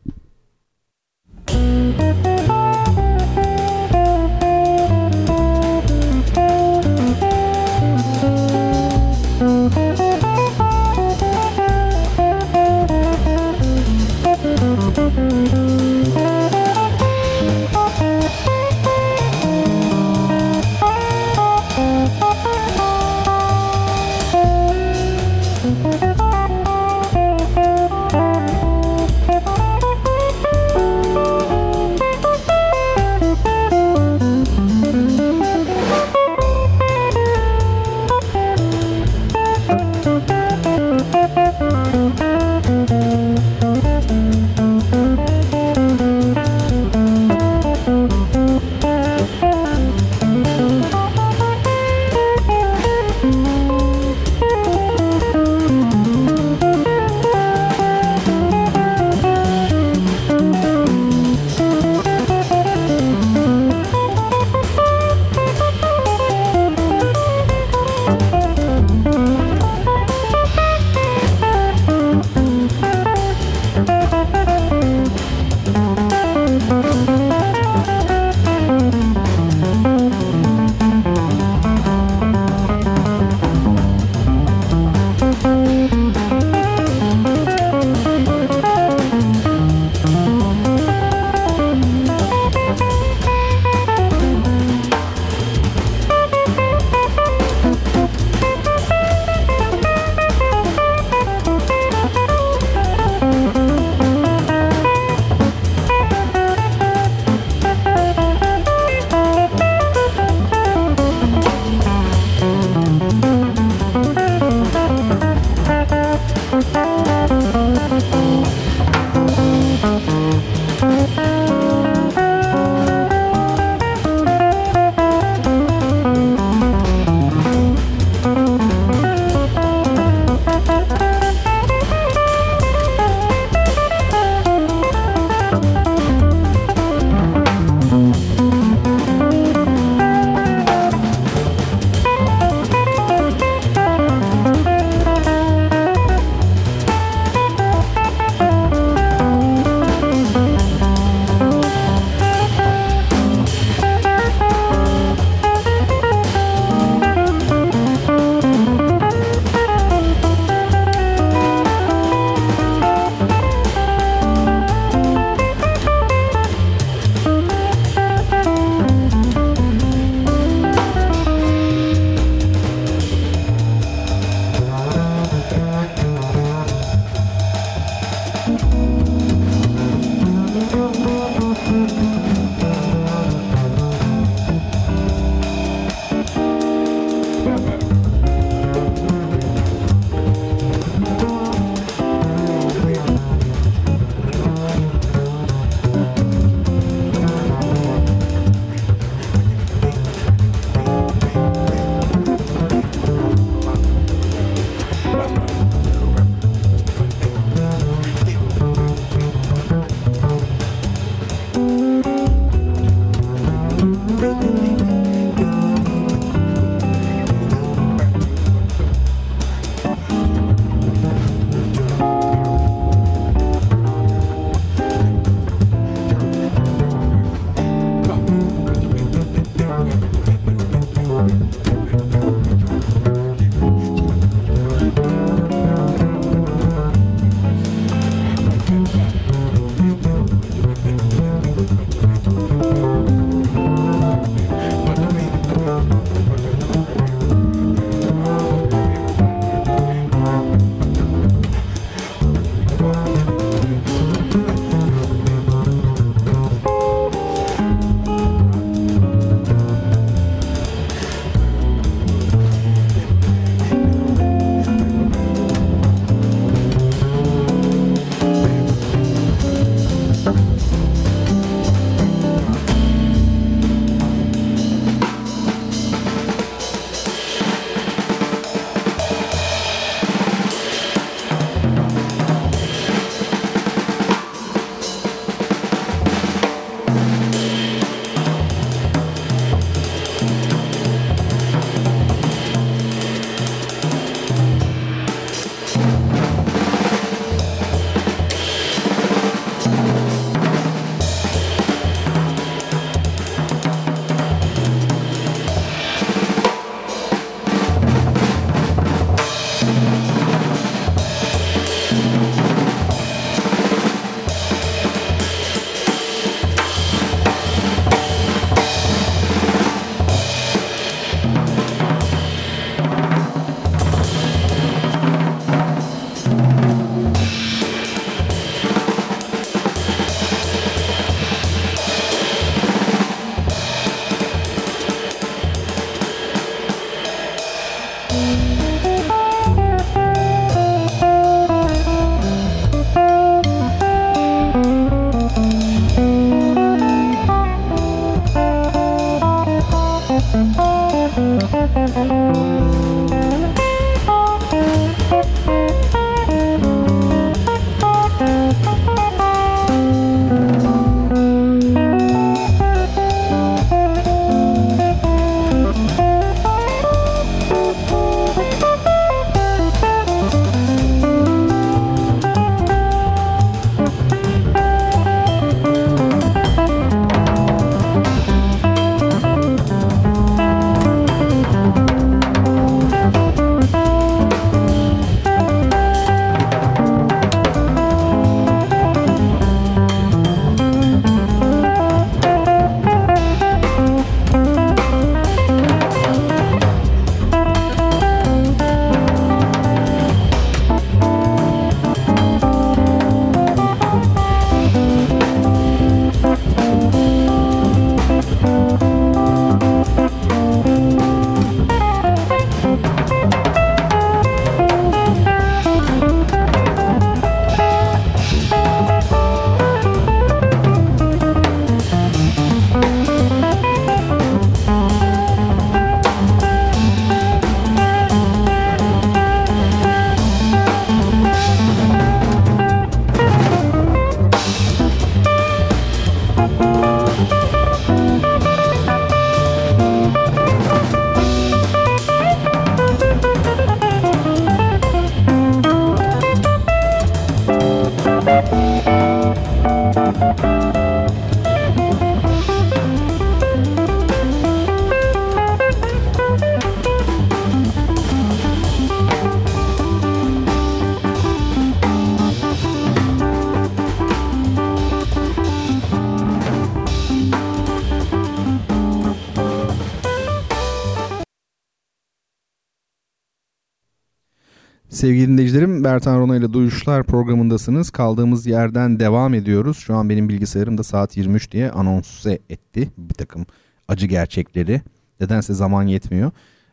Sevgili 474.96 475.28
dinleyicilerim 475.28 475.84
Bertan 475.84 476.18
Rona 476.18 476.36
ile 476.36 476.52
Duyuşlar 476.52 477.02
programındasınız. 477.02 477.90
Kaldığımız 477.90 478.46
yerden 478.46 479.00
devam 479.00 479.34
ediyoruz. 479.34 479.78
Şu 479.78 479.94
an 479.94 480.08
benim 480.08 480.28
bilgisayarım 480.28 480.78
da 480.78 480.82
saat 480.82 481.16
23 481.16 481.52
diye 481.52 481.70
anonse 481.70 482.38
etti 482.50 482.90
bir 482.98 483.14
takım 483.14 483.46
acı 483.88 484.06
gerçekleri. 484.06 484.82
Nedense 485.20 485.54
zaman 485.54 485.82
yetmiyor. 485.82 486.30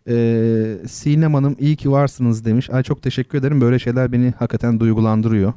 Ee, 0.07 0.87
Sinem 0.87 1.33
Hanım 1.33 1.55
iyi 1.59 1.75
ki 1.75 1.91
varsınız 1.91 2.45
demiş. 2.45 2.69
Ay 2.69 2.83
çok 2.83 3.01
teşekkür 3.01 3.37
ederim. 3.37 3.61
Böyle 3.61 3.79
şeyler 3.79 4.11
beni 4.11 4.33
hakikaten 4.39 4.79
duygulandırıyor. 4.79 5.53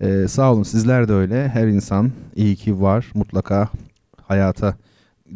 Ee, 0.00 0.28
sağ 0.28 0.52
olun 0.52 0.62
sizler 0.62 1.08
de 1.08 1.12
öyle. 1.12 1.48
Her 1.48 1.66
insan 1.66 2.12
iyi 2.36 2.56
ki 2.56 2.80
var. 2.80 3.10
Mutlaka 3.14 3.68
hayata 4.22 4.76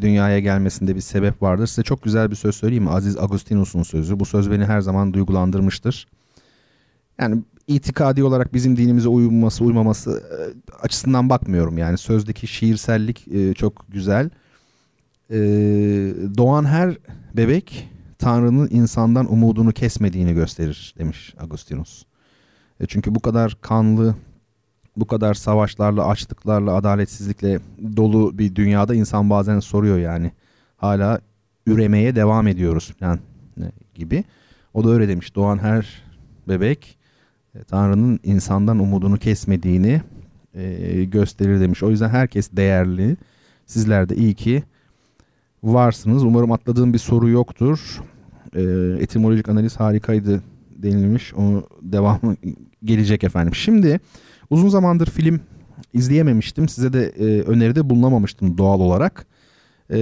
dünyaya 0.01 0.39
gelmesinde 0.39 0.97
bir 0.97 1.01
sebep 1.01 1.43
vardır. 1.43 1.67
Size 1.67 1.83
çok 1.83 2.03
güzel 2.03 2.31
bir 2.31 2.37
söz 2.37 2.57
söyleyeyim 2.57 2.85
mi? 2.85 2.91
Aziz 2.91 3.19
Agustinus'un 3.19 3.83
sözü. 3.83 4.21
Bu 4.21 4.25
söz 4.25 4.51
beni 4.51 4.65
her 4.65 4.81
zaman 4.81 5.15
duygulandırmıştır. 5.15 6.07
Yani 7.21 7.43
itikadi 7.67 8.25
olarak 8.25 8.55
bizim 8.55 8.77
dinimize 8.77 9.09
uyması 9.09 9.65
uymaması 9.65 10.11
e, 10.11 10.37
açısından 10.83 11.29
bakmıyorum. 11.29 11.79
Yani 11.79 11.99
sözdeki 11.99 12.47
şiirsellik 12.47 13.29
e, 13.29 13.55
çok 13.55 13.85
güzel. 13.89 14.31
E, 15.31 15.39
doğan 16.37 16.65
her 16.65 16.97
bebek 17.37 17.89
Tanrı'nın 18.19 18.69
insandan 18.71 19.33
umudunu 19.33 19.73
kesmediğini 19.73 20.35
gösterir 20.35 20.95
demiş 20.99 21.35
Agustinus. 21.41 22.05
Çünkü 22.89 23.15
bu 23.15 23.21
kadar 23.21 23.57
kanlı, 23.61 24.15
bu 24.97 25.07
kadar 25.07 25.35
savaşlarla, 25.35 26.07
açlıklarla, 26.07 26.75
adaletsizlikle 26.75 27.61
dolu 27.97 28.39
bir 28.39 28.55
dünyada 28.55 28.95
insan 28.95 29.31
bazen 29.31 29.61
soruyor 29.61 29.99
yani. 29.99 30.33
Hala 30.77 31.21
üremeye 31.67 32.17
devam 32.17 32.49
ediyoruz 32.49 32.93
falan 32.99 33.19
gibi. 33.95 34.25
O 34.75 34.85
da 34.85 34.91
öyle 34.91 35.09
demiş. 35.09 35.35
Doğan 35.35 35.59
her 35.59 36.03
bebek 36.49 36.98
Tanrı'nın 37.65 38.21
insandan 38.23 38.79
umudunu 38.79 39.17
kesmediğini 39.17 40.03
e, 40.55 41.05
gösterir 41.05 41.61
demiş. 41.61 41.83
O 41.83 41.91
yüzden 41.91 42.09
herkes 42.09 42.51
değerli. 42.53 43.17
Sizler 43.67 44.09
de 44.09 44.17
iyi 44.17 44.35
ki 44.35 44.63
varsınız. 45.63 46.23
Umarım 46.25 46.53
atladığım 46.53 46.93
bir 46.93 46.99
soru 46.99 47.29
yoktur. 47.29 48.01
E, 48.55 48.63
etimolojik 49.03 49.49
analiz 49.49 49.77
harikaydı 49.77 50.43
denilmiş. 50.77 51.35
O 51.35 51.69
devamı 51.83 52.37
gelecek 52.85 53.25
efendim. 53.25 53.55
Şimdi 53.55 54.01
uzun 54.51 54.69
zamandır 54.69 55.07
film 55.07 55.41
izleyememiştim. 55.93 56.69
Size 56.69 56.93
de 56.93 57.13
e, 57.19 57.43
öneride 57.43 57.91
bulunamamıştım 57.91 58.59
doğal 58.59 58.81
olarak. 58.81 59.27
E, 59.91 59.99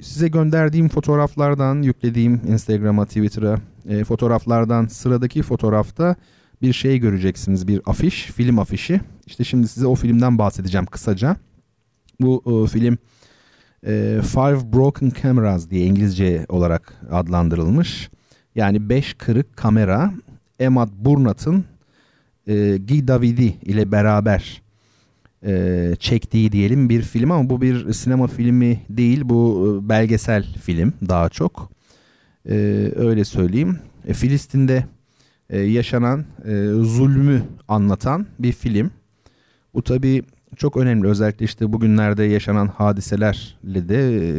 size 0.00 0.28
gönderdiğim 0.28 0.88
fotoğraflardan, 0.88 1.82
yüklediğim 1.82 2.40
Instagram'a, 2.48 3.06
Twitter'a 3.06 3.58
e, 3.88 4.04
fotoğraflardan 4.04 4.86
sıradaki 4.86 5.42
fotoğrafta 5.42 6.16
bir 6.62 6.72
şey 6.72 6.98
göreceksiniz. 6.98 7.68
Bir 7.68 7.80
afiş, 7.86 8.24
film 8.24 8.58
afişi. 8.58 9.00
İşte 9.26 9.44
şimdi 9.44 9.68
size 9.68 9.86
o 9.86 9.94
filmden 9.94 10.38
bahsedeceğim 10.38 10.86
kısaca. 10.86 11.36
Bu 12.20 12.64
e, 12.64 12.68
film 12.68 12.98
e, 13.86 14.20
Five 14.22 14.72
Broken 14.72 15.12
Cameras 15.22 15.70
diye 15.70 15.86
İngilizce 15.86 16.46
olarak 16.48 16.94
adlandırılmış. 17.10 18.10
Yani 18.54 18.88
beş 18.88 19.14
kırık 19.14 19.56
kamera 19.56 20.12
Emad 20.58 20.88
Burnat'ın 20.98 21.64
e, 22.46 22.76
Guy 22.88 23.08
Davidi 23.08 23.56
ile 23.62 23.92
beraber 23.92 24.62
e, 25.46 25.92
çektiği 25.98 26.52
diyelim 26.52 26.88
bir 26.88 27.02
film 27.02 27.30
ama 27.30 27.50
bu 27.50 27.62
bir 27.62 27.92
sinema 27.92 28.26
filmi 28.26 28.80
değil 28.90 29.20
bu 29.24 29.80
e, 29.84 29.88
belgesel 29.88 30.44
film 30.44 30.92
daha 31.08 31.28
çok 31.28 31.70
e, 32.48 32.54
öyle 32.96 33.24
söyleyeyim. 33.24 33.78
E, 34.08 34.12
Filistin'de 34.12 34.84
e, 35.50 35.60
yaşanan 35.60 36.24
e, 36.44 36.66
zulmü 36.68 37.42
anlatan 37.68 38.26
bir 38.38 38.52
film. 38.52 38.90
Bu 39.74 39.82
tabii 39.82 40.22
çok 40.56 40.76
önemli. 40.76 41.08
Özellikle 41.08 41.44
işte 41.44 41.72
bugünlerde 41.72 42.24
yaşanan 42.24 42.66
hadiselerle 42.66 43.88
de 43.88 44.16
e, 44.16 44.32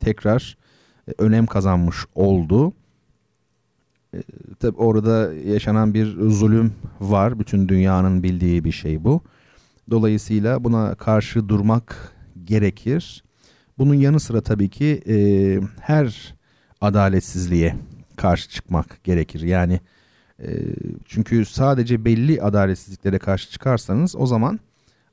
tekrar 0.00 0.56
e, 1.08 1.12
önem 1.18 1.46
kazanmış 1.46 1.96
oldu. 2.14 2.72
E, 4.14 4.18
tabii 4.60 4.76
orada 4.76 5.34
yaşanan 5.34 5.94
bir 5.94 6.06
zulüm 6.30 6.72
var. 7.00 7.38
Bütün 7.38 7.68
dünyanın 7.68 8.22
bildiği 8.22 8.64
bir 8.64 8.72
şey 8.72 9.04
bu. 9.04 9.22
Dolayısıyla 9.90 10.64
buna 10.64 10.94
karşı 10.94 11.48
durmak 11.48 12.12
gerekir. 12.44 13.24
Bunun 13.78 13.94
yanı 13.94 14.20
sıra 14.20 14.40
tabii 14.40 14.68
ki 14.68 15.02
e, 15.08 15.16
her 15.80 16.34
adaletsizliğe 16.80 17.76
karşı 18.16 18.50
çıkmak 18.50 19.04
gerekir. 19.04 19.40
Yani 19.40 19.80
çünkü 21.04 21.44
sadece 21.44 22.04
belli 22.04 22.42
adaletsizliklere 22.42 23.18
karşı 23.18 23.50
çıkarsanız 23.50 24.16
o 24.16 24.26
zaman 24.26 24.60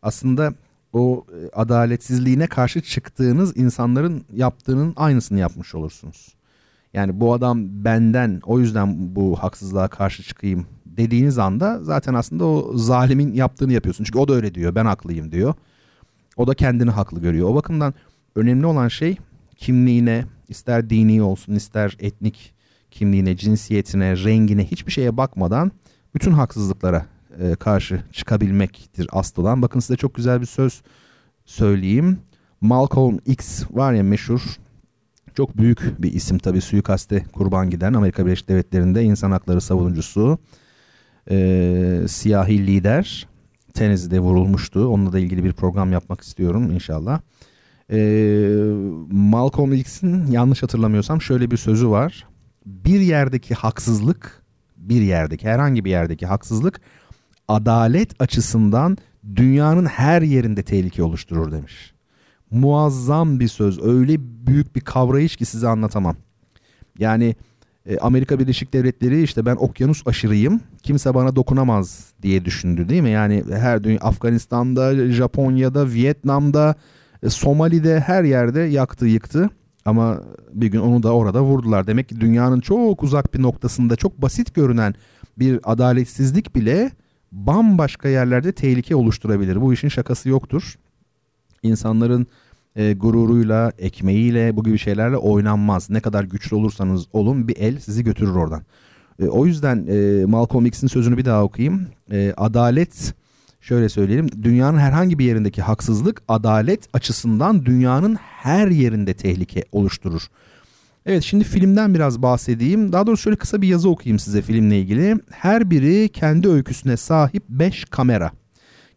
aslında 0.02 0.54
o 0.94 1.26
e, 1.30 1.50
adaletsizliğine 1.54 2.48
karşı 2.48 2.82
çıktığınız 2.82 3.58
insanların 3.58 4.26
yaptığının 4.34 4.94
aynısını 4.96 5.40
yapmış 5.40 5.76
olursunuz. 5.76 6.36
Yani 6.94 7.20
bu 7.20 7.34
adam 7.34 7.84
benden 7.86 8.42
o 8.46 8.60
yüzden 8.60 9.16
bu 9.16 9.36
haksızlığa 9.36 9.88
karşı 9.88 10.24
çıkayım 10.24 10.68
dediğiniz 10.86 11.38
anda 11.38 11.80
zaten 11.84 12.14
aslında 12.14 12.46
o 12.46 12.78
zalimin 12.78 13.34
yaptığını 13.34 13.74
yapıyorsun. 13.74 14.04
Çünkü 14.04 14.20
o 14.20 14.28
da 14.28 14.34
öyle 14.34 14.56
diyor 14.56 14.76
ben 14.76 14.86
haklıyım 14.86 15.32
diyor. 15.32 15.54
O 16.38 16.48
da 16.48 16.54
kendini 16.54 16.92
haklı 16.92 17.22
görüyor. 17.22 17.50
O 17.50 17.56
bakımdan 17.56 17.94
önemli 18.36 18.66
olan 18.66 18.88
şey 18.88 19.18
kimliğine 19.56 20.26
ister 20.50 20.90
dini 20.90 21.22
olsun 21.24 21.54
ister 21.56 21.98
etnik 22.00 22.54
kimliğine, 22.92 23.38
cinsiyetine, 23.38 24.24
rengine 24.24 24.66
hiçbir 24.66 24.92
şeye 24.92 25.18
bakmadan 25.18 25.72
bütün 26.16 26.32
haksızlıklara 26.32 27.06
e, 27.40 27.56
karşı 27.56 28.04
çıkabilmektir 28.12 29.08
asıl. 29.12 29.44
Bakın 29.62 29.80
size 29.80 29.98
çok 29.98 30.16
güzel 30.16 30.42
bir 30.42 30.46
söz 30.46 30.82
söyleyeyim. 31.46 32.18
Malcolm 32.62 33.20
X 33.26 33.64
var 33.72 33.94
ya 33.94 34.04
meşhur 34.04 34.42
çok 35.36 35.58
büyük 35.58 36.02
bir 36.02 36.14
isim 36.14 36.38
tabii 36.38 36.62
suikaste 36.62 37.24
kurban 37.34 37.70
giden 37.70 37.94
Amerika 37.94 38.26
Birleşik 38.26 38.50
Devletleri'nde 38.50 39.04
insan 39.04 39.32
hakları 39.32 39.62
savunucusu 39.62 40.40
e, 41.32 42.02
siyahi 42.08 42.68
lider 42.68 43.28
Tennessee'de 43.74 44.20
vurulmuştu. 44.20 44.88
Onunla 44.88 45.14
da 45.14 45.20
ilgili 45.20 45.44
bir 45.44 45.54
program 45.54 45.92
yapmak 45.92 46.22
istiyorum 46.22 46.72
inşallah. 46.72 47.22
E, 47.92 48.00
Malcolm 49.12 49.74
X'in 49.74 50.32
yanlış 50.32 50.64
hatırlamıyorsam 50.64 51.22
şöyle 51.22 51.52
bir 51.52 51.58
sözü 51.58 51.90
var. 51.90 52.28
Bir 52.68 53.00
yerdeki 53.00 53.54
haksızlık, 53.56 54.44
bir 54.78 55.02
yerdeki 55.02 55.48
herhangi 55.48 55.86
bir 55.86 55.90
yerdeki 55.90 56.26
haksızlık 56.26 56.82
adalet 57.48 58.22
açısından 58.22 58.98
dünyanın 59.36 59.86
her 59.86 60.22
yerinde 60.22 60.64
tehlike 60.64 61.04
oluşturur 61.04 61.52
demiş. 61.52 61.94
Muazzam 62.52 63.40
bir 63.40 63.48
söz. 63.48 63.84
Öyle 63.84 64.16
büyük 64.20 64.76
bir 64.76 64.82
kavrayış 64.82 65.36
ki 65.36 65.46
size 65.46 65.68
anlatamam. 65.68 66.16
Yani 67.00 67.36
e, 67.86 67.98
Amerika 67.98 68.40
Birleşik 68.40 68.74
Devletleri 68.74 69.24
işte 69.24 69.46
ben 69.46 69.56
okyanus 69.56 70.08
aşırıyım. 70.08 70.62
Kimse 70.84 71.14
bana 71.14 71.36
dokunamaz 71.36 72.06
diye 72.22 72.46
düşündü 72.46 72.90
değil 72.90 73.02
mi? 73.02 73.10
Yani 73.10 73.44
her 73.52 73.84
dünya 73.84 74.00
Afganistan'da, 74.00 75.12
Japonya'da, 75.12 75.94
Vietnam'da, 75.94 76.76
e, 77.24 77.30
Somali'de 77.30 78.00
her 78.00 78.24
yerde 78.24 78.60
yaktı 78.60 79.06
yıktı. 79.06 79.50
Ama 79.88 80.22
bir 80.54 80.68
gün 80.68 80.80
onu 80.80 81.04
da 81.04 81.14
orada 81.14 81.42
vurdular. 81.42 81.88
Demek 81.88 82.10
ki 82.10 82.22
dünyanın 82.22 82.60
çok 82.60 83.04
uzak 83.04 83.34
bir 83.34 83.42
noktasında 83.42 83.96
çok 83.96 84.22
basit 84.22 84.56
görünen 84.56 84.96
bir 85.40 85.60
adaletsizlik 85.64 86.56
bile 86.56 86.92
bambaşka 87.32 88.10
yerlerde 88.10 88.52
tehlike 88.52 88.96
oluşturabilir. 88.96 89.62
Bu 89.62 89.74
işin 89.74 89.88
şakası 89.88 90.30
yoktur. 90.30 90.76
İnsanların 91.64 92.28
e, 92.76 92.94
gururuyla, 92.94 93.72
ekmeğiyle 93.78 94.58
bu 94.58 94.64
gibi 94.64 94.78
şeylerle 94.78 95.18
oynanmaz. 95.18 95.90
Ne 95.90 96.00
kadar 96.00 96.24
güçlü 96.24 96.56
olursanız 96.56 97.06
olun 97.14 97.48
bir 97.48 97.58
el 97.58 97.80
sizi 97.80 98.04
götürür 98.04 98.36
oradan. 98.36 98.64
E, 99.20 99.26
o 99.28 99.46
yüzden 99.46 99.88
e, 99.88 100.26
Malcolm 100.26 100.66
X'in 100.66 100.88
sözünü 100.88 101.18
bir 101.18 101.26
daha 101.26 101.44
okuyayım. 101.44 101.88
E, 102.12 102.34
adalet 102.38 103.14
şöyle 103.68 103.90
söyleyelim. 103.90 104.30
Dünyanın 104.44 104.78
herhangi 104.78 105.20
bir 105.20 105.26
yerindeki 105.26 105.62
haksızlık 105.62 106.22
adalet 106.28 106.88
açısından 106.94 107.66
dünyanın 107.66 108.16
her 108.16 108.68
yerinde 108.68 109.14
tehlike 109.14 109.64
oluşturur. 109.72 110.22
Evet 111.06 111.24
şimdi 111.24 111.44
filmden 111.44 111.94
biraz 111.94 112.22
bahsedeyim. 112.22 112.92
Daha 112.92 113.08
doğrusu 113.08 113.24
şöyle 113.24 113.38
kısa 113.38 113.62
bir 113.62 113.68
yazı 113.68 113.90
okuyayım 113.90 114.20
size 114.20 114.42
filmle 114.42 114.80
ilgili. 114.80 115.16
Her 115.32 115.72
biri 115.72 116.10
kendi 116.10 116.50
öyküsüne 116.50 116.98
sahip 116.98 117.44
5 117.50 117.86
kamera. 117.86 118.32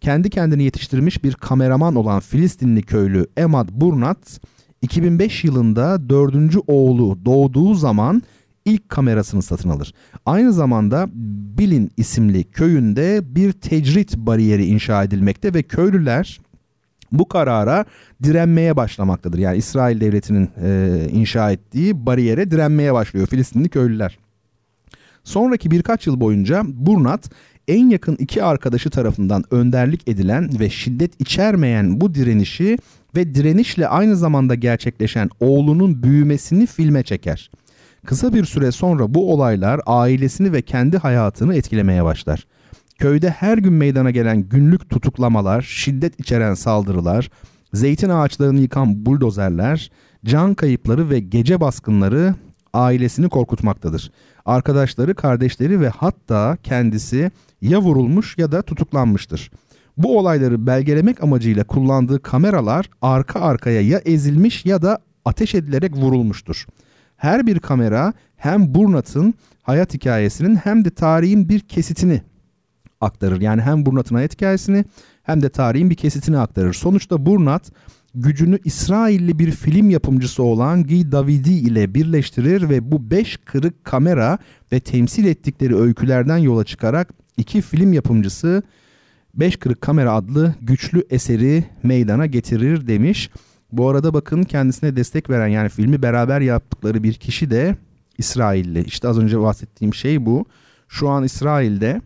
Kendi 0.00 0.30
kendini 0.30 0.62
yetiştirmiş 0.62 1.24
bir 1.24 1.34
kameraman 1.34 1.94
olan 1.94 2.20
Filistinli 2.20 2.82
köylü 2.82 3.26
Emad 3.36 3.68
Burnat 3.72 4.40
2005 4.82 5.44
yılında 5.44 6.08
dördüncü 6.08 6.58
oğlu 6.66 7.24
doğduğu 7.24 7.74
zaman 7.74 8.22
ilk 8.64 8.88
kamerasını 8.88 9.42
satın 9.42 9.68
alır. 9.68 9.94
Aynı 10.26 10.52
zamanda 10.52 11.08
Bilin 11.58 11.90
isimli 11.96 12.44
köyünde 12.44 13.34
bir 13.34 13.52
tecrit 13.52 14.16
bariyeri 14.16 14.66
inşa 14.66 15.04
edilmekte 15.04 15.54
ve 15.54 15.62
köylüler 15.62 16.40
bu 17.12 17.28
karara 17.28 17.84
direnmeye 18.22 18.76
başlamaktadır. 18.76 19.38
Yani 19.38 19.58
İsrail 19.58 20.00
devletinin 20.00 20.50
e, 20.64 21.06
inşa 21.12 21.50
ettiği 21.50 22.06
bariyere 22.06 22.50
direnmeye 22.50 22.94
başlıyor 22.94 23.26
Filistinli 23.26 23.68
köylüler. 23.68 24.18
Sonraki 25.24 25.70
birkaç 25.70 26.06
yıl 26.06 26.20
boyunca 26.20 26.62
Burnat 26.66 27.30
en 27.68 27.88
yakın 27.88 28.16
iki 28.16 28.42
arkadaşı 28.42 28.90
tarafından 28.90 29.44
önderlik 29.50 30.08
edilen 30.08 30.60
ve 30.60 30.70
şiddet 30.70 31.20
içermeyen 31.20 32.00
bu 32.00 32.14
direnişi 32.14 32.78
ve 33.16 33.34
direnişle 33.34 33.88
aynı 33.88 34.16
zamanda 34.16 34.54
gerçekleşen 34.54 35.30
oğlunun 35.40 36.02
büyümesini 36.02 36.66
filme 36.66 37.02
çeker. 37.02 37.50
Kısa 38.06 38.34
bir 38.34 38.44
süre 38.44 38.72
sonra 38.72 39.14
bu 39.14 39.32
olaylar 39.32 39.80
ailesini 39.86 40.52
ve 40.52 40.62
kendi 40.62 40.98
hayatını 40.98 41.54
etkilemeye 41.54 42.04
başlar. 42.04 42.46
Köyde 42.98 43.30
her 43.30 43.58
gün 43.58 43.72
meydana 43.72 44.10
gelen 44.10 44.42
günlük 44.42 44.90
tutuklamalar, 44.90 45.62
şiddet 45.62 46.20
içeren 46.20 46.54
saldırılar, 46.54 47.30
zeytin 47.74 48.08
ağaçlarını 48.08 48.60
yıkan 48.60 49.06
buldozerler, 49.06 49.90
can 50.24 50.54
kayıpları 50.54 51.10
ve 51.10 51.20
gece 51.20 51.60
baskınları 51.60 52.34
ailesini 52.74 53.28
korkutmaktadır. 53.28 54.12
Arkadaşları, 54.44 55.14
kardeşleri 55.14 55.80
ve 55.80 55.88
hatta 55.88 56.58
kendisi 56.62 57.30
ya 57.62 57.80
vurulmuş 57.80 58.38
ya 58.38 58.52
da 58.52 58.62
tutuklanmıştır. 58.62 59.50
Bu 59.96 60.18
olayları 60.18 60.66
belgelemek 60.66 61.22
amacıyla 61.22 61.64
kullandığı 61.64 62.22
kameralar 62.22 62.90
arka 63.02 63.40
arkaya 63.40 63.80
ya 63.80 63.98
ezilmiş 63.98 64.66
ya 64.66 64.82
da 64.82 64.98
ateş 65.24 65.54
edilerek 65.54 65.96
vurulmuştur. 65.96 66.66
Her 67.20 67.46
bir 67.46 67.58
kamera 67.58 68.12
hem 68.36 68.74
Burnat'ın 68.74 69.34
hayat 69.62 69.94
hikayesinin 69.94 70.56
hem 70.56 70.84
de 70.84 70.90
tarihin 70.90 71.48
bir 71.48 71.60
kesitini 71.60 72.22
aktarır. 73.00 73.40
Yani 73.40 73.62
hem 73.62 73.86
Burnat'ın 73.86 74.14
hayat 74.14 74.34
hikayesini 74.34 74.84
hem 75.22 75.42
de 75.42 75.48
tarihin 75.48 75.90
bir 75.90 75.94
kesitini 75.94 76.38
aktarır. 76.38 76.72
Sonuçta 76.72 77.26
Burnat 77.26 77.72
gücünü 78.14 78.58
İsrailli 78.64 79.38
bir 79.38 79.50
film 79.50 79.90
yapımcısı 79.90 80.42
olan 80.42 80.84
Guy 80.84 81.12
Davidi 81.12 81.52
ile 81.52 81.94
birleştirir 81.94 82.68
ve 82.68 82.92
bu 82.92 83.10
beş 83.10 83.36
kırık 83.36 83.84
kamera 83.84 84.38
ve 84.72 84.80
temsil 84.80 85.24
ettikleri 85.24 85.76
öykülerden 85.76 86.38
yola 86.38 86.64
çıkarak 86.64 87.08
iki 87.36 87.60
film 87.60 87.92
yapımcısı 87.92 88.62
Beş 89.34 89.56
Kırık 89.56 89.80
Kamera 89.80 90.12
adlı 90.12 90.54
güçlü 90.62 91.04
eseri 91.10 91.64
meydana 91.82 92.26
getirir 92.26 92.86
demiş. 92.86 93.30
Bu 93.72 93.88
arada 93.88 94.14
bakın 94.14 94.42
kendisine 94.42 94.96
destek 94.96 95.30
veren 95.30 95.48
yani 95.48 95.68
filmi 95.68 96.02
beraber 96.02 96.40
yaptıkları 96.40 97.02
bir 97.02 97.14
kişi 97.14 97.50
de 97.50 97.76
İsrailli. 98.18 98.84
İşte 98.84 99.08
az 99.08 99.18
önce 99.18 99.40
bahsettiğim 99.40 99.94
şey 99.94 100.26
bu. 100.26 100.44
Şu 100.88 101.08
an 101.08 101.24
İsrail'de 101.24 102.00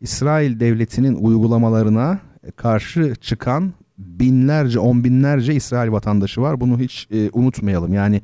İsrail 0.00 0.60
devletinin 0.60 1.14
uygulamalarına 1.14 2.18
karşı 2.56 3.14
çıkan 3.20 3.72
binlerce, 3.98 4.78
on 4.78 5.04
binlerce 5.04 5.54
İsrail 5.54 5.92
vatandaşı 5.92 6.40
var. 6.40 6.60
Bunu 6.60 6.80
hiç 6.80 7.08
e, 7.10 7.30
unutmayalım. 7.32 7.94
Yani 7.94 8.22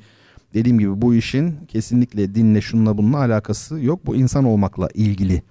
dediğim 0.54 0.78
gibi 0.78 1.02
bu 1.02 1.14
işin 1.14 1.54
kesinlikle 1.68 2.34
dinle 2.34 2.60
şununla 2.60 2.98
bununla 2.98 3.18
alakası 3.18 3.80
yok. 3.80 4.06
Bu 4.06 4.16
insan 4.16 4.44
olmakla 4.44 4.88
ilgili 4.94 5.42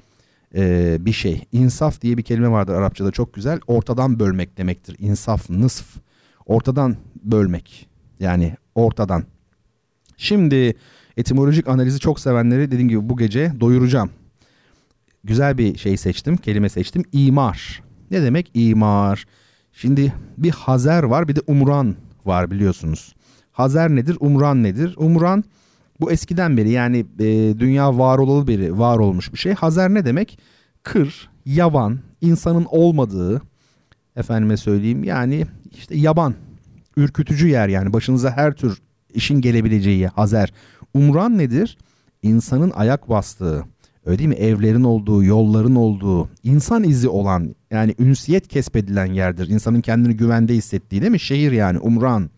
e, 0.56 0.98
bir 1.00 1.14
şey. 1.14 1.44
İnsaf 1.52 2.02
diye 2.02 2.18
bir 2.18 2.24
kelime 2.24 2.52
vardır 2.52 2.74
Arapçada 2.74 3.12
çok 3.12 3.34
güzel. 3.34 3.60
Ortadan 3.68 4.20
bölmek 4.20 4.58
demektir. 4.58 4.96
İnsaf, 5.00 5.50
nısf. 5.50 5.86
Ortadan 6.46 6.96
bölmek. 7.22 7.90
Yani 8.20 8.56
ortadan. 8.76 9.24
Şimdi 10.18 10.76
etimolojik 11.18 11.68
analizi 11.68 12.00
çok 12.00 12.20
sevenleri 12.20 12.72
dediğim 12.72 12.90
gibi 12.90 13.10
bu 13.10 13.18
gece 13.18 13.54
doyuracağım. 13.60 14.10
Güzel 15.24 15.58
bir 15.58 15.78
şey 15.78 15.98
seçtim, 15.98 16.38
kelime 16.38 16.70
seçtim. 16.70 17.04
İmar. 17.12 17.84
Ne 18.12 18.22
demek 18.22 18.52
imar? 18.54 19.26
Şimdi 19.74 20.14
bir 20.38 20.52
Hazer 20.52 21.04
var 21.04 21.28
bir 21.28 21.36
de 21.36 21.40
Umran 21.48 21.96
var 22.26 22.52
biliyorsunuz. 22.52 23.16
Hazer 23.52 23.90
nedir? 23.90 24.18
Umran 24.20 24.64
nedir? 24.64 24.94
Umran 24.98 25.44
bu 26.00 26.12
eskiden 26.12 26.58
beri 26.58 26.70
yani 26.70 27.06
e, 27.20 27.60
dünya 27.60 27.98
var 27.98 28.18
olalı 28.18 28.48
beri 28.48 28.80
var 28.80 28.98
olmuş 28.98 29.34
bir 29.34 29.38
şey. 29.38 29.54
Hazer 29.54 29.94
ne 29.94 30.06
demek? 30.06 30.40
Kır, 30.84 31.30
yavan, 31.46 32.00
insanın 32.22 32.66
olmadığı 32.70 33.42
efendime 34.16 34.58
söyleyeyim 34.58 35.04
yani 35.04 35.46
işte 35.72 35.98
yaban, 35.98 36.34
ürkütücü 36.98 37.48
yer 37.48 37.68
yani 37.68 37.94
başınıza 37.94 38.32
her 38.32 38.54
tür 38.54 38.82
işin 39.14 39.42
gelebileceği 39.42 40.08
Hazer. 40.08 40.54
Umran 40.94 41.38
nedir? 41.38 41.78
İnsanın 42.24 42.72
ayak 42.76 43.10
bastığı, 43.10 43.66
öyle 44.06 44.20
değil 44.20 44.30
mi? 44.30 44.36
Evlerin 44.36 44.84
olduğu, 44.84 45.24
yolların 45.24 45.76
olduğu, 45.76 46.30
insan 46.44 46.84
izi 46.84 47.10
olan 47.10 47.56
yani 47.72 47.96
ünsiyet 48.00 48.48
kesbedilen 48.48 49.06
yerdir. 49.06 49.50
İnsanın 49.50 49.82
kendini 49.82 50.18
güvende 50.18 50.54
hissettiği 50.54 51.02
değil 51.02 51.12
mi? 51.12 51.20
Şehir 51.20 51.52
yani 51.52 51.80
Umran. 51.80 52.30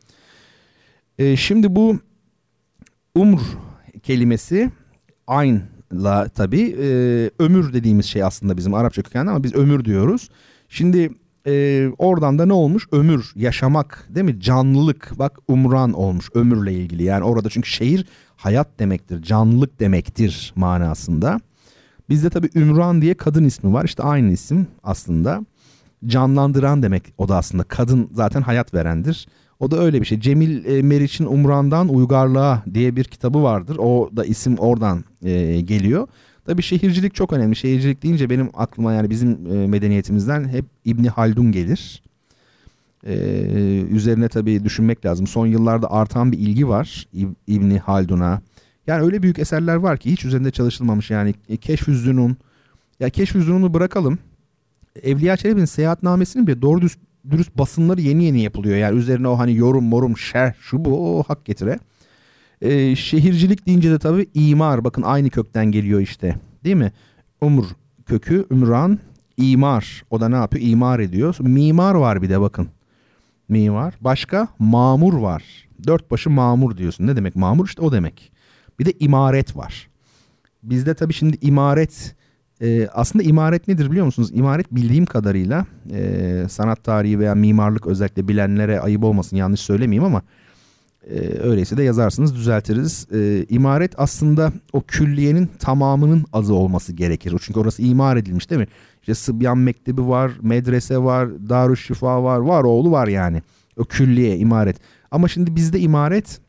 E, 1.17 1.35
şimdi 1.35 1.75
bu 1.75 1.99
umr 3.15 3.39
kelimesi 4.03 4.71
aynla 5.27 6.29
tabi 6.29 6.75
e, 6.79 6.85
ömür 7.39 7.73
dediğimiz 7.73 8.05
şey 8.05 8.23
aslında 8.23 8.57
bizim 8.57 8.73
Arapça 8.73 9.01
kökenli 9.01 9.29
ama 9.29 9.43
biz 9.43 9.55
ömür 9.55 9.85
diyoruz. 9.85 10.29
Şimdi 10.69 11.11
e, 11.47 11.87
oradan 11.97 12.39
da 12.39 12.45
ne 12.45 12.53
olmuş? 12.53 12.87
Ömür, 12.91 13.31
yaşamak 13.35 14.07
değil 14.09 14.25
mi? 14.25 14.39
Canlılık 14.39 15.11
bak 15.19 15.39
umran 15.47 15.93
olmuş 15.93 16.29
ömürle 16.33 16.73
ilgili. 16.73 17.03
Yani 17.03 17.23
orada 17.23 17.49
çünkü 17.49 17.69
şehir 17.69 18.05
hayat 18.35 18.79
demektir, 18.79 19.21
canlılık 19.21 19.79
demektir 19.79 20.53
manasında. 20.55 21.39
Bizde 22.09 22.29
tabi 22.29 22.49
Ümran 22.55 23.01
diye 23.01 23.13
kadın 23.13 23.43
ismi 23.43 23.73
var. 23.73 23.85
İşte 23.85 24.03
aynı 24.03 24.31
isim 24.31 24.67
aslında. 24.83 25.45
Canlandıran 26.05 26.83
demek 26.83 27.03
o 27.17 27.27
da 27.29 27.37
aslında. 27.37 27.63
Kadın 27.63 28.09
zaten 28.13 28.41
hayat 28.41 28.73
verendir. 28.73 29.27
O 29.59 29.71
da 29.71 29.79
öyle 29.79 30.01
bir 30.01 30.05
şey. 30.05 30.19
Cemil 30.19 30.65
e, 30.65 30.81
Meriç'in 30.81 31.25
Umran'dan 31.25 31.89
Uygarlığa 31.89 32.63
diye 32.73 32.95
bir 32.95 33.03
kitabı 33.03 33.43
vardır. 33.43 33.77
O 33.77 34.09
da 34.15 34.25
isim 34.25 34.57
oradan 34.57 35.03
e, 35.21 35.61
geliyor. 35.61 36.07
Tabii 36.45 36.61
şehircilik 36.61 37.15
çok 37.15 37.33
önemli. 37.33 37.55
Şehircilik 37.55 38.03
deyince 38.03 38.29
benim 38.29 38.49
aklıma 38.53 38.93
yani 38.93 39.09
bizim 39.09 39.31
e, 39.31 39.67
medeniyetimizden 39.67 40.47
hep 40.49 40.65
İbni 40.85 41.09
Haldun 41.09 41.51
gelir. 41.51 42.03
Ee, 43.07 43.83
üzerine 43.91 44.29
tabii 44.29 44.63
düşünmek 44.63 45.05
lazım. 45.05 45.27
Son 45.27 45.47
yıllarda 45.47 45.91
artan 45.91 46.31
bir 46.31 46.37
ilgi 46.37 46.67
var 46.67 47.07
İb- 47.15 47.35
İbni 47.47 47.79
Haldun'a. 47.79 48.41
Yani 48.87 49.03
öyle 49.05 49.23
büyük 49.23 49.39
eserler 49.39 49.75
var 49.75 49.97
ki 49.97 50.11
hiç 50.11 50.25
üzerinde 50.25 50.51
çalışılmamış 50.51 51.11
yani. 51.11 51.33
E, 51.49 51.57
Keşfüzzünun 51.57 52.37
ya 52.99 53.09
Keşfüzzünun'u 53.09 53.73
bırakalım. 53.73 54.19
Evliya 55.03 55.37
Çelebi'nin 55.37 55.65
seyahatnamesinin 55.65 56.47
bile 56.47 56.61
doğru 56.61 56.81
düz, 56.81 56.97
dürüst 57.29 57.57
basınları 57.57 58.01
yeni 58.01 58.23
yeni 58.23 58.41
yapılıyor. 58.41 58.77
Yani 58.77 58.99
üzerine 58.99 59.27
o 59.27 59.37
hani 59.39 59.55
yorum 59.55 59.83
morum 59.83 60.17
şerh 60.17 60.53
şu 60.59 60.85
bu 60.85 61.19
o 61.19 61.23
hak 61.23 61.45
getire. 61.45 61.79
Ee, 62.63 62.95
şehircilik 62.95 63.67
deyince 63.67 63.91
de 63.91 63.99
tabii 63.99 64.27
imar 64.33 64.83
bakın 64.83 65.01
aynı 65.01 65.29
kökten 65.29 65.65
geliyor 65.65 65.99
işte 65.99 66.35
değil 66.63 66.75
mi? 66.75 66.91
Umur 67.41 67.65
kökü 68.05 68.45
ümran 68.51 68.99
imar 69.37 70.03
o 70.09 70.21
da 70.21 70.29
ne 70.29 70.35
yapıyor? 70.35 70.65
İmar 70.65 70.99
ediyor. 70.99 71.35
Mimar 71.39 71.95
var 71.95 72.21
bir 72.21 72.29
de 72.29 72.41
bakın. 72.41 72.67
Mimar. 73.49 73.93
Başka 74.01 74.47
mamur 74.59 75.13
var. 75.13 75.43
Dört 75.87 76.11
başı 76.11 76.29
mamur 76.29 76.77
diyorsun. 76.77 77.07
Ne 77.07 77.15
demek 77.15 77.35
mamur? 77.35 77.67
İşte 77.67 77.81
o 77.81 77.91
demek. 77.91 78.31
Bir 78.79 78.85
de 78.85 78.91
imaret 78.99 79.57
var. 79.57 79.89
Bizde 80.63 80.93
tabii 80.93 81.13
şimdi 81.13 81.37
imaret 81.41 82.15
e, 82.61 82.87
aslında 82.87 83.23
imaret 83.23 83.67
nedir 83.67 83.91
biliyor 83.91 84.05
musunuz? 84.05 84.29
İmaret 84.33 84.71
bildiğim 84.71 85.05
kadarıyla 85.05 85.65
e, 85.91 86.45
sanat 86.49 86.83
tarihi 86.83 87.19
veya 87.19 87.35
mimarlık 87.35 87.87
özellikle 87.87 88.27
bilenlere 88.27 88.79
ayıp 88.79 89.03
olmasın 89.03 89.37
yanlış 89.37 89.59
söylemeyeyim 89.59 90.03
ama 90.03 90.21
e, 91.09 91.39
öyleyse 91.39 91.77
de 91.77 91.83
yazarsınız 91.83 92.35
düzeltiriz. 92.35 93.07
E, 93.13 93.45
imaret 93.49 93.91
aslında 93.97 94.53
o 94.73 94.81
külliyenin 94.81 95.49
tamamının 95.59 96.25
adı 96.33 96.53
olması 96.53 96.93
gerekir. 96.93 97.35
Çünkü 97.41 97.59
orası 97.59 97.81
imar 97.81 98.17
edilmiş 98.17 98.49
değil 98.49 98.61
mi? 98.61 98.67
İşte 99.01 99.15
Sıbyan 99.15 99.57
Mektebi 99.57 100.07
var, 100.07 100.31
medrese 100.41 100.97
var, 100.97 101.49
Darüşşifa 101.49 102.23
var, 102.23 102.37
var 102.37 102.63
oğlu 102.63 102.91
var 102.91 103.07
yani. 103.07 103.41
O 103.77 103.83
külliye, 103.83 104.37
imaret. 104.37 104.77
Ama 105.11 105.27
şimdi 105.27 105.55
bizde 105.55 105.79
imaret 105.79 106.39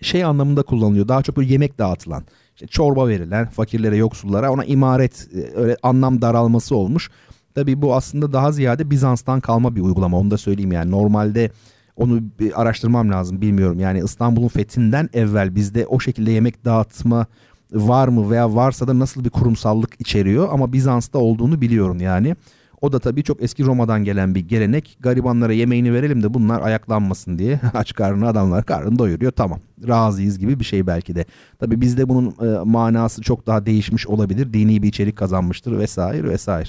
şey 0.00 0.24
anlamında 0.24 0.62
kullanılıyor. 0.62 1.08
Daha 1.08 1.22
çok 1.22 1.36
böyle 1.36 1.52
yemek 1.52 1.78
dağıtılan. 1.78 2.24
İşte 2.54 2.66
çorba 2.66 3.08
verilen 3.08 3.48
fakirlere, 3.48 3.96
yoksullara 3.96 4.52
ona 4.52 4.64
imaret 4.64 5.28
e, 5.34 5.58
öyle 5.60 5.76
anlam 5.82 6.22
daralması 6.22 6.76
olmuş. 6.76 7.10
Tabii 7.54 7.82
bu 7.82 7.94
aslında 7.94 8.32
daha 8.32 8.52
ziyade 8.52 8.90
Bizans'tan 8.90 9.40
kalma 9.40 9.76
bir 9.76 9.80
uygulama. 9.80 10.18
Onu 10.18 10.30
da 10.30 10.38
söyleyeyim 10.38 10.72
yani. 10.72 10.90
Normalde 10.90 11.50
onu 11.96 12.22
bir 12.40 12.62
araştırmam 12.62 13.10
lazım 13.10 13.40
bilmiyorum. 13.40 13.80
Yani 13.80 14.02
İstanbul'un 14.04 14.48
fethinden 14.48 15.08
evvel 15.12 15.54
bizde 15.54 15.86
o 15.86 16.00
şekilde 16.00 16.30
yemek 16.30 16.64
dağıtma 16.64 17.26
var 17.72 18.08
mı 18.08 18.30
veya 18.30 18.54
varsa 18.54 18.88
da 18.88 18.98
nasıl 18.98 19.24
bir 19.24 19.30
kurumsallık 19.30 20.00
içeriyor 20.00 20.48
ama 20.52 20.72
Bizans'ta 20.72 21.18
olduğunu 21.18 21.60
biliyorum 21.60 22.00
yani. 22.00 22.36
O 22.80 22.92
da 22.92 22.98
tabii 22.98 23.22
çok 23.22 23.42
eski 23.42 23.64
Roma'dan 23.64 24.04
gelen 24.04 24.34
bir 24.34 24.40
gelenek. 24.40 24.96
Garibanlara 25.00 25.52
yemeğini 25.52 25.92
verelim 25.92 26.22
de 26.22 26.34
bunlar 26.34 26.60
ayaklanmasın 26.60 27.38
diye 27.38 27.60
aç 27.74 27.94
karnına 27.94 28.28
adamlar 28.28 28.64
karnını 28.64 28.98
doyuruyor. 28.98 29.32
Tamam 29.32 29.60
razıyız 29.88 30.38
gibi 30.38 30.60
bir 30.60 30.64
şey 30.64 30.86
belki 30.86 31.14
de. 31.14 31.24
Tabii 31.58 31.80
bizde 31.80 32.08
bunun 32.08 32.28
e, 32.28 32.64
manası 32.64 33.22
çok 33.22 33.46
daha 33.46 33.66
değişmiş 33.66 34.06
olabilir. 34.06 34.52
Dini 34.52 34.82
bir 34.82 34.88
içerik 34.88 35.16
kazanmıştır 35.16 35.78
vesaire 35.78 36.28
vesaire. 36.28 36.68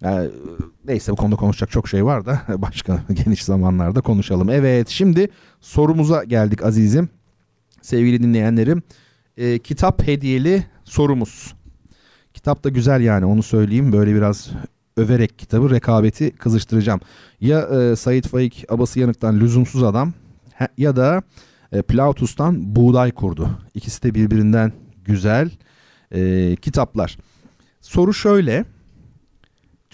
Yani, 0.00 0.30
neyse 0.84 1.12
bu 1.12 1.16
konuda 1.16 1.36
konuşacak 1.36 1.70
çok 1.70 1.88
şey 1.88 2.04
var 2.04 2.26
da 2.26 2.42
başka 2.58 3.02
geniş 3.12 3.44
zamanlarda 3.44 4.00
konuşalım. 4.00 4.50
Evet 4.50 4.88
şimdi 4.88 5.28
sorumuza 5.60 6.24
geldik 6.24 6.64
azizim. 6.64 7.08
Sevgili 7.82 8.22
dinleyenlerim 8.22 8.82
e, 9.36 9.58
kitap 9.58 10.06
hediyeli 10.06 10.66
sorumuz. 10.84 11.54
Kitap 12.34 12.64
da 12.64 12.68
güzel 12.68 13.00
yani 13.00 13.24
onu 13.24 13.42
söyleyeyim. 13.42 13.92
Böyle 13.92 14.14
biraz 14.14 14.50
överek 14.96 15.38
kitabı 15.38 15.70
rekabeti 15.70 16.30
kızıştıracağım. 16.30 17.00
Ya 17.40 17.60
e, 17.60 17.96
Said 17.96 18.24
Faik 18.24 18.64
Abası 18.68 19.00
Yanık'tan 19.00 19.40
Lüzumsuz 19.40 19.82
Adam 19.82 20.12
ya 20.78 20.96
da 20.96 21.22
e, 21.72 21.82
Plautus'tan 21.82 22.76
Buğday 22.76 23.12
Kurdu. 23.12 23.50
İkisi 23.74 24.02
de 24.02 24.14
birbirinden 24.14 24.72
güzel 25.04 25.50
e, 26.12 26.56
kitaplar. 26.56 27.18
Soru 27.80 28.14
şöyle. 28.14 28.64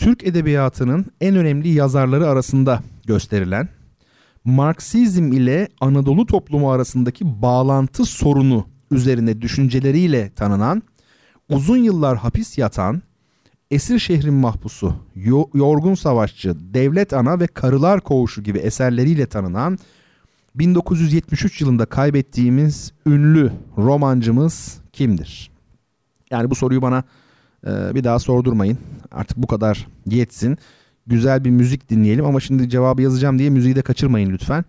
Türk 0.03 0.25
edebiyatının 0.25 1.07
en 1.21 1.37
önemli 1.37 1.69
yazarları 1.69 2.29
arasında 2.29 2.83
gösterilen 3.07 3.69
Marksizm 4.45 5.33
ile 5.33 5.69
Anadolu 5.81 6.27
toplumu 6.27 6.71
arasındaki 6.71 7.43
bağlantı 7.43 8.05
sorunu 8.05 8.67
üzerine 8.91 9.43
düşünceleriyle 9.43 10.31
tanınan, 10.37 10.83
uzun 11.49 11.77
yıllar 11.77 12.17
hapis 12.17 12.59
yatan, 12.59 13.03
Esir 13.71 13.99
Şehrin 13.99 14.35
Mahpusu, 14.35 14.95
Yorgun 15.55 15.95
Savaşçı, 15.95 16.55
Devlet 16.75 17.13
Ana 17.13 17.41
ve 17.41 17.47
Karılar 17.47 18.01
Koğuşu 18.01 18.43
gibi 18.43 18.59
eserleriyle 18.59 19.27
tanınan 19.27 19.79
1973 20.55 21.61
yılında 21.61 21.87
kaybettiğimiz 21.87 22.93
ünlü 23.07 23.53
romancımız 23.79 24.81
kimdir? 24.93 25.51
Yani 26.31 26.51
bu 26.51 26.55
soruyu 26.55 26.83
bana 26.83 27.05
e, 27.67 27.95
bir 27.95 28.05
daha 28.05 28.19
sordurmayın. 28.19 28.79
Artık 29.11 29.37
bu 29.37 29.47
kadar 29.47 29.87
yetsin. 30.07 30.59
Güzel 31.07 31.45
bir 31.45 31.51
müzik 31.51 31.91
dinleyelim 31.91 32.25
ama 32.25 32.41
şimdi 32.41 32.69
cevabı 32.69 33.03
yazacağım 33.03 33.39
diye 33.39 33.51
müziği 33.51 33.77
de 33.77 33.83
kaçırmayın 33.83 34.31
lütfen. 34.31 34.65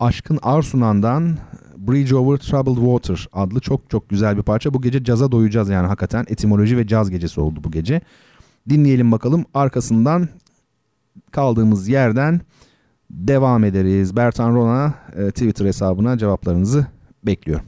Aşkın 0.00 0.38
Arsunan'dan 0.42 1.38
Bridge 1.76 2.16
Over 2.16 2.36
Troubled 2.36 2.74
Water 2.74 3.28
adlı 3.32 3.60
çok 3.60 3.90
çok 3.90 4.08
güzel 4.08 4.36
bir 4.36 4.42
parça. 4.42 4.74
Bu 4.74 4.82
gece 4.82 5.04
caza 5.04 5.32
doyacağız 5.32 5.68
yani 5.68 5.86
hakikaten. 5.86 6.24
Etimoloji 6.28 6.76
ve 6.76 6.86
caz 6.86 7.10
gecesi 7.10 7.40
oldu 7.40 7.64
bu 7.64 7.70
gece. 7.70 8.00
Dinleyelim 8.68 9.12
bakalım 9.12 9.44
arkasından 9.54 10.28
kaldığımız 11.30 11.88
yerden 11.88 12.40
devam 13.10 13.64
ederiz. 13.64 14.16
Bertan 14.16 14.54
Rona 14.54 14.94
e, 15.16 15.30
Twitter 15.30 15.66
hesabına 15.66 16.18
cevaplarınızı 16.18 16.86
bekliyorum. 17.26 17.66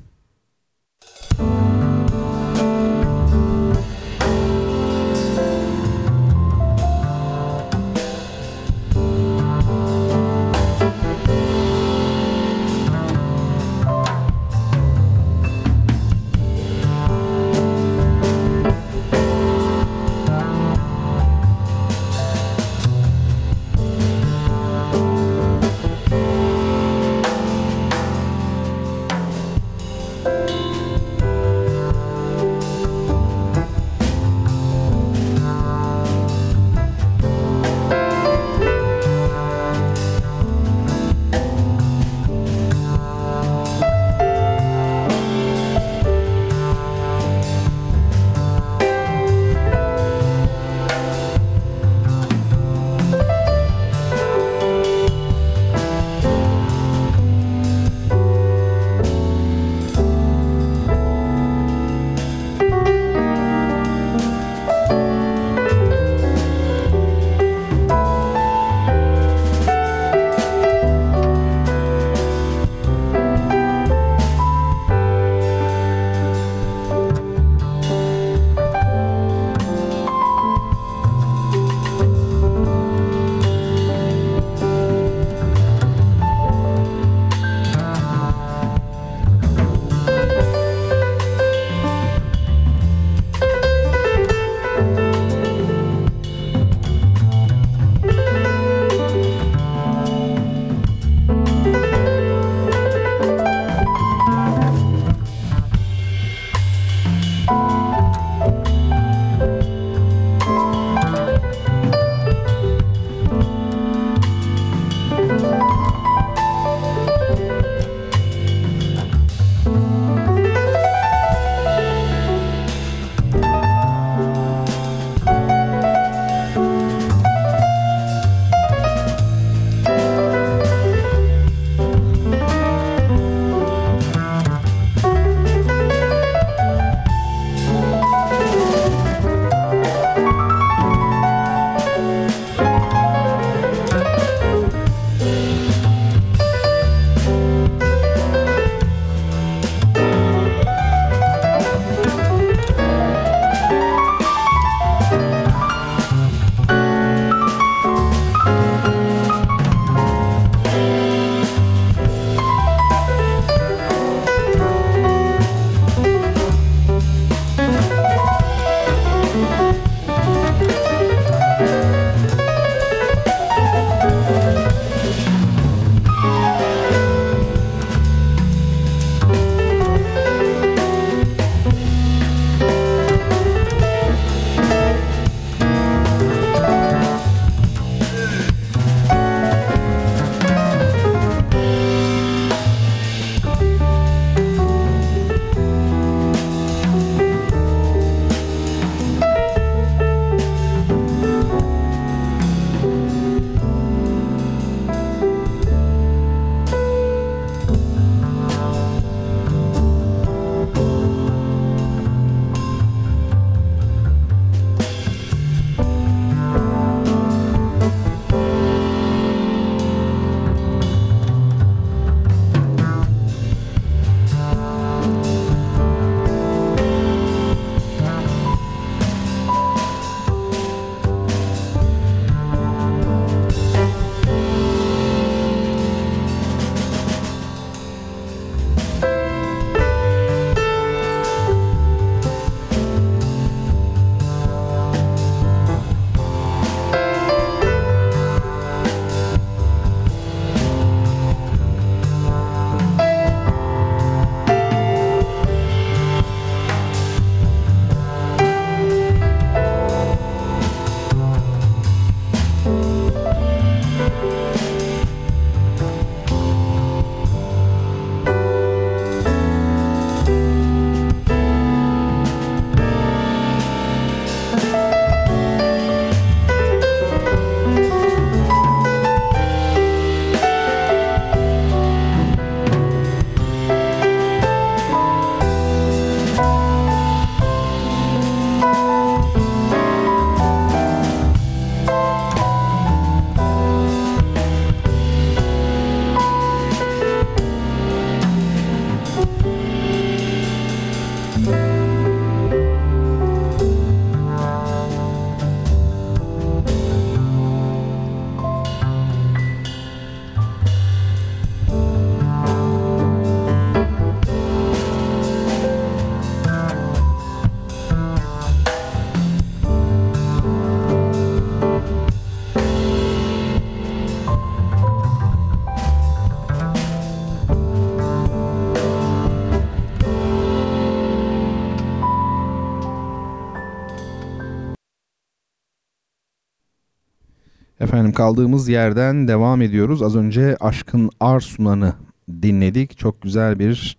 Efendim 338.02 338.16
kaldığımız 338.16 338.68
yerden 338.68 339.28
devam 339.28 339.62
ediyoruz. 339.62 340.02
Az 340.02 340.16
önce 340.16 340.56
Aşkın 340.60 341.10
Arsunan'ı 341.20 341.94
dinledik. 342.42 342.98
Çok 342.98 343.22
güzel 343.22 343.58
bir 343.58 343.96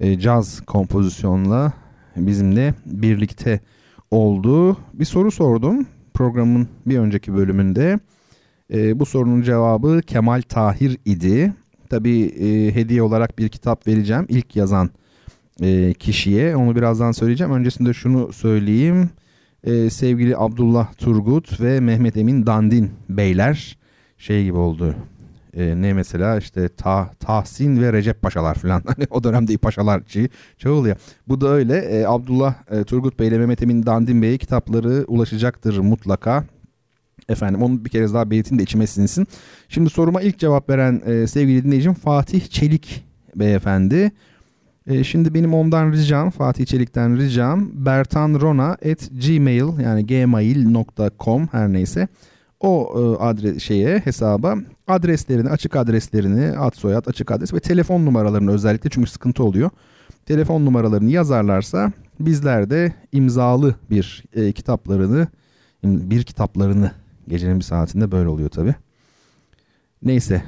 e, 0.00 0.18
caz 0.18 0.60
kompozisyonla 0.60 1.72
bizimle 2.16 2.74
birlikte 2.86 3.60
oldu. 4.10 4.76
Bir 4.94 5.04
soru 5.04 5.30
sordum 5.30 5.86
programın 6.14 6.68
bir 6.86 6.98
önceki 6.98 7.34
bölümünde. 7.34 7.98
E, 8.72 9.00
bu 9.00 9.06
sorunun 9.06 9.42
cevabı 9.42 10.00
Kemal 10.06 10.42
Tahir 10.48 10.98
idi. 11.04 11.52
Tabii 11.90 12.20
e, 12.22 12.74
hediye 12.74 13.02
olarak 13.02 13.38
bir 13.38 13.48
kitap 13.48 13.86
vereceğim. 13.86 14.26
İlk 14.28 14.56
yazan 14.56 14.90
e, 15.62 15.94
kişiye 15.94 16.56
onu 16.56 16.76
birazdan 16.76 17.12
söyleyeceğim. 17.12 17.52
Öncesinde 17.52 17.92
şunu 17.92 18.32
söyleyeyim. 18.32 19.10
E, 19.68 19.90
sevgili 19.90 20.36
Abdullah 20.36 20.92
Turgut 20.92 21.60
ve 21.60 21.80
Mehmet 21.80 22.16
Emin 22.16 22.46
Dandin 22.46 22.90
beyler 23.08 23.78
şey 24.18 24.44
gibi 24.44 24.56
oldu. 24.56 24.94
E, 25.54 25.82
ne 25.82 25.92
mesela 25.92 26.38
işte 26.38 26.68
ta, 26.68 27.10
Tahsin 27.20 27.82
ve 27.82 27.92
Recep 27.92 28.22
Paşalar 28.22 28.54
falan. 28.54 28.82
Hani 28.86 29.06
o 29.10 29.24
dönemde 29.24 29.56
paşalar 29.56 30.02
çoğul 30.58 30.86
ya. 30.86 30.96
Bu 31.28 31.40
da 31.40 31.48
öyle. 31.48 31.76
E, 31.76 32.06
Abdullah 32.06 32.54
e, 32.70 32.84
Turgut 32.84 33.18
Bey 33.18 33.28
ile 33.28 33.38
Mehmet 33.38 33.62
Emin 33.62 33.86
Dandin 33.86 34.22
Bey'e 34.22 34.38
kitapları 34.38 35.04
ulaşacaktır 35.08 35.78
mutlaka. 35.78 36.44
Efendim 37.28 37.62
onu 37.62 37.84
bir 37.84 37.90
kere 37.90 38.12
daha 38.12 38.30
belirtin 38.30 38.58
de 38.58 38.62
içime 38.62 38.86
sinsin. 38.86 39.26
Şimdi 39.68 39.90
soruma 39.90 40.22
ilk 40.22 40.38
cevap 40.38 40.70
veren 40.70 41.02
e, 41.06 41.26
sevgili 41.26 41.64
dinleyicim 41.64 41.94
Fatih 41.94 42.40
Çelik 42.46 43.04
beyefendi. 43.36 44.12
E, 44.88 45.04
şimdi 45.04 45.34
benim 45.34 45.54
ondan 45.54 45.92
ricam 45.92 46.30
Fatih 46.30 46.66
Çelik'ten 46.66 47.16
ricam 47.16 47.70
bertanrona@gmail 47.72 49.80
yani 49.80 50.06
gmail.com 50.06 51.48
her 51.52 51.72
neyse 51.72 52.08
o 52.60 52.92
e, 52.96 53.00
adres 53.22 53.62
şeye 53.62 53.98
hesaba 53.98 54.54
adreslerini 54.86 55.50
açık 55.50 55.76
adreslerini 55.76 56.58
ad 56.58 56.74
soyad 56.74 57.06
açık 57.06 57.30
adres 57.30 57.54
ve 57.54 57.60
telefon 57.60 58.06
numaralarını 58.06 58.52
özellikle 58.52 58.90
çünkü 58.90 59.10
sıkıntı 59.10 59.44
oluyor. 59.44 59.70
Telefon 60.26 60.66
numaralarını 60.66 61.10
yazarlarsa 61.10 61.92
bizler 62.20 62.70
de 62.70 62.92
imzalı 63.12 63.74
bir 63.90 64.24
e, 64.34 64.52
kitaplarını 64.52 65.28
bir 65.84 66.22
kitaplarını 66.22 66.90
gecenin 67.28 67.58
bir 67.58 67.64
saatinde 67.64 68.12
böyle 68.12 68.28
oluyor 68.28 68.48
tabi. 68.48 68.74
Neyse 70.02 70.42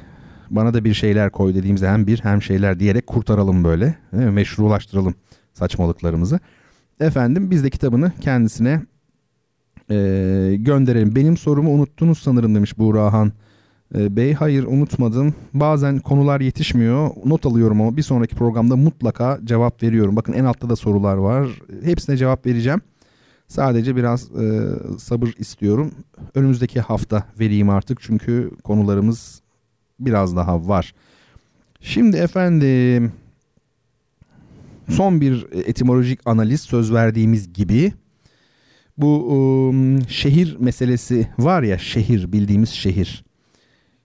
bana 0.55 0.73
da 0.73 0.83
bir 0.83 0.93
şeyler 0.93 1.29
koy 1.29 1.55
dediğimizde 1.55 1.89
hem 1.89 2.07
bir 2.07 2.19
hem 2.19 2.41
şeyler 2.41 2.79
diyerek 2.79 3.07
kurtaralım 3.07 3.63
böyle. 3.63 3.95
Meşrulaştıralım 4.11 5.15
saçmalıklarımızı. 5.53 6.39
Efendim 6.99 7.51
biz 7.51 7.63
de 7.63 7.69
kitabını 7.69 8.11
kendisine 8.21 8.81
e, 9.89 9.95
gönderelim. 10.59 11.15
Benim 11.15 11.37
sorumu 11.37 11.71
unuttunuz 11.71 12.17
sanırım 12.17 12.55
demiş 12.55 12.77
Buğrahan 12.77 13.31
e, 13.95 14.15
Bey. 14.15 14.33
Hayır 14.33 14.63
unutmadım. 14.63 15.33
Bazen 15.53 15.99
konular 15.99 16.41
yetişmiyor. 16.41 17.09
Not 17.25 17.45
alıyorum 17.45 17.81
ama 17.81 17.97
bir 17.97 18.01
sonraki 18.01 18.35
programda 18.35 18.75
mutlaka 18.75 19.39
cevap 19.43 19.83
veriyorum. 19.83 20.15
Bakın 20.15 20.33
en 20.33 20.45
altta 20.45 20.69
da 20.69 20.75
sorular 20.75 21.15
var. 21.15 21.49
Hepsine 21.83 22.17
cevap 22.17 22.45
vereceğim. 22.45 22.81
Sadece 23.47 23.95
biraz 23.95 24.31
e, 24.31 24.69
sabır 24.99 25.33
istiyorum. 25.37 25.91
Önümüzdeki 26.35 26.81
hafta 26.81 27.23
vereyim 27.39 27.69
artık 27.69 28.01
çünkü 28.01 28.51
konularımız 28.63 29.40
biraz 30.05 30.35
daha 30.35 30.67
var. 30.67 30.93
Şimdi 31.81 32.17
efendim 32.17 33.11
son 34.89 35.21
bir 35.21 35.45
etimolojik 35.65 36.19
analiz 36.25 36.61
söz 36.61 36.93
verdiğimiz 36.93 37.53
gibi 37.53 37.93
bu 38.97 39.27
um, 39.27 40.09
şehir 40.09 40.57
meselesi 40.59 41.27
var 41.39 41.63
ya 41.63 41.77
şehir 41.77 42.31
bildiğimiz 42.31 42.69
şehir. 42.69 43.23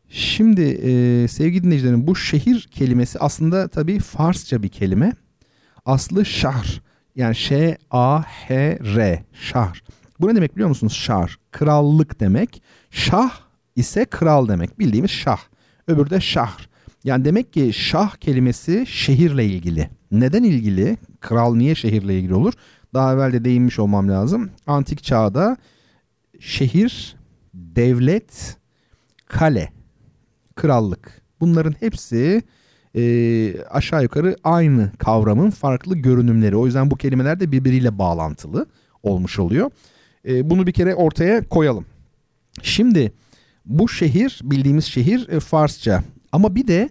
Şimdi 0.09 0.63
e, 0.63 1.29
sevgili 1.29 1.65
dinleyicilerim 1.65 2.07
bu 2.07 2.17
şehir 2.17 2.69
kelimesi 2.71 3.19
aslında 3.19 3.69
tabii 3.69 3.99
Farsça 3.99 4.63
bir 4.63 4.69
kelime. 4.69 5.13
Aslı 5.85 6.25
şahr 6.25 6.83
yani 7.17 7.35
Ş-A-H-R 7.37 9.25
şahr. 9.33 9.83
Bu 10.21 10.29
ne 10.29 10.35
demek 10.37 10.55
biliyor 10.55 10.69
musunuz? 10.69 10.93
Şahr. 10.93 11.37
Krallık 11.53 12.21
demek. 12.21 12.63
Şah 12.91 13.31
ise 13.77 14.05
kral 14.05 14.49
demek. 14.49 14.79
Bildiğimiz 14.79 15.11
şah. 15.11 15.39
Öbürü 15.89 16.11
de 16.11 16.21
şahr. 16.21 16.69
Yani 17.05 17.25
demek 17.25 17.53
ki 17.53 17.73
şah 17.73 18.17
kelimesi 18.17 18.87
şehirle 18.87 19.45
ilgili. 19.45 19.91
Neden 20.11 20.43
ilgili? 20.43 20.97
Kral 21.21 21.55
niye 21.55 21.75
şehirle 21.75 22.19
ilgili 22.19 22.35
olur? 22.35 22.53
Daha 22.95 23.15
evvel 23.15 23.33
de 23.33 23.45
değinmiş 23.45 23.79
olmam 23.79 24.09
lazım. 24.09 24.51
Antik 24.67 25.03
çağda 25.03 25.57
şehir, 26.41 27.17
devlet, 27.55 28.57
kale, 29.27 29.73
krallık. 30.55 31.23
Bunların 31.41 31.75
hepsi 31.81 32.43
e, 32.97 33.61
aşağı 33.71 34.03
yukarı 34.03 34.37
aynı 34.45 34.91
kavramın 34.99 35.51
farklı 35.51 35.97
görünümleri. 35.97 36.57
O 36.57 36.67
yüzden 36.67 36.91
bu 36.91 36.97
kelimeler 36.97 37.41
de 37.41 37.53
birbiriyle 37.53 37.99
bağlantılı 37.99 38.67
olmuş 39.03 39.39
oluyor. 39.39 39.71
E, 40.29 40.51
bunu 40.51 40.67
bir 40.67 40.73
kere 40.73 40.95
ortaya 40.95 41.49
koyalım. 41.49 41.87
Şimdi 42.63 43.13
bu 43.67 43.89
şehir 43.89 44.41
bildiğimiz 44.45 44.85
şehir 44.85 45.29
e, 45.29 45.41
Farsça 45.41 46.03
ama 46.33 46.55
bir 46.55 46.69
de 46.69 46.89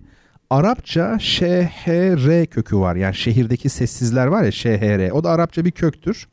Arapça 0.50 1.20
şhr 1.20 2.46
kökü 2.46 2.78
var. 2.78 2.96
Yani 2.96 3.16
şehirdeki 3.16 3.70
sessizler 3.70 4.28
var 4.28 4.44
ya 4.44 4.52
şhr. 4.52 5.12
O 5.12 5.24
da 5.24 5.30
Arapça 5.30 5.66
bir 5.66 5.72
köktür. 5.72 6.28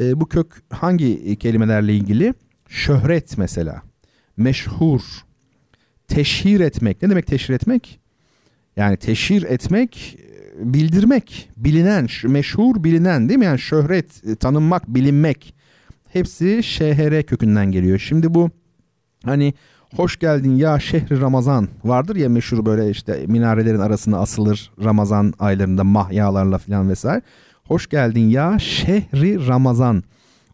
E, 0.00 0.20
bu 0.20 0.28
kök 0.28 0.62
hangi 0.70 1.36
kelimelerle 1.38 1.94
ilgili? 1.94 2.34
Şöhret 2.68 3.38
mesela. 3.38 3.82
Meşhur. 4.36 5.00
Teşhir 6.08 6.60
etmek. 6.60 7.02
Ne 7.02 7.10
demek 7.10 7.26
teşhir 7.26 7.54
etmek? 7.54 8.00
Yani 8.76 8.96
teşhir 8.96 9.42
etmek 9.42 10.18
bildirmek, 10.58 11.50
bilinen, 11.56 12.08
meşhur 12.24 12.84
bilinen 12.84 13.28
değil 13.28 13.38
mi? 13.38 13.44
Yani 13.44 13.58
şöhret, 13.58 14.24
e, 14.24 14.36
tanınmak, 14.36 14.88
bilinmek 14.88 15.54
hepsi 16.08 16.62
şhr 16.62 17.22
kökünden 17.22 17.72
geliyor. 17.72 17.98
Şimdi 17.98 18.34
bu 18.34 18.50
hani 19.24 19.54
hoş 19.96 20.18
geldin 20.18 20.56
ya 20.56 20.78
şehri 20.78 21.20
Ramazan 21.20 21.68
vardır 21.84 22.16
ya 22.16 22.28
meşhur 22.28 22.66
böyle 22.66 22.90
işte 22.90 23.24
minarelerin 23.26 23.78
arasına 23.78 24.18
asılır 24.18 24.70
Ramazan 24.84 25.34
aylarında 25.38 25.84
mahyalarla 25.84 26.58
falan 26.58 26.88
vesaire. 26.88 27.22
Hoş 27.64 27.88
geldin 27.88 28.28
ya 28.28 28.58
şehri 28.58 29.46
Ramazan. 29.46 30.02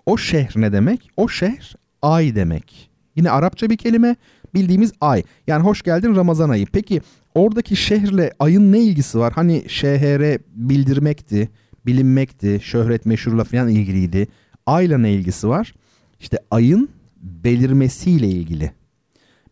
O 0.06 0.16
şehir 0.16 0.52
ne 0.56 0.72
demek? 0.72 1.10
O 1.16 1.28
şehir 1.28 1.76
ay 2.02 2.34
demek. 2.34 2.90
Yine 3.16 3.30
Arapça 3.30 3.70
bir 3.70 3.76
kelime 3.76 4.16
bildiğimiz 4.54 4.92
ay. 5.00 5.22
Yani 5.46 5.62
hoş 5.62 5.82
geldin 5.82 6.16
Ramazan 6.16 6.50
ayı. 6.50 6.66
Peki 6.72 7.00
oradaki 7.34 7.76
şehirle 7.76 8.32
ayın 8.38 8.72
ne 8.72 8.78
ilgisi 8.78 9.18
var? 9.18 9.32
Hani 9.32 9.64
şehre 9.68 10.38
bildirmekti, 10.54 11.48
bilinmekti, 11.86 12.60
şöhret 12.62 13.06
meşhurla 13.06 13.44
falan 13.44 13.68
ilgiliydi. 13.68 14.28
Ayla 14.66 14.98
ne 14.98 15.12
ilgisi 15.12 15.48
var? 15.48 15.74
İşte 16.20 16.38
ayın 16.50 16.88
belirmesiyle 17.26 18.28
ilgili. 18.28 18.72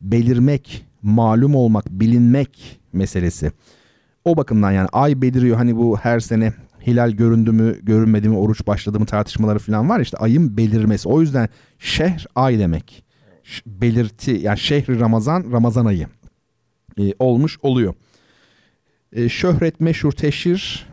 Belirmek, 0.01 0.87
malum 1.03 1.55
olmak, 1.55 1.91
bilinmek 1.91 2.81
meselesi. 2.93 3.53
O 4.25 4.37
bakımdan 4.37 4.73
yani 4.73 4.89
ay 4.93 5.23
beliriyor 5.23 5.57
hani 5.57 5.77
bu 5.77 5.97
her 5.97 6.21
sene 6.21 6.53
hilal 6.87 7.11
göründü 7.11 7.53
mü 7.53 7.85
görünmedi 7.85 8.29
mi 8.29 8.39
oruç 8.39 8.67
başladı 8.67 9.01
mı 9.01 9.07
tartışmaları 9.07 9.59
falan 9.59 9.89
var 9.89 10.01
işte 10.01 10.17
ayın 10.17 10.57
belirmesi. 10.57 11.09
O 11.09 11.21
yüzden 11.21 11.49
şehr 11.79 12.27
ay 12.35 12.59
demek. 12.59 13.05
Belirti 13.67 14.31
yani 14.31 14.59
şehri 14.59 15.01
Ramazan 15.01 15.53
Ramazan 15.53 15.87
ayı 15.87 16.07
e, 16.99 17.13
olmuş 17.19 17.59
oluyor. 17.63 17.95
E, 19.13 19.29
şöhret, 19.29 19.81
meşhur, 19.81 20.13
teşhir 20.13 20.87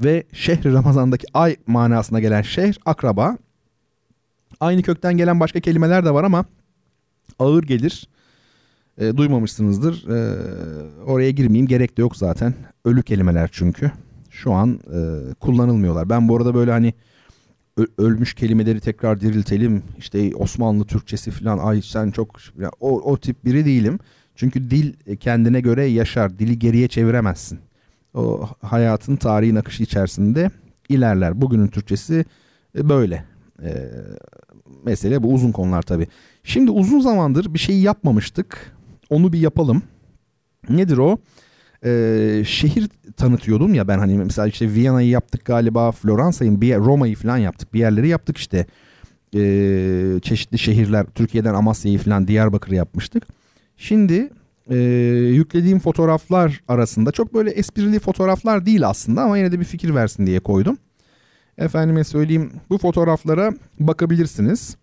ve 0.00 0.24
şehri 0.32 0.72
Ramazan'daki 0.72 1.26
ay 1.34 1.56
manasına 1.66 2.20
gelen 2.20 2.42
şehir 2.42 2.78
akraba. 2.84 3.36
Aynı 4.64 4.82
kökten 4.82 5.16
gelen 5.16 5.40
başka 5.40 5.60
kelimeler 5.60 6.04
de 6.04 6.14
var 6.14 6.24
ama 6.24 6.44
ağır 7.38 7.62
gelir. 7.62 8.08
E, 8.98 9.16
duymamışsınızdır. 9.16 10.08
E, 10.08 10.16
oraya 11.06 11.30
girmeyeyim 11.30 11.66
gerek 11.66 11.96
de 11.96 12.02
yok 12.02 12.16
zaten. 12.16 12.54
Ölü 12.84 13.02
kelimeler 13.02 13.48
çünkü. 13.52 13.92
Şu 14.30 14.52
an 14.52 14.80
e, 14.94 14.98
kullanılmıyorlar. 15.34 16.10
Ben 16.10 16.28
bu 16.28 16.36
arada 16.36 16.54
böyle 16.54 16.70
hani 16.70 16.94
ölmüş 17.98 18.34
kelimeleri 18.34 18.80
tekrar 18.80 19.20
diriltelim. 19.20 19.82
İşte 19.98 20.36
Osmanlı 20.36 20.84
Türkçesi 20.84 21.30
falan 21.30 21.58
ay 21.58 21.82
sen 21.82 22.10
çok 22.10 22.40
o, 22.80 23.00
o 23.00 23.16
tip 23.16 23.44
biri 23.44 23.64
değilim. 23.64 23.98
Çünkü 24.36 24.70
dil 24.70 25.16
kendine 25.16 25.60
göre 25.60 25.84
yaşar. 25.84 26.38
Dili 26.38 26.58
geriye 26.58 26.88
çeviremezsin. 26.88 27.58
O 28.14 28.48
hayatın 28.62 29.16
tarihin 29.16 29.56
akışı 29.56 29.82
içerisinde 29.82 30.50
ilerler. 30.88 31.40
Bugünün 31.40 31.68
Türkçesi 31.68 32.24
e, 32.78 32.88
böyle. 32.88 33.24
E, 33.62 33.90
mesele 34.84 35.22
bu 35.22 35.32
uzun 35.34 35.52
konular 35.52 35.82
tabii. 35.82 36.06
Şimdi 36.44 36.70
uzun 36.70 37.00
zamandır 37.00 37.54
bir 37.54 37.58
şey 37.58 37.80
yapmamıştık. 37.80 38.76
Onu 39.10 39.32
bir 39.32 39.38
yapalım. 39.38 39.82
Nedir 40.68 40.98
o? 40.98 41.18
Ee, 41.84 42.42
şehir 42.46 42.88
tanıtıyordum 43.16 43.74
ya 43.74 43.88
ben 43.88 43.98
hani 43.98 44.18
mesela 44.18 44.48
işte 44.48 44.72
Viyana'yı 44.74 45.08
yaptık 45.08 45.44
galiba, 45.44 45.92
Floransa'yı, 45.92 46.52
Roma'yı 46.78 47.16
falan 47.16 47.36
yaptık. 47.38 47.74
Bir 47.74 47.78
yerleri 47.78 48.08
yaptık 48.08 48.36
işte. 48.38 48.66
e, 49.36 50.20
çeşitli 50.22 50.58
şehirler 50.58 51.06
Türkiye'den 51.14 51.54
Amasya'yı 51.54 51.98
falan 51.98 52.28
Diyarbakır'ı 52.28 52.74
yapmıştık. 52.74 53.24
Şimdi 53.76 54.30
e, 54.70 54.76
yüklediğim 55.34 55.78
fotoğraflar 55.80 56.60
arasında 56.68 57.12
çok 57.12 57.34
böyle 57.34 57.50
esprili 57.50 57.98
fotoğraflar 57.98 58.66
değil 58.66 58.88
aslında 58.88 59.22
ama 59.22 59.38
yine 59.38 59.52
de 59.52 59.60
bir 59.60 59.64
fikir 59.64 59.94
versin 59.94 60.26
diye 60.26 60.40
koydum. 60.40 60.78
Efendime 61.58 62.04
söyleyeyim 62.04 62.52
bu 62.70 62.78
fotoğraflara 62.78 63.52
bakabilirsiniz. 63.80 64.76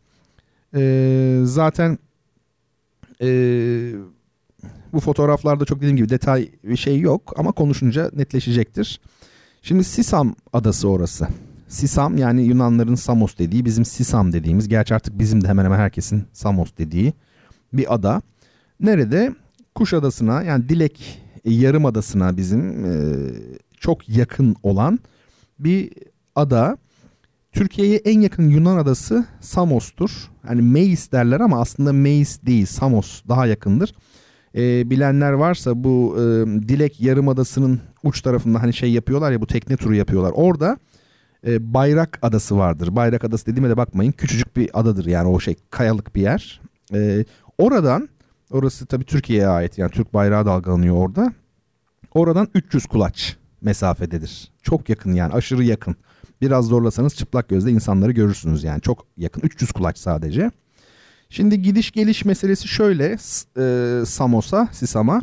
E, 0.76 1.42
zaten 1.44 1.98
e, 3.22 3.28
bu 4.94 5.00
fotoğraflarda 5.00 5.66
çok 5.66 5.78
dediğim 5.78 5.98
gibi 5.98 6.10
detay 6.10 6.50
bir 6.64 6.78
şey 6.78 7.00
yok 7.00 7.34
ama 7.38 7.52
konuşunca 7.52 8.12
netleşecektir. 8.16 9.02
Şimdi 9.62 9.84
Sisam 9.84 10.36
adası 10.54 10.90
orası. 10.90 11.28
Sisam 11.68 12.18
yani 12.18 12.44
Yunanların 12.44 12.96
Samos 12.96 13.38
dediği 13.38 13.66
bizim 13.66 13.86
Sisam 13.86 14.34
dediğimiz 14.34 14.68
gerçi 14.68 14.96
artık 14.96 15.20
bizim 15.20 15.44
de 15.44 15.48
hemen 15.48 15.66
hemen 15.66 15.80
herkesin 15.80 16.24
Samos 16.34 16.70
dediği 16.78 17.14
bir 17.74 17.94
ada. 17.94 18.22
Nerede? 18.80 19.36
Kuşadası'na 19.76 20.44
yani 20.44 20.70
Dilek 20.70 21.22
Yarımadası'na 21.46 22.38
bizim 22.38 22.86
e, 22.86 22.92
çok 23.80 24.10
yakın 24.10 24.56
olan 24.64 25.00
bir 25.60 25.92
ada. 26.36 26.78
Türkiye'ye 27.52 27.98
en 27.98 28.22
yakın 28.22 28.50
Yunan 28.50 28.78
adası 28.78 29.26
Samos'tur. 29.40 30.12
Hani 30.48 30.62
Meis 30.62 31.12
derler 31.12 31.40
ama 31.40 31.62
aslında 31.62 31.94
Meis 31.94 32.40
değil 32.46 32.66
Samos 32.66 33.22
daha 33.30 33.46
yakındır. 33.46 33.96
E, 34.56 34.90
bilenler 34.90 35.32
varsa 35.32 35.84
bu 35.84 36.16
e, 36.18 36.22
Dilek 36.70 37.02
Yarımadası'nın 37.02 37.82
uç 38.04 38.22
tarafında 38.22 38.62
hani 38.62 38.74
şey 38.74 38.92
yapıyorlar 38.92 39.32
ya 39.32 39.42
bu 39.42 39.48
tekne 39.48 39.78
turu 39.78 39.96
yapıyorlar. 39.96 40.32
Orada 40.36 40.78
e, 41.48 41.74
Bayrak 41.74 42.20
Adası 42.22 42.58
vardır. 42.58 42.96
Bayrak 42.96 43.24
Adası 43.24 43.46
dediğime 43.46 43.70
de 43.70 43.78
bakmayın. 43.78 44.12
Küçücük 44.12 44.58
bir 44.58 44.70
adadır 44.80 45.06
yani 45.06 45.28
o 45.30 45.40
şey 45.40 45.56
kayalık 45.70 46.16
bir 46.16 46.22
yer. 46.22 46.62
E, 46.94 47.26
oradan 47.58 48.10
orası 48.52 48.86
tabii 48.86 49.06
Türkiye'ye 49.06 49.48
ait 49.48 49.78
yani 49.78 49.92
Türk 49.92 50.14
bayrağı 50.14 50.46
dalgalanıyor 50.46 50.96
orada. 50.96 51.34
Oradan 52.14 52.48
300 52.54 52.86
kulaç 52.86 53.38
mesafededir. 53.62 54.52
Çok 54.62 54.90
yakın 54.90 55.14
yani 55.14 55.34
aşırı 55.34 55.64
yakın. 55.64 55.96
Biraz 56.42 56.66
zorlasanız 56.66 57.16
çıplak 57.16 57.50
gözle 57.50 57.72
insanları 57.72 58.12
görürsünüz 58.12 58.64
yani 58.64 58.82
çok 58.82 59.06
yakın 59.18 59.42
300 59.42 59.72
kulaç 59.72 59.98
sadece. 59.98 60.52
Şimdi 61.30 61.62
gidiş 61.62 61.92
geliş 61.92 62.26
meselesi 62.26 62.68
şöyle 62.68 63.18
e, 63.58 64.06
Samos'a, 64.06 64.68
Sisam'a. 64.72 65.22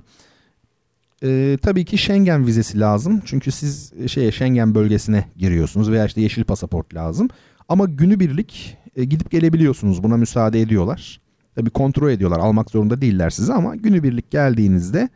E, 1.22 1.58
tabii 1.62 1.84
ki 1.84 1.98
Schengen 1.98 2.46
vizesi 2.46 2.80
lazım. 2.80 3.22
Çünkü 3.24 3.50
siz 3.50 3.92
şeye 4.06 4.32
Schengen 4.32 4.74
bölgesine 4.74 5.24
giriyorsunuz 5.36 5.90
veya 5.90 6.06
işte 6.06 6.20
yeşil 6.20 6.44
pasaport 6.44 6.94
lazım. 6.94 7.28
Ama 7.68 7.84
günübirlik 7.84 8.76
e, 8.96 9.04
gidip 9.04 9.30
gelebiliyorsunuz. 9.30 10.02
Buna 10.02 10.16
müsaade 10.16 10.60
ediyorlar. 10.60 11.20
Tabii 11.54 11.70
kontrol 11.70 12.10
ediyorlar. 12.10 12.38
Almak 12.38 12.70
zorunda 12.70 13.00
değiller 13.00 13.30
size 13.30 13.52
ama 13.52 13.76
günübirlik 13.76 14.30
geldiğinizde 14.30 15.08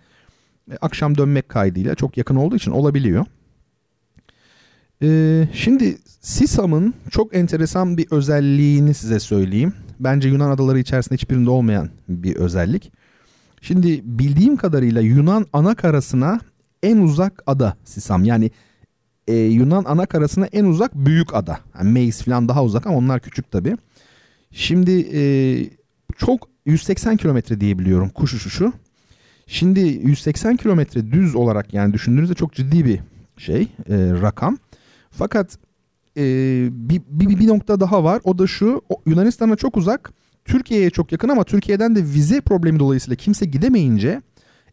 e, 0.73 0.77
akşam 0.81 1.19
dönmek 1.19 1.49
kaydıyla 1.49 1.95
çok 1.95 2.16
yakın 2.16 2.37
olduğu 2.37 2.57
için 2.57 2.70
olabiliyor. 2.70 3.27
E, 5.03 5.49
şimdi 5.53 5.99
Sisam'ın 6.20 6.95
çok 7.11 7.37
enteresan 7.37 7.97
bir 7.97 8.07
özelliğini 8.11 8.95
size 8.95 9.20
söyleyeyim. 9.20 9.74
Bence 10.01 10.29
Yunan 10.29 10.51
adaları 10.51 10.79
içerisinde 10.79 11.15
hiçbirinde 11.15 11.51
olmayan 11.51 11.91
bir 12.09 12.37
özellik. 12.37 12.93
Şimdi 13.61 14.01
bildiğim 14.05 14.57
kadarıyla 14.57 15.01
Yunan 15.01 15.47
ana 15.53 15.74
karasına 15.74 16.41
en 16.83 16.99
uzak 16.99 17.43
ada 17.47 17.77
Sisam. 17.85 18.24
Yani 18.24 18.51
e, 19.29 19.35
Yunan 19.37 19.85
ana 19.87 20.07
karasına 20.07 20.47
en 20.47 20.65
uzak 20.65 20.95
büyük 20.95 21.35
ada. 21.35 21.61
Yani 21.79 21.91
Meis 21.91 22.23
falan 22.23 22.49
daha 22.49 22.65
uzak 22.65 22.87
ama 22.87 22.97
onlar 22.97 23.20
küçük 23.20 23.51
tabii. 23.51 23.77
Şimdi 24.51 25.09
e, 25.15 25.23
çok 26.16 26.49
180 26.66 27.16
kilometre 27.16 27.61
diyebiliyorum 27.61 28.09
kuş 28.09 28.35
uçuşu. 28.35 28.73
Şimdi 29.47 29.81
180 29.81 30.57
kilometre 30.57 31.12
düz 31.12 31.35
olarak 31.35 31.74
yani 31.74 31.93
düşündüğünüzde 31.93 32.35
çok 32.35 32.53
ciddi 32.53 32.85
bir 32.85 33.01
şey 33.37 33.62
e, 33.62 33.66
rakam. 34.23 34.59
Fakat 35.12 35.59
e, 36.16 36.22
bir, 36.72 37.02
bir, 37.09 37.39
bir 37.39 37.48
nokta 37.48 37.80
daha 37.80 38.05
var 38.05 38.20
o 38.24 38.39
da 38.39 38.47
şu 38.47 38.82
Yunanistan'a 39.06 39.56
çok 39.56 39.76
uzak 39.76 40.12
Türkiye'ye 40.44 40.90
çok 40.90 41.12
yakın 41.12 41.28
ama 41.28 41.44
Türkiye'den 41.44 41.97
de 41.97 42.05
vize 42.05 42.40
problemi 42.40 42.78
dolayısıyla 42.78 43.16
kimse 43.16 43.47
gidemeyince 43.47 44.22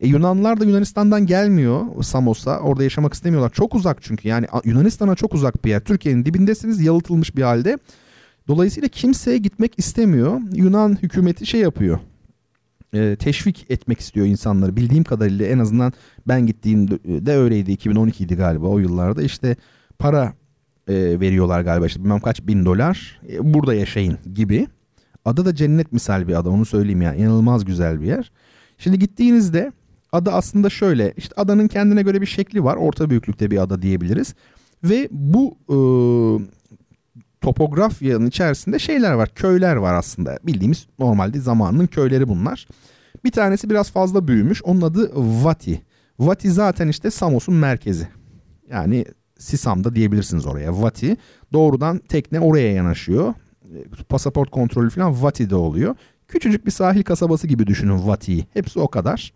e, 0.02 0.08
Yunanlılar 0.08 0.60
da 0.60 0.66
Yunanistan'dan 0.66 1.26
gelmiyor 1.26 2.04
Samos'a. 2.04 2.60
Orada 2.60 2.84
yaşamak 2.84 3.14
istemiyorlar. 3.14 3.50
Çok 3.50 3.76
uzak 3.76 4.04
çünkü. 4.04 4.28
Yani 4.28 4.46
Yunanistan'a 4.66 5.16
çok 5.16 5.34
uzak 5.34 5.66
bir 5.66 5.70
yer. 5.70 5.80
Türkiye'nin 5.80 6.26
dibindesiniz 6.26 6.82
yalıtılmış 6.82 7.36
bir 7.36 7.42
halde. 7.42 7.78
Dolayısıyla 8.48 8.90
kimseye 8.90 9.38
gitmek 9.38 9.74
istemiyor. 9.78 10.42
Yunan 10.54 10.98
hükümeti 11.02 11.46
şey 11.46 11.62
yapıyor. 11.62 12.00
E, 12.94 13.16
teşvik 13.16 13.66
etmek 13.70 14.00
istiyor 14.00 14.26
insanları. 14.26 14.76
Bildiğim 14.76 15.04
kadarıyla 15.04 15.46
en 15.46 15.60
azından 15.60 15.94
ben 16.28 16.48
gittiğimde 16.48 17.26
de 17.26 17.36
öyleydi. 17.36 17.72
2012 17.72 18.24
idi 18.24 18.36
galiba 18.36 18.68
o 18.68 18.80
yıllarda. 18.80 19.22
İşte 19.22 19.56
para 20.00 20.34
e, 20.88 21.20
veriyorlar 21.20 21.62
galiba. 21.62 21.86
İşte 21.86 22.04
bilmem 22.04 22.20
kaç 22.20 22.48
bin 22.48 22.66
dolar. 22.66 23.22
E, 23.30 23.54
burada 23.54 23.74
yaşayın 23.74 24.18
gibi. 24.34 24.68
Ada 25.26 25.46
da 25.46 25.56
cennet 25.56 25.92
misal 25.92 26.28
bir 26.28 26.40
ada 26.40 26.50
onu 26.50 26.66
söyleyeyim 26.66 27.02
ya. 27.02 27.16
İnanılmaz 27.16 27.66
güzel 27.66 28.02
bir 28.02 28.08
yer. 28.08 28.32
Şimdi 28.78 29.00
gittiğinizde 29.00 29.72
ada 30.12 30.34
aslında 30.34 30.70
şöyle. 30.70 31.14
İşte 31.18 31.36
adanın 31.38 31.68
kendine 31.68 32.02
göre 32.02 32.22
bir 32.22 32.26
şekli 32.26 32.64
var. 32.64 32.76
Orta 32.76 33.10
büyüklükte 33.10 33.52
bir 33.52 33.58
ada 33.58 33.82
diyebiliriz. 33.82 34.36
Ve 34.84 35.08
bu 35.12 35.58
e, 35.70 35.78
topografyanın 37.42 38.26
içerisinde 38.26 38.80
şeyler 38.80 39.14
var. 39.14 39.30
Köyler 39.36 39.76
var 39.76 39.94
aslında. 39.94 40.40
Bildiğimiz 40.44 40.88
normalde 41.00 41.40
zamanının 41.40 41.88
köyleri 41.88 42.28
bunlar. 42.28 42.68
Bir 43.24 43.32
tanesi 43.32 43.70
biraz 43.70 43.92
fazla 43.92 44.28
büyümüş. 44.28 44.64
Onun 44.64 44.82
adı 44.82 45.12
Vati. 45.16 45.82
Vati 46.20 46.52
zaten 46.52 46.88
işte 46.88 47.12
Samos'un 47.12 47.56
merkezi. 47.56 48.08
Yani 48.70 49.06
Sisam'da 49.40 49.96
diyebilirsiniz 49.96 50.46
oraya. 50.46 50.82
Vati. 50.82 51.18
Doğrudan 51.54 51.98
tekne 51.98 52.40
oraya 52.40 52.74
yanaşıyor 52.74 53.34
pasaport 54.10 54.52
kontrolü 54.52 54.90
falan 54.90 55.24
Vati'de 55.24 55.56
oluyor. 55.56 55.96
Küçücük 56.28 56.66
bir 56.66 56.72
sahil 56.72 57.04
kasabası 57.04 57.48
gibi 57.48 57.68
düşünün 57.68 58.08
Vati'yi. 58.08 58.46
Hepsi 58.54 58.80
o 58.80 58.88
kadar. 58.88 59.34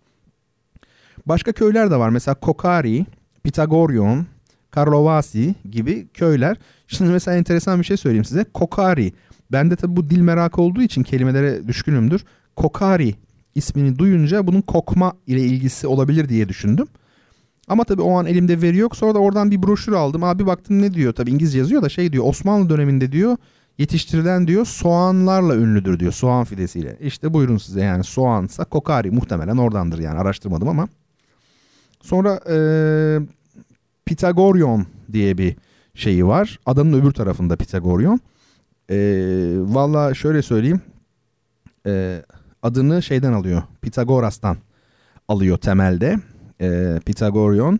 Başka 1.25 1.51
köyler 1.51 1.91
de 1.91 1.95
var. 1.95 2.09
Mesela 2.09 2.35
Kokari, 2.35 3.05
Pitagorion, 3.43 4.25
Karlovasi 4.71 5.55
gibi 5.71 6.07
köyler. 6.13 6.57
Şimdi 6.87 7.11
mesela 7.11 7.37
enteresan 7.37 7.79
bir 7.79 7.85
şey 7.85 7.97
söyleyeyim 7.97 8.25
size. 8.25 8.43
Kokari. 8.43 9.13
Ben 9.51 9.71
de 9.71 9.75
tabii 9.75 9.95
bu 9.95 10.09
dil 10.09 10.21
merakı 10.21 10.61
olduğu 10.61 10.81
için 10.81 11.03
kelimelere 11.03 11.67
düşkünümdür. 11.67 12.25
Kokari 12.55 13.15
ismini 13.55 13.99
duyunca 13.99 14.47
bunun 14.47 14.61
kokma 14.61 15.13
ile 15.27 15.41
ilgisi 15.41 15.87
olabilir 15.87 16.29
diye 16.29 16.49
düşündüm. 16.49 16.87
Ama 17.67 17.83
tabii 17.83 18.01
o 18.01 18.11
an 18.19 18.25
elimde 18.25 18.61
veri 18.61 18.77
yok. 18.77 18.95
Sonra 18.95 19.15
da 19.15 19.19
oradan 19.19 19.51
bir 19.51 19.63
broşür 19.63 19.93
aldım. 19.93 20.23
Abi 20.23 20.45
baktım 20.45 20.81
ne 20.81 20.93
diyor? 20.93 21.13
Tabii 21.13 21.31
İngilizce 21.31 21.59
yazıyor 21.59 21.81
da 21.81 21.89
şey 21.89 22.13
diyor. 22.13 22.23
Osmanlı 22.27 22.69
döneminde 22.69 23.11
diyor 23.11 23.37
yetiştirilen 23.77 24.47
diyor 24.47 24.65
soğanlarla 24.65 25.55
ünlüdür 25.55 25.99
diyor 25.99 26.11
soğan 26.11 26.43
fidesiyle. 26.43 26.97
İşte 27.01 27.33
buyurun 27.33 27.57
size 27.57 27.81
yani 27.81 28.03
soğansa 28.03 28.65
kokari 28.65 29.11
muhtemelen 29.11 29.57
oradandır 29.57 29.99
yani 29.99 30.19
araştırmadım 30.19 30.67
ama. 30.67 30.87
Sonra 32.01 32.39
e, 32.49 32.57
Pitagorion 34.05 34.85
diye 35.11 35.37
bir 35.37 35.55
şeyi 35.95 36.27
var. 36.27 36.59
Adanın 36.65 37.01
öbür 37.01 37.11
tarafında 37.11 37.55
Pitagorion. 37.55 38.19
E, 38.89 38.95
Valla 39.59 40.13
şöyle 40.13 40.41
söyleyeyim. 40.41 40.81
E, 41.87 42.21
adını 42.63 43.03
şeyden 43.03 43.33
alıyor. 43.33 43.63
Pitagoras'tan 43.81 44.57
alıyor 45.27 45.57
temelde. 45.57 46.19
E, 46.63 46.99
Pitagorion. 47.05 47.79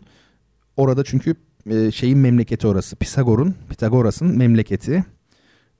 Orada 0.76 1.04
çünkü 1.04 1.34
e, 1.70 1.90
şeyin 1.90 2.18
memleketi 2.18 2.66
orası. 2.66 2.96
Pisagor'un, 2.96 3.54
Pitagoras'ın 3.68 4.38
memleketi. 4.38 5.04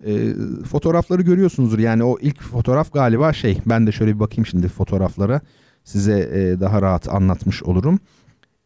E, 0.06 0.35
fotoğrafları 0.70 1.22
görüyorsunuzdur. 1.22 1.78
Yani 1.78 2.05
o 2.05 2.18
ilk 2.20 2.43
fotoğraf 2.43 2.93
galiba 2.93 3.32
şey. 3.32 3.59
Ben 3.66 3.86
de 3.86 3.93
şöyle 3.93 4.14
bir 4.14 4.20
bakayım 4.20 4.47
şimdi 4.47 4.68
fotoğraflara. 4.68 5.40
Size 5.85 6.18
e, 6.18 6.60
daha 6.60 6.82
rahat 6.82 7.09
anlatmış 7.09 7.62
olurum. 7.62 7.98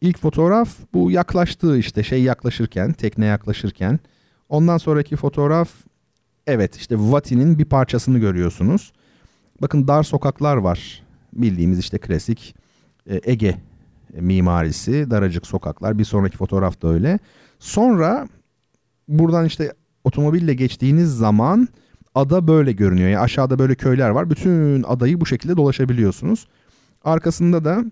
İlk 0.01 0.19
fotoğraf 0.19 0.69
bu 0.93 1.11
yaklaştığı 1.11 1.77
işte 1.77 2.03
şey 2.03 2.23
yaklaşırken, 2.23 2.93
tekne 2.93 3.25
yaklaşırken. 3.25 3.99
Ondan 4.49 4.77
sonraki 4.77 5.15
fotoğraf 5.15 5.69
evet 6.47 6.75
işte 6.75 6.95
Vati'nin 6.97 7.59
bir 7.59 7.65
parçasını 7.65 8.19
görüyorsunuz. 8.19 8.93
Bakın 9.61 9.87
dar 9.87 10.03
sokaklar 10.03 10.57
var. 10.57 11.03
Bildiğimiz 11.33 11.79
işte 11.79 11.97
klasik 11.97 12.55
e, 13.09 13.21
Ege 13.23 13.55
mimarisi, 14.13 15.11
daracık 15.11 15.47
sokaklar. 15.47 15.99
Bir 15.99 16.03
sonraki 16.03 16.37
fotoğraf 16.37 16.81
da 16.81 16.87
öyle. 16.87 17.19
Sonra 17.59 18.27
buradan 19.07 19.45
işte 19.45 19.73
otomobille 20.03 20.53
geçtiğiniz 20.53 21.17
zaman 21.17 21.67
ada 22.15 22.47
böyle 22.47 22.71
görünüyor. 22.71 23.09
Yani 23.09 23.19
aşağıda 23.19 23.59
böyle 23.59 23.75
köyler 23.75 24.09
var. 24.09 24.29
Bütün 24.29 24.83
adayı 24.83 25.21
bu 25.21 25.25
şekilde 25.25 25.57
dolaşabiliyorsunuz. 25.57 26.47
Arkasında 27.03 27.65
da 27.65 27.83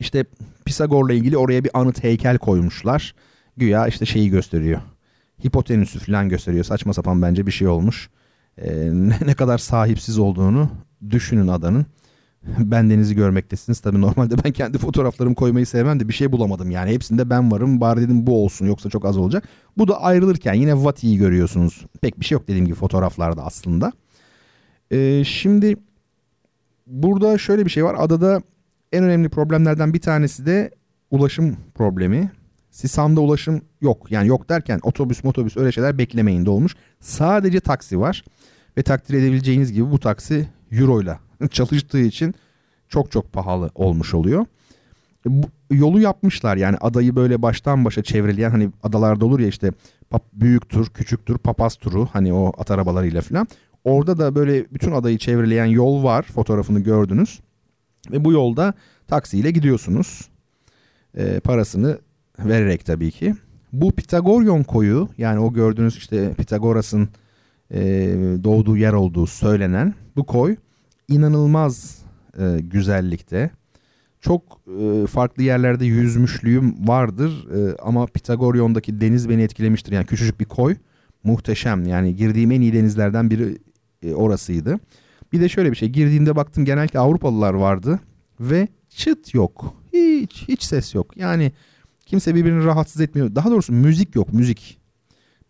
işte 0.00 0.24
Pisagor'la 0.64 1.12
ilgili 1.12 1.36
oraya 1.36 1.64
bir 1.64 1.70
anıt 1.74 2.04
heykel 2.04 2.38
koymuşlar. 2.38 3.14
Güya 3.56 3.86
işte 3.86 4.06
şeyi 4.06 4.30
gösteriyor. 4.30 4.80
Hipotenüsü 5.46 5.98
falan 5.98 6.28
gösteriyor. 6.28 6.64
Saçma 6.64 6.94
sapan 6.94 7.22
bence 7.22 7.46
bir 7.46 7.52
şey 7.52 7.68
olmuş. 7.68 8.10
e, 8.58 8.90
ne 9.26 9.34
kadar 9.34 9.58
sahipsiz 9.58 10.18
olduğunu 10.18 10.70
düşünün 11.10 11.48
adanın. 11.48 11.86
Ben 12.58 12.90
denizi 12.90 13.14
görmektesiniz. 13.14 13.80
Tabii 13.80 14.00
normalde 14.00 14.34
ben 14.44 14.52
kendi 14.52 14.78
fotoğraflarımı 14.78 15.34
koymayı 15.34 15.66
sevmem 15.66 16.00
de 16.00 16.08
bir 16.08 16.12
şey 16.12 16.32
bulamadım. 16.32 16.70
Yani 16.70 16.90
hepsinde 16.90 17.30
ben 17.30 17.50
varım. 17.50 17.80
Bari 17.80 18.00
dedim 18.00 18.26
bu 18.26 18.44
olsun 18.44 18.66
yoksa 18.66 18.90
çok 18.90 19.04
az 19.04 19.16
olacak. 19.16 19.48
Bu 19.78 19.88
da 19.88 20.02
ayrılırken 20.02 20.54
yine 20.54 20.84
Vati'yi 20.84 21.18
görüyorsunuz. 21.18 21.86
Pek 22.00 22.20
bir 22.20 22.24
şey 22.24 22.36
yok 22.36 22.48
dediğim 22.48 22.66
gibi 22.66 22.74
fotoğraflarda 22.74 23.44
aslında. 23.44 23.92
Ee, 24.90 25.22
şimdi 25.24 25.76
burada 26.86 27.38
şöyle 27.38 27.64
bir 27.64 27.70
şey 27.70 27.84
var. 27.84 27.96
Adada 27.98 28.42
en 28.92 29.04
önemli 29.04 29.28
problemlerden 29.28 29.94
bir 29.94 30.00
tanesi 30.00 30.46
de 30.46 30.70
ulaşım 31.10 31.56
problemi. 31.74 32.32
Sisam'da 32.70 33.20
ulaşım 33.20 33.62
yok. 33.80 34.10
Yani 34.10 34.28
yok 34.28 34.48
derken 34.48 34.80
otobüs 34.82 35.24
motobüs 35.24 35.56
öyle 35.56 35.72
şeyler 35.72 35.98
beklemeyin 35.98 36.46
dolmuş. 36.46 36.76
Sadece 37.00 37.60
taksi 37.60 38.00
var. 38.00 38.24
Ve 38.78 38.82
takdir 38.82 39.14
edebileceğiniz 39.14 39.72
gibi 39.72 39.90
bu 39.90 39.98
taksi 39.98 40.48
euro 40.72 41.02
ile 41.02 41.18
çalıştığı 41.50 42.00
için 42.00 42.34
çok 42.88 43.10
çok 43.10 43.32
pahalı 43.32 43.70
olmuş 43.74 44.14
oluyor. 44.14 44.46
Bu, 45.26 45.46
yolu 45.70 46.00
yapmışlar 46.00 46.56
yani 46.56 46.76
adayı 46.80 47.16
böyle 47.16 47.42
baştan 47.42 47.84
başa 47.84 48.02
çevreleyen 48.02 48.50
hani 48.50 48.70
adalarda 48.82 49.26
olur 49.26 49.40
ya 49.40 49.48
işte 49.48 49.72
büyük 50.32 50.68
tur, 50.68 50.86
küçük 50.86 51.26
tur, 51.26 51.38
papaz 51.38 51.76
turu 51.76 52.06
hani 52.12 52.32
o 52.32 52.52
at 52.58 52.70
arabalarıyla 52.70 53.20
falan. 53.20 53.48
Orada 53.84 54.18
da 54.18 54.34
böyle 54.34 54.66
bütün 54.72 54.92
adayı 54.92 55.18
çevreleyen 55.18 55.64
yol 55.64 56.04
var 56.04 56.22
fotoğrafını 56.22 56.80
gördünüz. 56.80 57.40
Ve 58.10 58.24
bu 58.24 58.32
yolda 58.32 58.74
taksiyle 59.06 59.50
gidiyorsunuz. 59.50 60.28
E, 61.16 61.40
parasını 61.40 61.98
vererek 62.38 62.86
tabii 62.86 63.10
ki. 63.10 63.34
Bu 63.72 63.92
Pitagoryon 63.92 64.62
koyu 64.62 65.08
yani 65.18 65.40
o 65.40 65.52
gördüğünüz 65.52 65.96
işte 65.96 66.34
Pitagoras'ın 66.34 67.08
e, 67.70 67.80
doğduğu 68.44 68.76
yer 68.76 68.92
olduğu 68.92 69.26
söylenen 69.26 69.94
bu 70.16 70.24
koy 70.24 70.56
inanılmaz 71.08 71.98
e, 72.38 72.58
güzellikte. 72.60 73.50
Çok 74.20 74.60
e, 74.80 75.06
farklı 75.06 75.42
yerlerde 75.42 75.84
yüzmüşlüğüm 75.84 76.88
vardır 76.88 77.46
e, 77.54 77.76
ama 77.82 78.06
Pitagoryon'daki 78.06 79.00
deniz 79.00 79.28
beni 79.28 79.42
etkilemiştir. 79.42 79.92
Yani 79.92 80.06
küçücük 80.06 80.40
bir 80.40 80.44
koy 80.44 80.76
muhteşem 81.24 81.86
yani 81.86 82.16
girdiğim 82.16 82.52
en 82.52 82.60
iyi 82.60 82.72
denizlerden 82.72 83.30
biri 83.30 83.58
e, 84.02 84.14
orasıydı. 84.14 84.78
Bir 85.32 85.40
de 85.40 85.48
şöyle 85.48 85.70
bir 85.70 85.76
şey 85.76 85.88
girdiğimde 85.88 86.36
baktım 86.36 86.64
genellikle 86.64 86.98
Avrupalılar 86.98 87.54
vardı 87.54 88.00
ve 88.40 88.68
çıt 88.88 89.34
yok. 89.34 89.74
Hiç 89.92 90.44
hiç 90.48 90.62
ses 90.62 90.94
yok. 90.94 91.16
Yani 91.16 91.52
kimse 92.06 92.34
birbirini 92.34 92.64
rahatsız 92.64 93.00
etmiyor. 93.00 93.34
Daha 93.34 93.50
doğrusu 93.50 93.72
müzik 93.72 94.14
yok 94.14 94.32
müzik. 94.32 94.78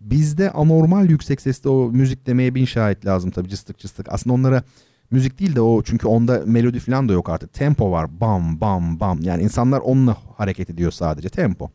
Bizde 0.01 0.51
anormal 0.51 1.10
yüksek 1.10 1.40
sesle 1.40 1.70
o 1.70 1.90
müzik 1.93 2.26
demeye 2.26 2.55
bin 2.55 2.64
şahit 2.64 3.06
lazım 3.06 3.30
tabii 3.30 3.48
cıstık 3.48 3.78
cıstık. 3.78 4.06
Aslında 4.10 4.35
onlara 4.35 4.62
müzik 5.10 5.40
değil 5.40 5.56
de 5.56 5.60
o 5.60 5.82
çünkü 5.82 6.06
onda 6.06 6.43
melodi 6.47 6.80
falan 6.80 7.09
da 7.09 7.12
yok 7.12 7.28
artık. 7.28 7.52
Tempo 7.52 7.90
var 7.90 8.20
bam 8.20 8.60
bam 8.60 9.01
bam 9.01 9.18
yani 9.22 9.43
insanlar 9.43 9.80
onunla 9.80 10.16
hareket 10.36 10.70
ediyor 10.70 10.90
sadece 10.90 11.28
tempo. 11.28 11.70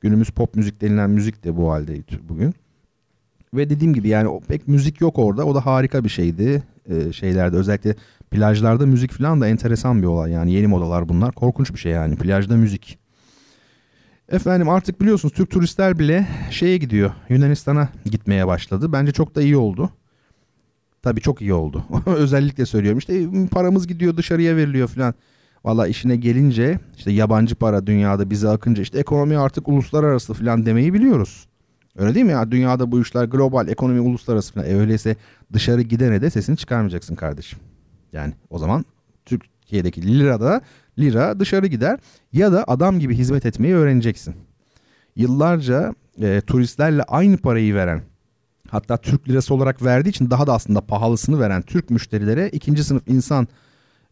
Günümüz 0.00 0.30
pop 0.30 0.54
müzik 0.54 0.80
denilen 0.80 1.10
müzik 1.10 1.44
de 1.44 1.56
bu 1.56 1.72
halde 1.72 2.02
bugün. 2.28 2.54
Ve 3.54 3.70
dediğim 3.70 3.94
gibi 3.94 4.08
yani 4.08 4.40
pek 4.48 4.68
müzik 4.68 5.00
yok 5.00 5.18
orada. 5.18 5.44
O 5.44 5.54
da 5.54 5.66
harika 5.66 6.04
bir 6.04 6.08
şeydi. 6.08 6.62
Ee, 6.88 7.12
şeylerde 7.12 7.56
özellikle 7.56 7.94
plajlarda 8.30 8.86
müzik 8.86 9.12
falan 9.12 9.40
da 9.40 9.48
enteresan 9.48 10.02
bir 10.02 10.06
olay. 10.06 10.32
Yani 10.32 10.52
yeni 10.52 10.66
modalar 10.66 11.08
bunlar. 11.08 11.32
Korkunç 11.32 11.72
bir 11.74 11.78
şey 11.78 11.92
yani 11.92 12.16
plajda 12.16 12.56
müzik. 12.56 12.98
Efendim 14.28 14.68
artık 14.68 15.00
biliyorsunuz 15.00 15.34
Türk 15.34 15.50
turistler 15.50 15.98
bile 15.98 16.26
şeye 16.50 16.76
gidiyor. 16.76 17.10
Yunanistan'a 17.28 17.88
gitmeye 18.04 18.46
başladı. 18.46 18.92
Bence 18.92 19.12
çok 19.12 19.34
da 19.34 19.42
iyi 19.42 19.56
oldu. 19.56 19.90
Tabii 21.06 21.20
çok 21.20 21.40
iyi 21.40 21.52
oldu. 21.52 21.84
Özellikle 22.06 22.66
söylüyorum. 22.66 22.98
İşte 22.98 23.26
paramız 23.50 23.86
gidiyor 23.86 24.16
dışarıya 24.16 24.56
veriliyor 24.56 24.88
falan. 24.88 25.14
Valla 25.64 25.86
işine 25.86 26.16
gelince 26.16 26.80
işte 26.96 27.10
yabancı 27.10 27.54
para 27.54 27.86
dünyada 27.86 28.30
bize 28.30 28.48
akınca 28.48 28.82
işte 28.82 28.98
ekonomi 28.98 29.38
artık 29.38 29.68
uluslararası 29.68 30.34
falan 30.34 30.66
demeyi 30.66 30.94
biliyoruz. 30.94 31.46
Öyle 31.96 32.14
değil 32.14 32.26
mi 32.26 32.32
ya? 32.32 32.50
Dünyada 32.50 32.92
bu 32.92 33.00
işler 33.00 33.24
global, 33.24 33.68
ekonomi 33.68 34.00
uluslararası 34.00 34.54
falan. 34.54 34.66
E 34.66 34.74
öyleyse 34.74 35.16
dışarı 35.52 35.82
gidene 35.82 36.20
de 36.22 36.30
sesini 36.30 36.56
çıkarmayacaksın 36.56 37.14
kardeşim. 37.14 37.58
Yani 38.12 38.32
o 38.50 38.58
zaman 38.58 38.84
Türkiye'deki 39.24 40.18
lirada 40.18 40.60
lira 40.98 41.40
dışarı 41.40 41.66
gider 41.66 41.98
ya 42.32 42.52
da 42.52 42.64
adam 42.66 42.98
gibi 42.98 43.14
hizmet 43.14 43.46
etmeyi 43.46 43.74
öğreneceksin. 43.74 44.34
Yıllarca 45.16 45.94
e, 46.22 46.40
turistlerle 46.40 47.02
aynı 47.02 47.36
parayı 47.36 47.74
veren 47.74 48.02
hatta 48.70 48.96
Türk 48.96 49.28
lirası 49.28 49.54
olarak 49.54 49.84
verdiği 49.84 50.08
için 50.08 50.30
daha 50.30 50.46
da 50.46 50.54
aslında 50.54 50.80
pahalısını 50.80 51.40
veren 51.40 51.62
Türk 51.62 51.90
müşterilere 51.90 52.48
ikinci 52.48 52.84
sınıf 52.84 53.02
insan 53.08 53.48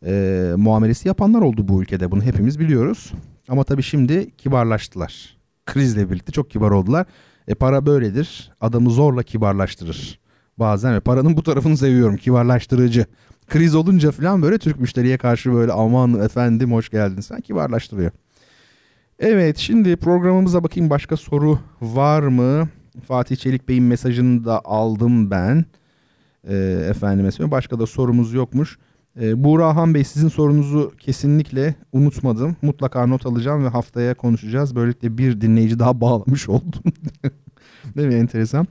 e, 0.07 0.53
muamelesi 0.57 1.09
yapanlar 1.09 1.43
oldu 1.43 1.69
bu 1.69 1.83
ülkede. 1.83 2.11
Bunu 2.11 2.23
hepimiz 2.23 2.59
biliyoruz. 2.59 3.13
Ama 3.49 3.65
tabii 3.65 3.83
şimdi 3.83 4.31
kibarlaştılar. 4.31 5.37
Krizle 5.67 6.11
birlikte 6.11 6.33
çok 6.33 6.51
kibar 6.51 6.71
oldular. 6.71 7.07
E 7.49 7.55
para 7.55 7.87
böyledir. 7.87 8.53
Adamı 8.61 8.91
zorla 8.91 9.23
kibarlaştırır. 9.23 10.19
Bazen 10.59 10.95
ve 10.95 11.01
paranın 11.01 11.37
bu 11.37 11.43
tarafını 11.43 11.77
seviyorum. 11.77 12.17
Kibarlaştırıcı. 12.17 13.07
Kriz 13.49 13.75
olunca 13.75 14.11
falan 14.11 14.43
böyle 14.43 14.59
Türk 14.59 14.81
müşteriye 14.81 15.19
karşı 15.19 15.53
böyle 15.53 15.73
aman 15.73 16.21
efendim 16.21 16.73
hoş 16.73 16.89
geldin 16.89 17.21
sen 17.21 17.41
kibarlaştırıyor. 17.41 18.11
Evet 19.19 19.59
şimdi 19.59 19.97
programımıza 19.97 20.65
bakayım 20.65 20.91
başka 20.91 21.17
soru 21.17 21.59
var 21.81 22.23
mı? 22.23 22.69
Fatih 23.03 23.37
Çelik 23.37 23.69
Bey'in 23.69 23.85
mesajını 23.85 24.45
da 24.45 24.61
aldım 24.65 25.31
ben. 25.31 25.65
E, 26.49 26.57
efendime 26.91 27.31
söyleyeyim. 27.31 27.51
Başka 27.51 27.79
da 27.79 27.87
sorumuz 27.87 28.33
yokmuş. 28.33 28.79
E, 29.21 29.45
Buğra 29.45 29.77
Han 29.77 29.95
Bey 29.95 30.05
sizin 30.05 30.29
sorunuzu 30.29 30.93
kesinlikle 30.99 31.75
unutmadım. 31.93 32.57
Mutlaka 32.63 33.07
not 33.07 33.27
alacağım 33.27 33.65
ve 33.65 33.69
haftaya 33.69 34.15
konuşacağız. 34.15 34.77
Böylelikle 34.77 35.19
bir 35.19 35.41
dinleyici 35.41 35.79
daha 35.79 36.01
bağlamış 36.01 36.49
oldum. 36.49 36.83
Değil 37.97 38.09
mi? 38.09 38.15
Enteresan. 38.15 38.67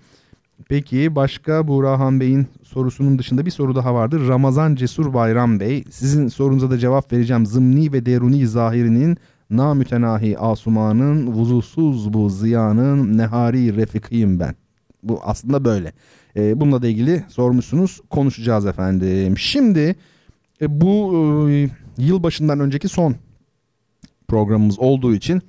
Peki 0.69 1.15
başka 1.15 1.67
Buğra 1.67 1.99
Han 1.99 2.19
Bey'in 2.19 2.47
sorusunun 2.63 3.19
dışında 3.19 3.45
bir 3.45 3.51
soru 3.51 3.75
daha 3.75 3.95
vardır. 3.95 4.27
Ramazan 4.27 4.75
Cesur 4.75 5.13
Bayram 5.13 5.59
Bey. 5.59 5.83
Sizin 5.89 6.27
sorunuza 6.27 6.71
da 6.71 6.77
cevap 6.77 7.13
vereceğim. 7.13 7.45
Zımni 7.45 7.93
ve 7.93 8.05
deruni 8.05 8.47
zahirinin 8.47 9.17
namütenahi 9.57 10.39
asumanın 10.39 11.27
vuzusuz 11.27 12.13
bu 12.13 12.29
ziyanın 12.29 13.17
nehari 13.17 13.75
refikiyim 13.75 14.39
ben. 14.39 14.55
Bu 15.03 15.19
aslında 15.23 15.65
böyle. 15.65 15.93
E, 16.35 16.59
bununla 16.59 16.81
da 16.81 16.87
ilgili 16.87 17.23
sormuşsunuz. 17.29 18.01
Konuşacağız 18.09 18.65
efendim. 18.65 19.37
Şimdi 19.37 19.95
e, 20.61 20.81
bu 20.81 21.13
e, 21.49 21.69
yılbaşından 21.97 22.59
önceki 22.59 22.87
son 22.87 23.15
programımız 24.27 24.79
olduğu 24.79 25.13
için 25.15 25.41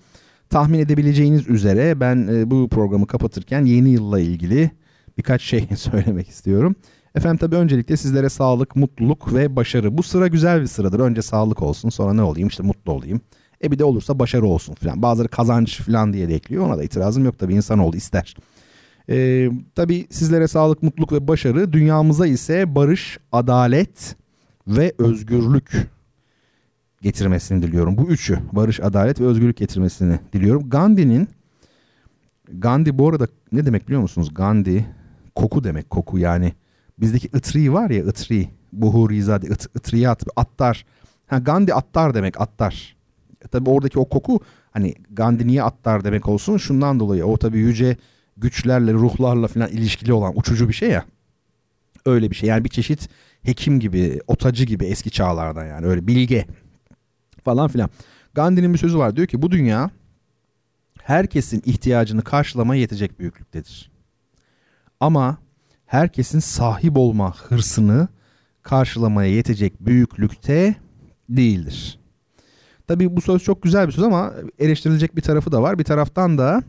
tahmin 0.51 0.79
edebileceğiniz 0.79 1.49
üzere 1.49 2.01
ben 2.01 2.29
e, 2.33 2.51
bu 2.51 2.69
programı 2.69 3.07
kapatırken 3.07 3.65
yeni 3.65 3.91
yılla 3.91 4.21
ilgili 4.21 4.71
birkaç 5.19 5.43
şey 5.43 5.69
söylemek 5.77 6.29
istiyorum. 6.29 6.77
Efendim 7.15 7.39
tabii 7.39 7.57
öncelikle 7.57 7.97
sizlere 7.97 8.29
sağlık, 8.29 8.77
mutluluk 8.77 9.35
ve 9.35 9.57
başarı. 9.57 9.99
Bu 9.99 10.03
sıra 10.03 10.27
güzel 10.27 10.61
bir 10.61 10.67
sıradır. 10.67 11.01
Önce 11.01 11.23
sağlık 11.23 11.63
olsun 11.63 11.89
sonra 11.89 12.13
ne 12.13 12.23
olayım 12.23 12.49
işte 12.49 12.63
mutlu 12.63 12.93
olayım. 12.93 13.21
E 13.65 13.71
bir 13.71 13.79
de 13.79 13.85
olursa 13.85 14.19
başarı 14.19 14.47
olsun 14.47 14.75
falan. 14.75 15.03
Bazıları 15.03 15.29
kazanç 15.29 15.81
falan 15.81 16.13
diye 16.13 16.29
de 16.29 16.35
ekliyor. 16.35 16.67
Ona 16.67 16.79
da 16.79 16.85
itirazım 16.85 17.25
yok 17.25 17.39
tabii 17.39 17.55
insanoğlu 17.55 17.97
ister. 17.97 18.37
Ee, 19.11 19.51
tabii 19.75 20.07
sizlere 20.11 20.49
sağlık, 20.49 20.83
mutluluk 20.83 21.13
ve 21.13 21.29
başarı. 21.29 21.73
Dünyamıza 21.73 22.27
ise 22.27 22.75
barış, 22.75 23.19
adalet 23.33 24.17
ve 24.69 24.93
özgürlük 24.99 25.73
getirmesini 27.03 27.63
diliyorum. 27.63 27.99
Bu 27.99 28.09
üçü 28.09 28.39
barış, 28.53 28.81
adalet 28.81 29.21
ve 29.21 29.25
özgürlük 29.27 29.57
getirmesini 29.57 30.19
diliyorum. 30.33 30.71
Gandhi'nin 30.71 31.29
Gandhi 32.53 32.99
bu 32.99 33.09
arada 33.09 33.29
ne 33.53 33.67
demek 33.67 33.87
biliyor 33.87 34.03
musunuz? 34.03 34.35
Gandhi 34.35 34.87
koku 35.35 35.65
demek 35.65 35.91
koku 35.91 36.19
yani. 36.19 36.53
Bizdeki 36.99 37.31
ıtri 37.37 37.73
var 37.73 37.91
ya 37.91 38.05
ıtri. 38.07 38.49
Buhurizade, 38.73 39.47
it, 39.47 39.67
ıtriyat, 39.77 40.25
attar. 40.37 40.87
Ha, 41.27 41.39
Gandhi 41.39 41.75
attar 41.75 42.15
demek 42.15 42.41
attar. 42.41 42.97
E, 43.45 43.49
tabii 43.49 43.71
oradaki 43.71 43.99
o 43.99 44.09
koku 44.09 44.41
hani 44.71 44.95
Gandhi 45.11 45.47
niye 45.47 45.63
attar 45.63 46.05
demek 46.05 46.29
olsun 46.29 46.57
şundan 46.57 47.01
dolayı. 47.01 47.25
O 47.25 47.37
tabii 47.37 47.59
yüce 47.59 47.97
güçlerle, 48.37 48.93
ruhlarla 48.93 49.49
falan 49.49 49.69
ilişkili 49.69 50.13
olan 50.13 50.39
uçucu 50.39 50.69
bir 50.69 50.75
şey 50.75 50.91
ya. 50.91 51.05
Öyle 52.07 52.31
bir 52.31 52.37
şey. 52.37 52.49
Yani 52.49 52.65
bir 52.65 52.69
çeşit 52.69 53.09
hekim 53.43 53.81
gibi, 53.81 54.21
otacı 54.27 54.65
gibi 54.65 54.85
eski 54.85 55.11
çağlardan 55.11 55.65
yani 55.65 55.87
öyle 55.87 56.07
bilge 56.07 56.47
falan 57.45 57.69
filan. 57.69 57.91
Gandhi'nin 58.35 58.73
bir 58.73 58.79
sözü 58.79 58.99
var 58.99 59.17
diyor 59.17 59.27
ki 59.27 59.43
bu 59.43 59.51
dünya 59.51 59.91
herkesin 61.03 61.63
ihtiyacını 61.65 62.23
karşılamaya 62.23 62.81
yetecek 62.81 63.19
büyüklüktedir. 63.19 63.91
Ama 65.01 65.39
herkesin 65.87 66.39
sahip 66.39 66.97
olma 66.97 67.37
hırsını 67.37 68.09
karşılamaya 68.63 69.31
yetecek 69.31 69.81
büyüklükte 69.81 70.75
değildir. 71.29 71.99
Tabii 72.89 73.17
bu 73.17 73.21
söz 73.21 73.43
çok 73.43 73.63
güzel 73.63 73.87
bir 73.87 73.93
söz 73.93 74.05
ama 74.05 74.33
eleştirilecek 74.59 75.17
bir 75.17 75.23
tarafı 75.23 75.53
da 75.53 75.63
var. 75.63 75.79
Bir 75.79 75.85
taraftan 75.85 76.39
da 76.39 76.63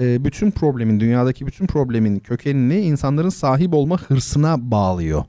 e, 0.00 0.24
bütün 0.24 0.50
problemin, 0.50 1.00
dünyadaki 1.00 1.46
bütün 1.46 1.66
problemin 1.66 2.18
kökenini 2.18 2.80
insanların 2.80 3.28
sahip 3.28 3.74
olma 3.74 3.98
hırsına 4.02 4.70
bağlıyor. 4.70 5.24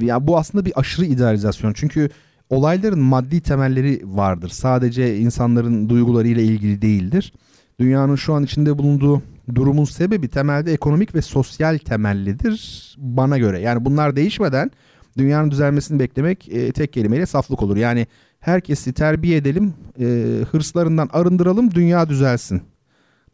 Ya 0.00 0.26
bu 0.26 0.38
aslında 0.38 0.64
bir 0.64 0.80
aşırı 0.80 1.06
idealizasyon. 1.06 1.72
Çünkü 1.72 2.10
olayların 2.50 2.98
maddi 2.98 3.40
temelleri 3.40 4.00
vardır. 4.04 4.48
Sadece 4.48 5.18
insanların 5.18 5.88
duygularıyla 5.88 6.42
ilgili 6.42 6.82
değildir. 6.82 7.32
Dünyanın 7.80 8.16
şu 8.16 8.34
an 8.34 8.44
içinde 8.44 8.78
bulunduğu 8.78 9.22
durumun 9.54 9.84
sebebi 9.84 10.28
temelde 10.28 10.72
ekonomik 10.72 11.14
ve 11.14 11.22
sosyal 11.22 11.78
temellidir 11.78 12.96
bana 12.98 13.38
göre. 13.38 13.60
Yani 13.60 13.84
bunlar 13.84 14.16
değişmeden 14.16 14.70
dünyanın 15.18 15.50
düzelmesini 15.50 16.00
beklemek 16.00 16.48
e, 16.48 16.72
tek 16.72 16.92
kelimeyle 16.92 17.26
saflık 17.26 17.62
olur. 17.62 17.76
Yani 17.76 18.06
herkesi 18.40 18.92
terbiye 18.92 19.36
edelim, 19.36 19.74
e, 20.00 20.04
hırslarından 20.50 21.08
arındıralım, 21.12 21.70
dünya 21.74 22.08
düzelsin. 22.08 22.62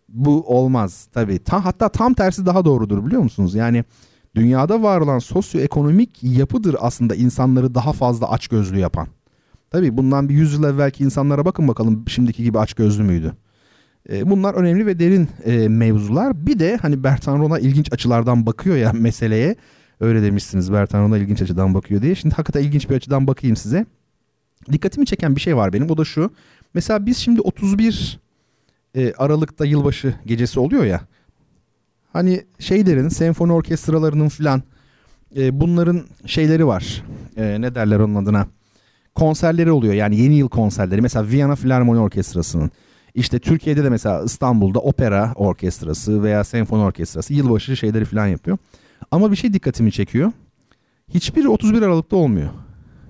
Bu 0.08 0.42
olmaz 0.46 1.08
tabii. 1.12 1.38
Ta, 1.38 1.64
hatta 1.64 1.88
tam 1.88 2.14
tersi 2.14 2.46
daha 2.46 2.64
doğrudur 2.64 3.06
biliyor 3.06 3.22
musunuz? 3.22 3.54
Yani 3.54 3.84
dünyada 4.34 4.82
var 4.82 5.00
olan 5.00 5.18
sosyoekonomik 5.18 6.22
yapıdır 6.22 6.76
aslında 6.80 7.14
insanları 7.14 7.74
daha 7.74 7.92
fazla 7.92 8.30
açgözlü 8.30 8.78
yapan. 8.78 9.08
Tabii 9.70 9.96
bundan 9.96 10.28
bir 10.28 10.34
yüzyıl 10.34 10.64
evvelki 10.64 11.04
insanlara 11.04 11.44
bakın 11.44 11.68
bakalım 11.68 12.04
şimdiki 12.08 12.42
gibi 12.42 12.58
açgözlü 12.58 13.02
müydü? 13.02 13.32
E, 14.10 14.30
bunlar 14.30 14.54
önemli 14.54 14.86
ve 14.86 14.98
derin 14.98 15.28
e, 15.44 15.68
mevzular. 15.68 16.46
Bir 16.46 16.58
de 16.58 16.76
hani 16.76 17.04
Bertan 17.04 17.60
ilginç 17.60 17.92
açılardan 17.92 18.46
bakıyor 18.46 18.76
ya 18.76 18.92
meseleye. 18.92 19.56
Öyle 20.00 20.22
demişsiniz 20.22 20.72
Bertan 20.72 21.12
ilginç 21.12 21.42
açıdan 21.42 21.74
bakıyor 21.74 22.02
diye. 22.02 22.14
Şimdi 22.14 22.34
hakikaten 22.34 22.66
ilginç 22.66 22.90
bir 22.90 22.94
açıdan 22.94 23.26
bakayım 23.26 23.56
size. 23.56 23.86
Dikkatimi 24.72 25.06
çeken 25.06 25.36
bir 25.36 25.40
şey 25.40 25.56
var 25.56 25.72
benim 25.72 25.90
o 25.90 25.96
da 25.96 26.04
şu. 26.04 26.30
Mesela 26.74 27.06
biz 27.06 27.16
şimdi 27.16 27.40
31 27.40 28.20
e, 28.94 29.12
Aralık'ta 29.12 29.64
yılbaşı 29.64 30.14
gecesi 30.26 30.60
oluyor 30.60 30.84
ya. 30.84 31.00
Hani 32.12 32.44
şeylerin 32.58 33.08
senfoni 33.08 33.52
orkestralarının 33.52 34.28
filan 34.28 34.62
e, 35.36 35.60
bunların 35.60 36.02
şeyleri 36.26 36.66
var. 36.66 37.02
E, 37.36 37.60
ne 37.60 37.74
derler 37.74 37.98
onun 37.98 38.14
adına? 38.14 38.46
Konserleri 39.14 39.72
oluyor 39.72 39.94
yani 39.94 40.16
yeni 40.20 40.34
yıl 40.34 40.48
konserleri. 40.48 41.00
Mesela 41.02 41.28
Viyana 41.28 41.56
Filarmoni 41.56 42.00
Orkestrası'nın. 42.00 42.70
İşte 43.14 43.38
Türkiye'de 43.38 43.84
de 43.84 43.90
mesela 43.90 44.22
İstanbul'da 44.24 44.78
opera 44.78 45.32
orkestrası 45.36 46.22
veya 46.22 46.44
senfoni 46.44 46.82
orkestrası 46.82 47.34
yılbaşı 47.34 47.76
şeyleri 47.76 48.04
falan 48.04 48.26
yapıyor. 48.26 48.58
Ama 49.10 49.30
bir 49.30 49.36
şey 49.36 49.52
dikkatimi 49.52 49.92
çekiyor. 49.92 50.32
Hiçbiri 51.14 51.48
31 51.48 51.82
Aralık'ta 51.82 52.16
olmuyor. 52.16 52.50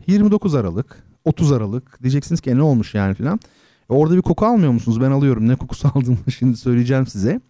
29 0.07 0.55
Aralık, 0.55 1.03
30 1.25 1.53
Aralık 1.53 2.03
diyeceksiniz 2.03 2.41
ki 2.41 2.51
e, 2.51 2.57
ne 2.57 2.63
olmuş 2.63 2.95
yani 2.95 3.15
filan. 3.15 3.41
E 3.91 3.95
orada 3.95 4.17
bir 4.17 4.23
koku 4.23 4.47
almıyor 4.47 4.73
musunuz? 4.73 5.01
Ben 5.01 5.11
alıyorum. 5.11 5.49
Ne 5.49 5.57
kokusu 5.57 5.89
aldığımı 5.95 6.33
şimdi 6.39 6.57
söyleyeceğim 6.57 7.07
size. 7.07 7.41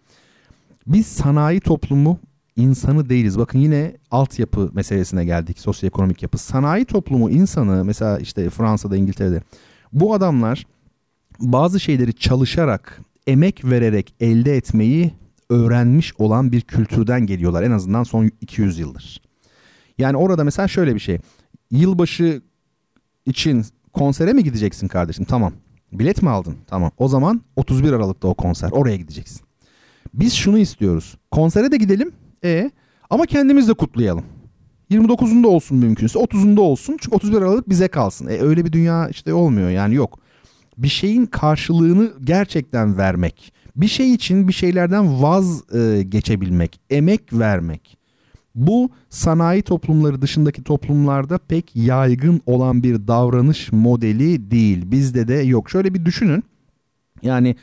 Biz 0.87 1.07
sanayi 1.07 1.59
toplumu 1.59 2.19
insanı 2.55 3.09
değiliz. 3.09 3.37
Bakın 3.37 3.59
yine 3.59 3.97
altyapı 4.11 4.69
meselesine 4.73 5.25
geldik. 5.25 5.59
Sosyoekonomik 5.59 6.23
yapı. 6.23 6.37
Sanayi 6.37 6.85
toplumu 6.85 7.29
insanı 7.29 7.85
mesela 7.85 8.19
işte 8.19 8.49
Fransa'da, 8.49 8.97
İngiltere'de. 8.97 9.41
Bu 9.93 10.13
adamlar 10.13 10.65
bazı 11.39 11.79
şeyleri 11.79 12.13
çalışarak, 12.13 13.01
emek 13.27 13.65
vererek 13.65 14.15
elde 14.19 14.57
etmeyi 14.57 15.13
öğrenmiş 15.49 16.13
olan 16.17 16.51
bir 16.51 16.61
kültürden 16.61 17.25
geliyorlar. 17.25 17.63
En 17.63 17.71
azından 17.71 18.03
son 18.03 18.31
200 18.41 18.79
yıldır. 18.79 19.21
Yani 19.97 20.17
orada 20.17 20.43
mesela 20.43 20.67
şöyle 20.67 20.95
bir 20.95 20.99
şey. 20.99 21.19
Yılbaşı 21.71 22.41
için 23.25 23.65
konsere 23.93 24.33
mi 24.33 24.43
gideceksin 24.43 24.87
kardeşim? 24.87 25.25
Tamam. 25.25 25.53
Bilet 25.91 26.21
mi 26.21 26.29
aldın? 26.29 26.55
Tamam. 26.67 26.91
O 26.97 27.07
zaman 27.07 27.41
31 27.55 27.93
Aralık'ta 27.93 28.27
o 28.27 28.33
konser. 28.33 28.69
Oraya 28.71 28.95
gideceksin. 28.95 29.41
Biz 30.13 30.33
şunu 30.33 30.57
istiyoruz. 30.57 31.17
Konsere 31.31 31.71
de 31.71 31.77
gidelim. 31.77 32.11
E 32.43 32.71
ama 33.09 33.25
kendimiz 33.25 33.67
de 33.67 33.73
kutlayalım. 33.73 34.23
29'unda 34.91 35.47
olsun 35.47 35.77
mümkünse 35.77 36.19
30'unda 36.19 36.59
olsun. 36.59 36.97
Çünkü 37.01 37.15
31 37.15 37.37
Aralık 37.37 37.69
bize 37.69 37.87
kalsın. 37.87 38.27
E 38.27 38.39
öyle 38.41 38.65
bir 38.65 38.71
dünya 38.71 39.07
işte 39.09 39.33
olmuyor 39.33 39.69
yani 39.69 39.95
yok. 39.95 40.19
Bir 40.77 40.87
şeyin 40.87 41.25
karşılığını 41.25 42.13
gerçekten 42.23 42.97
vermek. 42.97 43.53
Bir 43.75 43.87
şey 43.87 44.13
için 44.13 44.47
bir 44.47 44.53
şeylerden 44.53 45.21
vaz 45.23 45.73
e, 45.75 46.03
geçebilmek, 46.03 46.79
emek 46.89 47.33
vermek. 47.33 47.97
Bu 48.55 48.89
sanayi 49.09 49.61
toplumları 49.61 50.21
dışındaki 50.21 50.63
toplumlarda 50.63 51.37
pek 51.37 51.75
yaygın 51.75 52.41
olan 52.45 52.83
bir 52.83 53.07
davranış 53.07 53.71
modeli 53.71 54.51
değil. 54.51 54.91
Bizde 54.91 55.27
de 55.27 55.33
yok. 55.33 55.69
Şöyle 55.69 55.93
bir 55.93 56.05
düşünün. 56.05 56.43
Yani 57.21 57.55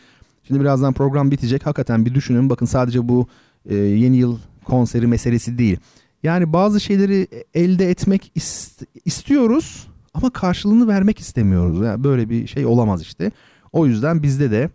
şimdi 0.42 0.60
birazdan 0.60 0.92
program 0.92 1.30
bitecek. 1.30 1.66
Hakikaten 1.66 2.06
bir 2.06 2.14
düşünün. 2.14 2.50
Bakın 2.50 2.66
sadece 2.66 3.08
bu 3.08 3.26
e, 3.68 3.74
yeni 3.76 4.16
yıl 4.16 4.38
konseri 4.64 5.06
meselesi 5.06 5.58
değil. 5.58 5.78
Yani 6.22 6.52
bazı 6.52 6.80
şeyleri 6.80 7.26
elde 7.54 7.90
etmek 7.90 8.32
ist- 8.36 8.86
istiyoruz 9.04 9.88
ama 10.14 10.30
karşılığını 10.30 10.88
vermek 10.88 11.18
istemiyoruz. 11.20 11.80
Yani 11.86 12.04
böyle 12.04 12.30
bir 12.30 12.46
şey 12.46 12.66
olamaz 12.66 13.02
işte. 13.02 13.30
O 13.72 13.86
yüzden 13.86 14.22
bizde 14.22 14.50
de 14.50 14.70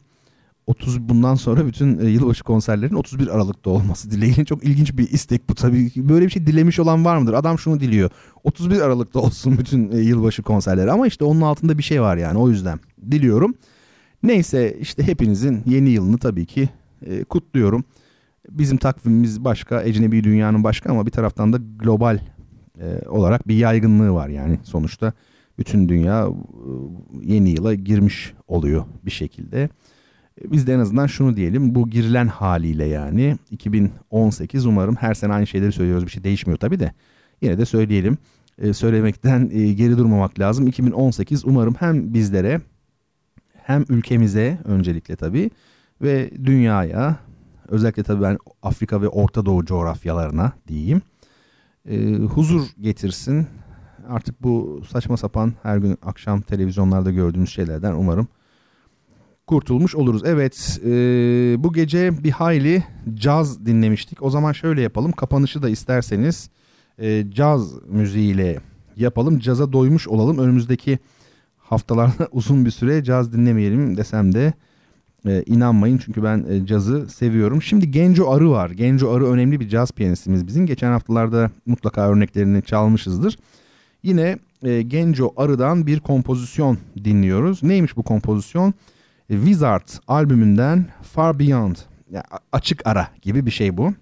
30 0.68 1.10
bundan 1.10 1.36
sonra 1.36 1.68
bütün 1.68 2.00
e, 2.00 2.10
yılbaşı 2.10 2.44
konserlerin 2.44 2.96
31 2.96 3.28
Aralık'ta 3.28 3.70
olması 3.70 4.12
dileğiyle 4.12 4.46
çok 4.46 4.64
ilginç 4.64 4.98
bir 4.98 5.10
istek 5.10 5.50
bu 5.50 5.56
tabii. 5.56 5.92
Böyle 5.96 6.26
bir 6.26 6.32
şey 6.32 6.48
dilemiş 6.48 6.80
olan 6.80 7.06
var 7.06 7.18
mıdır? 7.18 7.34
Adam 7.34 7.60
şunu 7.60 7.80
diliyor. 7.80 8.10
31 8.44 8.82
Aralık'ta 8.82 9.20
olsun 9.20 9.58
bütün 9.58 9.92
e, 9.92 9.98
yılbaşı 9.98 10.44
konserleri 10.44 10.92
ama 10.92 11.08
işte 11.08 11.26
onun 11.26 11.42
altında 11.42 11.78
bir 11.78 11.84
şey 11.84 12.02
var 12.02 12.18
yani 12.18 12.38
o 12.38 12.50
yüzden 12.50 12.80
diliyorum. 13.12 13.56
Neyse 14.24 14.78
işte 14.80 15.04
hepinizin 15.04 15.64
yeni 15.66 15.90
yılını 15.90 16.18
tabii 16.18 16.46
ki 16.46 16.70
e, 17.06 17.24
kutluyorum. 17.24 17.84
Bizim 18.50 18.78
takvimimiz 18.78 19.44
başka, 19.44 19.84
ecnebi 19.84 20.24
dünyanın 20.24 20.64
başka 20.64 20.92
ama 20.92 21.06
bir 21.06 21.12
taraftan 21.12 21.54
da 21.54 21.58
global 21.80 22.20
olarak 23.08 23.48
bir 23.48 23.56
yaygınlığı 23.56 24.14
var 24.14 24.30
yani 24.30 24.60
sonuçta 24.64 25.14
bütün 25.58 25.90
dünya 25.90 26.28
yeni 27.24 27.50
yıla 27.50 27.74
girmiş 27.74 28.34
oluyor 28.48 28.86
bir 29.06 29.12
şekilde. 29.12 29.70
Biz 30.44 30.68
de 30.68 30.74
en 30.74 30.80
azından 30.80 31.08
şunu 31.08 31.36
diyelim 31.36 31.76
bu 31.76 31.90
girilen 31.90 32.28
haliyle 32.28 32.86
yani 32.86 33.38
2018 33.52 34.66
umarım 34.66 34.96
her 34.96 35.14
sene 35.14 35.34
aynı 35.34 35.48
şeyleri 35.48 35.72
söylüyoruz 35.72 36.06
bir 36.06 36.12
şey 36.12 36.24
değişmiyor 36.24 36.58
tabii 36.58 36.80
de. 36.80 36.94
Yine 37.42 37.58
de 37.58 37.66
söyleyelim 37.66 38.18
e, 38.58 38.74
söylemekten 38.74 39.50
e, 39.54 39.74
geri 39.74 39.98
durmamak 39.98 40.40
lazım. 40.40 40.68
2018 40.68 41.46
umarım 41.46 41.76
hem 41.80 42.14
bizlere 42.14 42.62
hem 43.54 43.86
ülkemize 43.90 44.60
öncelikle 44.66 45.16
tabii 45.16 45.50
ve 46.02 46.32
dünyaya 46.46 47.18
özellikle 47.68 48.04
tabii 48.04 48.24
ben 48.24 48.38
Afrika 48.64 49.02
ve 49.02 49.08
Orta 49.08 49.46
Doğu 49.46 49.66
coğrafyalarına 49.66 50.52
diyeyim 50.68 51.02
e, 51.90 52.16
huzur 52.16 52.68
getirsin. 52.82 53.48
Artık 54.10 54.44
bu 54.44 54.82
saçma 54.90 55.18
sapan 55.18 55.54
her 55.64 55.78
gün 55.78 55.98
akşam 56.02 56.42
televizyonlarda 56.42 57.12
gördüğümüz 57.12 57.50
şeylerden 57.50 57.94
umarım 57.94 58.28
kurtulmuş 59.48 59.96
oluruz. 59.96 60.22
Evet 60.26 60.80
e, 60.86 60.90
bu 61.64 61.74
gece 61.74 62.24
bir 62.24 62.32
hayli 62.32 62.84
caz 63.14 63.66
dinlemiştik. 63.66 64.24
O 64.24 64.30
zaman 64.30 64.52
şöyle 64.52 64.82
yapalım 64.82 65.12
kapanışı 65.12 65.62
da 65.62 65.70
isterseniz 65.70 66.50
e, 67.00 67.26
caz 67.32 67.84
müziğiyle 67.88 68.60
yapalım. 68.98 69.40
Caza 69.40 69.74
doymuş 69.74 70.08
olalım. 70.08 70.38
Önümüzdeki 70.38 71.00
haftalarda 71.58 72.28
uzun 72.32 72.66
bir 72.66 72.72
süre 72.72 73.04
caz 73.04 73.34
dinlemeyelim 73.34 73.98
desem 73.98 74.34
de 74.34 74.54
e, 75.28 75.44
inanmayın. 75.46 75.98
Çünkü 75.98 76.24
ben 76.24 76.46
e, 76.50 76.66
cazı 76.66 77.10
seviyorum. 77.10 77.62
Şimdi 77.62 77.92
Genco 77.92 78.32
Arı 78.32 78.52
var. 78.52 78.70
Genco 78.70 79.14
Arı 79.14 79.28
önemli 79.28 79.60
bir 79.60 79.70
caz 79.70 79.92
piyanistimiz 79.92 80.48
bizim. 80.48 80.66
Geçen 80.66 80.92
haftalarda 80.92 81.52
mutlaka 81.66 82.10
örneklerini 82.10 82.64
çalmışızdır. 82.64 83.38
Yine 84.04 84.38
e, 84.64 84.82
Genco 84.82 85.34
Arı'dan 85.38 85.88
bir 85.88 86.00
kompozisyon 86.00 86.78
dinliyoruz. 87.04 87.64
Neymiş 87.64 87.98
bu 87.98 88.04
kompozisyon? 88.04 88.74
Wizard 89.28 89.88
albümünden 90.08 90.86
Far 91.02 91.40
Beyond 91.40 91.76
yani 92.12 92.24
açık 92.52 92.88
ara 92.88 93.08
gibi 93.22 93.46
bir 93.46 93.52
şey 93.52 93.78
bu. 93.78 93.94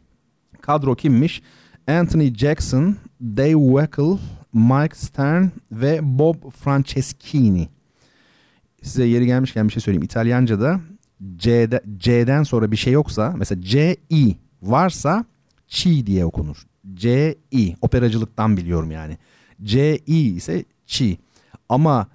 Kadro 0.62 0.95
kimmiş? 0.95 1.41
Anthony 1.88 2.34
Jackson, 2.34 2.95
Dave 3.22 3.68
Weckl, 3.68 4.18
Mike 4.54 4.95
Stern 4.95 5.45
ve 5.72 6.00
Bob 6.20 6.52
Franceschini. 6.52 7.70
Size 8.82 9.06
yeri 9.06 9.26
gelmişken 9.26 9.68
bir 9.68 9.74
şey 9.74 9.82
söyleyeyim. 9.82 10.04
İtalyanca'da 10.04 10.80
C'de, 11.38 11.82
C'den 11.98 12.44
sonra 12.44 12.72
bir 12.72 12.78
şey 12.78 12.94
yoksa 12.94 13.34
mesela 13.38 13.62
C-I 13.62 14.38
varsa 14.62 15.26
Çi 15.68 16.08
diye 16.08 16.26
okunur. 16.26 16.64
C-I 16.94 17.76
operacılıktan 17.82 18.58
biliyorum 18.58 18.91
yani. 18.91 19.18
C-I 19.64 20.36
ise 20.36 20.66
Çi. 20.86 21.18
Ama 21.70 22.08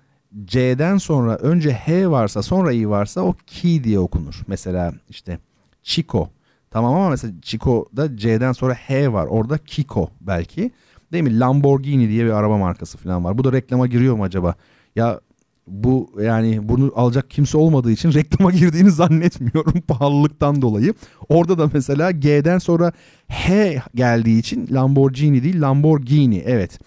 C'den 0.44 0.96
sonra 0.96 1.36
önce 1.36 1.72
H 1.72 2.10
varsa 2.10 2.42
sonra 2.42 2.72
I 2.72 2.88
varsa 2.88 3.20
o 3.20 3.34
ki 3.46 3.84
diye 3.84 3.98
okunur. 3.98 4.42
Mesela 4.46 4.92
işte 5.08 5.38
Chico. 5.82 6.28
Tamam 6.70 6.94
ama 6.94 7.10
mesela 7.10 7.34
Chico'da 7.42 8.16
C'den 8.16 8.52
sonra 8.52 8.74
H 8.74 9.12
var. 9.12 9.26
Orada 9.26 9.58
Kiko 9.58 10.10
belki. 10.20 10.70
Değil 11.12 11.24
mi? 11.24 11.38
Lamborghini 11.40 12.08
diye 12.08 12.24
bir 12.24 12.30
araba 12.30 12.58
markası 12.58 12.98
falan 12.98 13.24
var. 13.24 13.38
Bu 13.38 13.44
da 13.44 13.52
reklama 13.52 13.86
giriyor 13.86 14.16
mu 14.16 14.24
acaba? 14.24 14.54
Ya 14.96 15.20
bu 15.66 16.10
yani 16.22 16.68
bunu 16.68 16.92
alacak 16.96 17.30
kimse 17.30 17.58
olmadığı 17.58 17.90
için 17.90 18.12
reklama 18.12 18.50
girdiğini 18.52 18.90
zannetmiyorum 18.90 19.80
pahalılıktan 19.80 20.62
dolayı. 20.62 20.94
Orada 21.28 21.58
da 21.58 21.70
mesela 21.72 22.10
G'den 22.10 22.58
sonra 22.58 22.92
H 23.28 23.82
geldiği 23.94 24.38
için 24.38 24.68
Lamborghini 24.70 25.42
değil 25.42 25.62
Lamborghini 25.62 26.42
evet. 26.46 26.78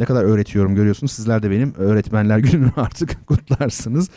Ne 0.00 0.06
kadar 0.06 0.24
öğretiyorum 0.24 0.74
görüyorsunuz. 0.74 1.12
Sizler 1.12 1.42
de 1.42 1.50
benim 1.50 1.74
öğretmenler 1.74 2.38
gününü 2.38 2.70
artık 2.76 3.26
kutlarsınız. 3.26 4.10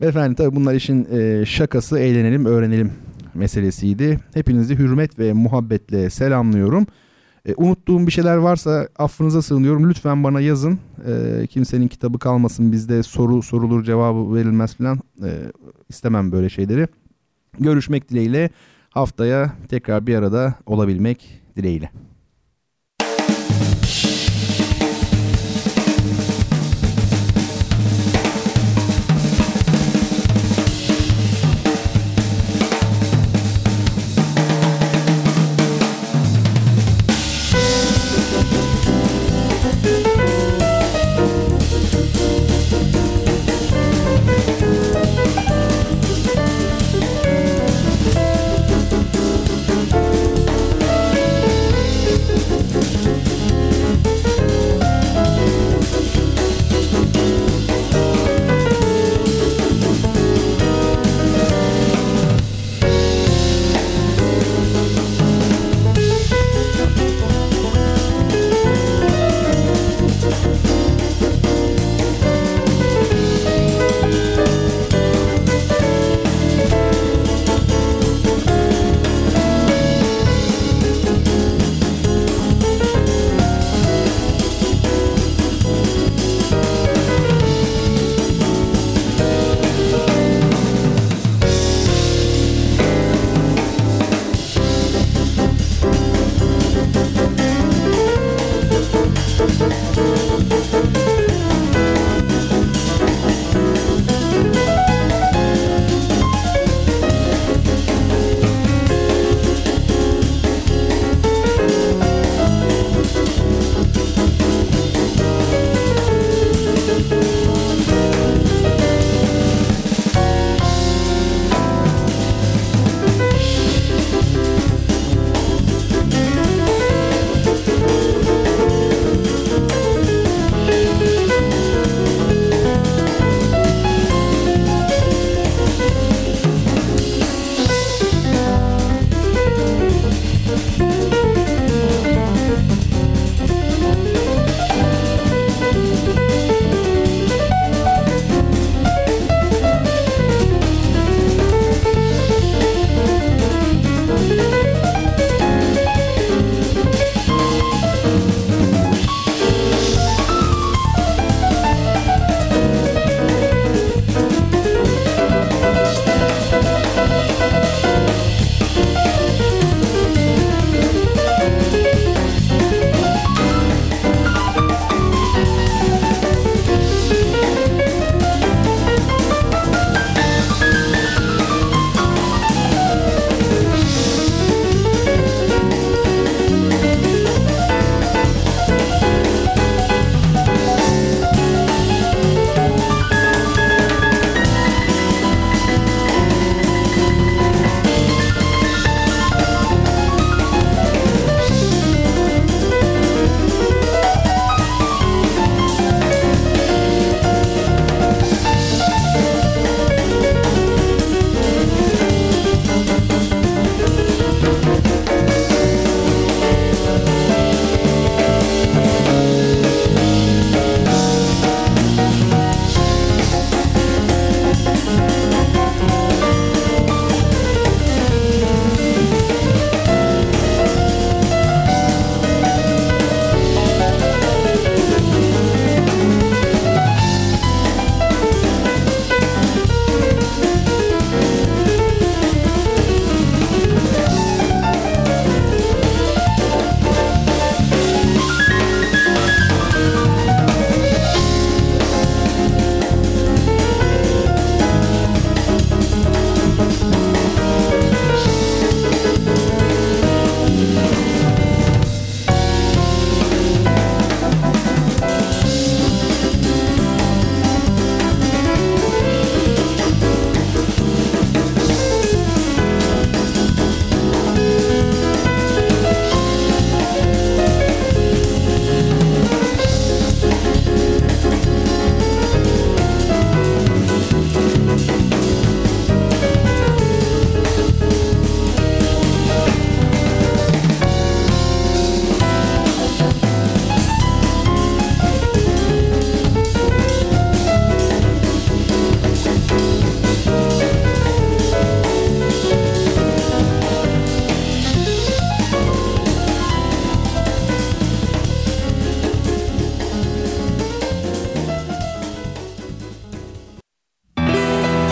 Efendim 0.00 0.34
tabii 0.34 0.56
bunlar 0.56 0.74
işin 0.74 1.08
e, 1.12 1.46
şakası 1.46 1.98
eğlenelim 1.98 2.46
öğrenelim 2.46 2.92
meselesiydi. 3.34 4.18
Hepinizi 4.34 4.78
hürmet 4.78 5.18
ve 5.18 5.32
muhabbetle 5.32 6.10
selamlıyorum. 6.10 6.86
E, 7.48 7.54
unuttuğum 7.56 8.06
bir 8.06 8.12
şeyler 8.12 8.36
varsa 8.36 8.88
affınıza 8.98 9.42
sığınıyorum. 9.42 9.90
Lütfen 9.90 10.24
bana 10.24 10.40
yazın. 10.40 10.78
E, 11.06 11.46
kimsenin 11.46 11.88
kitabı 11.88 12.18
kalmasın. 12.18 12.72
Bizde 12.72 13.02
soru 13.02 13.42
sorulur 13.42 13.84
cevabı 13.84 14.34
verilmez 14.34 14.74
falan. 14.74 15.00
E, 15.24 15.30
istemem 15.88 16.32
böyle 16.32 16.48
şeyleri. 16.48 16.88
Görüşmek 17.58 18.10
dileğiyle 18.10 18.50
haftaya 18.90 19.52
tekrar 19.68 20.06
bir 20.06 20.14
arada 20.14 20.54
olabilmek 20.66 21.42
dileğiyle. 21.56 21.90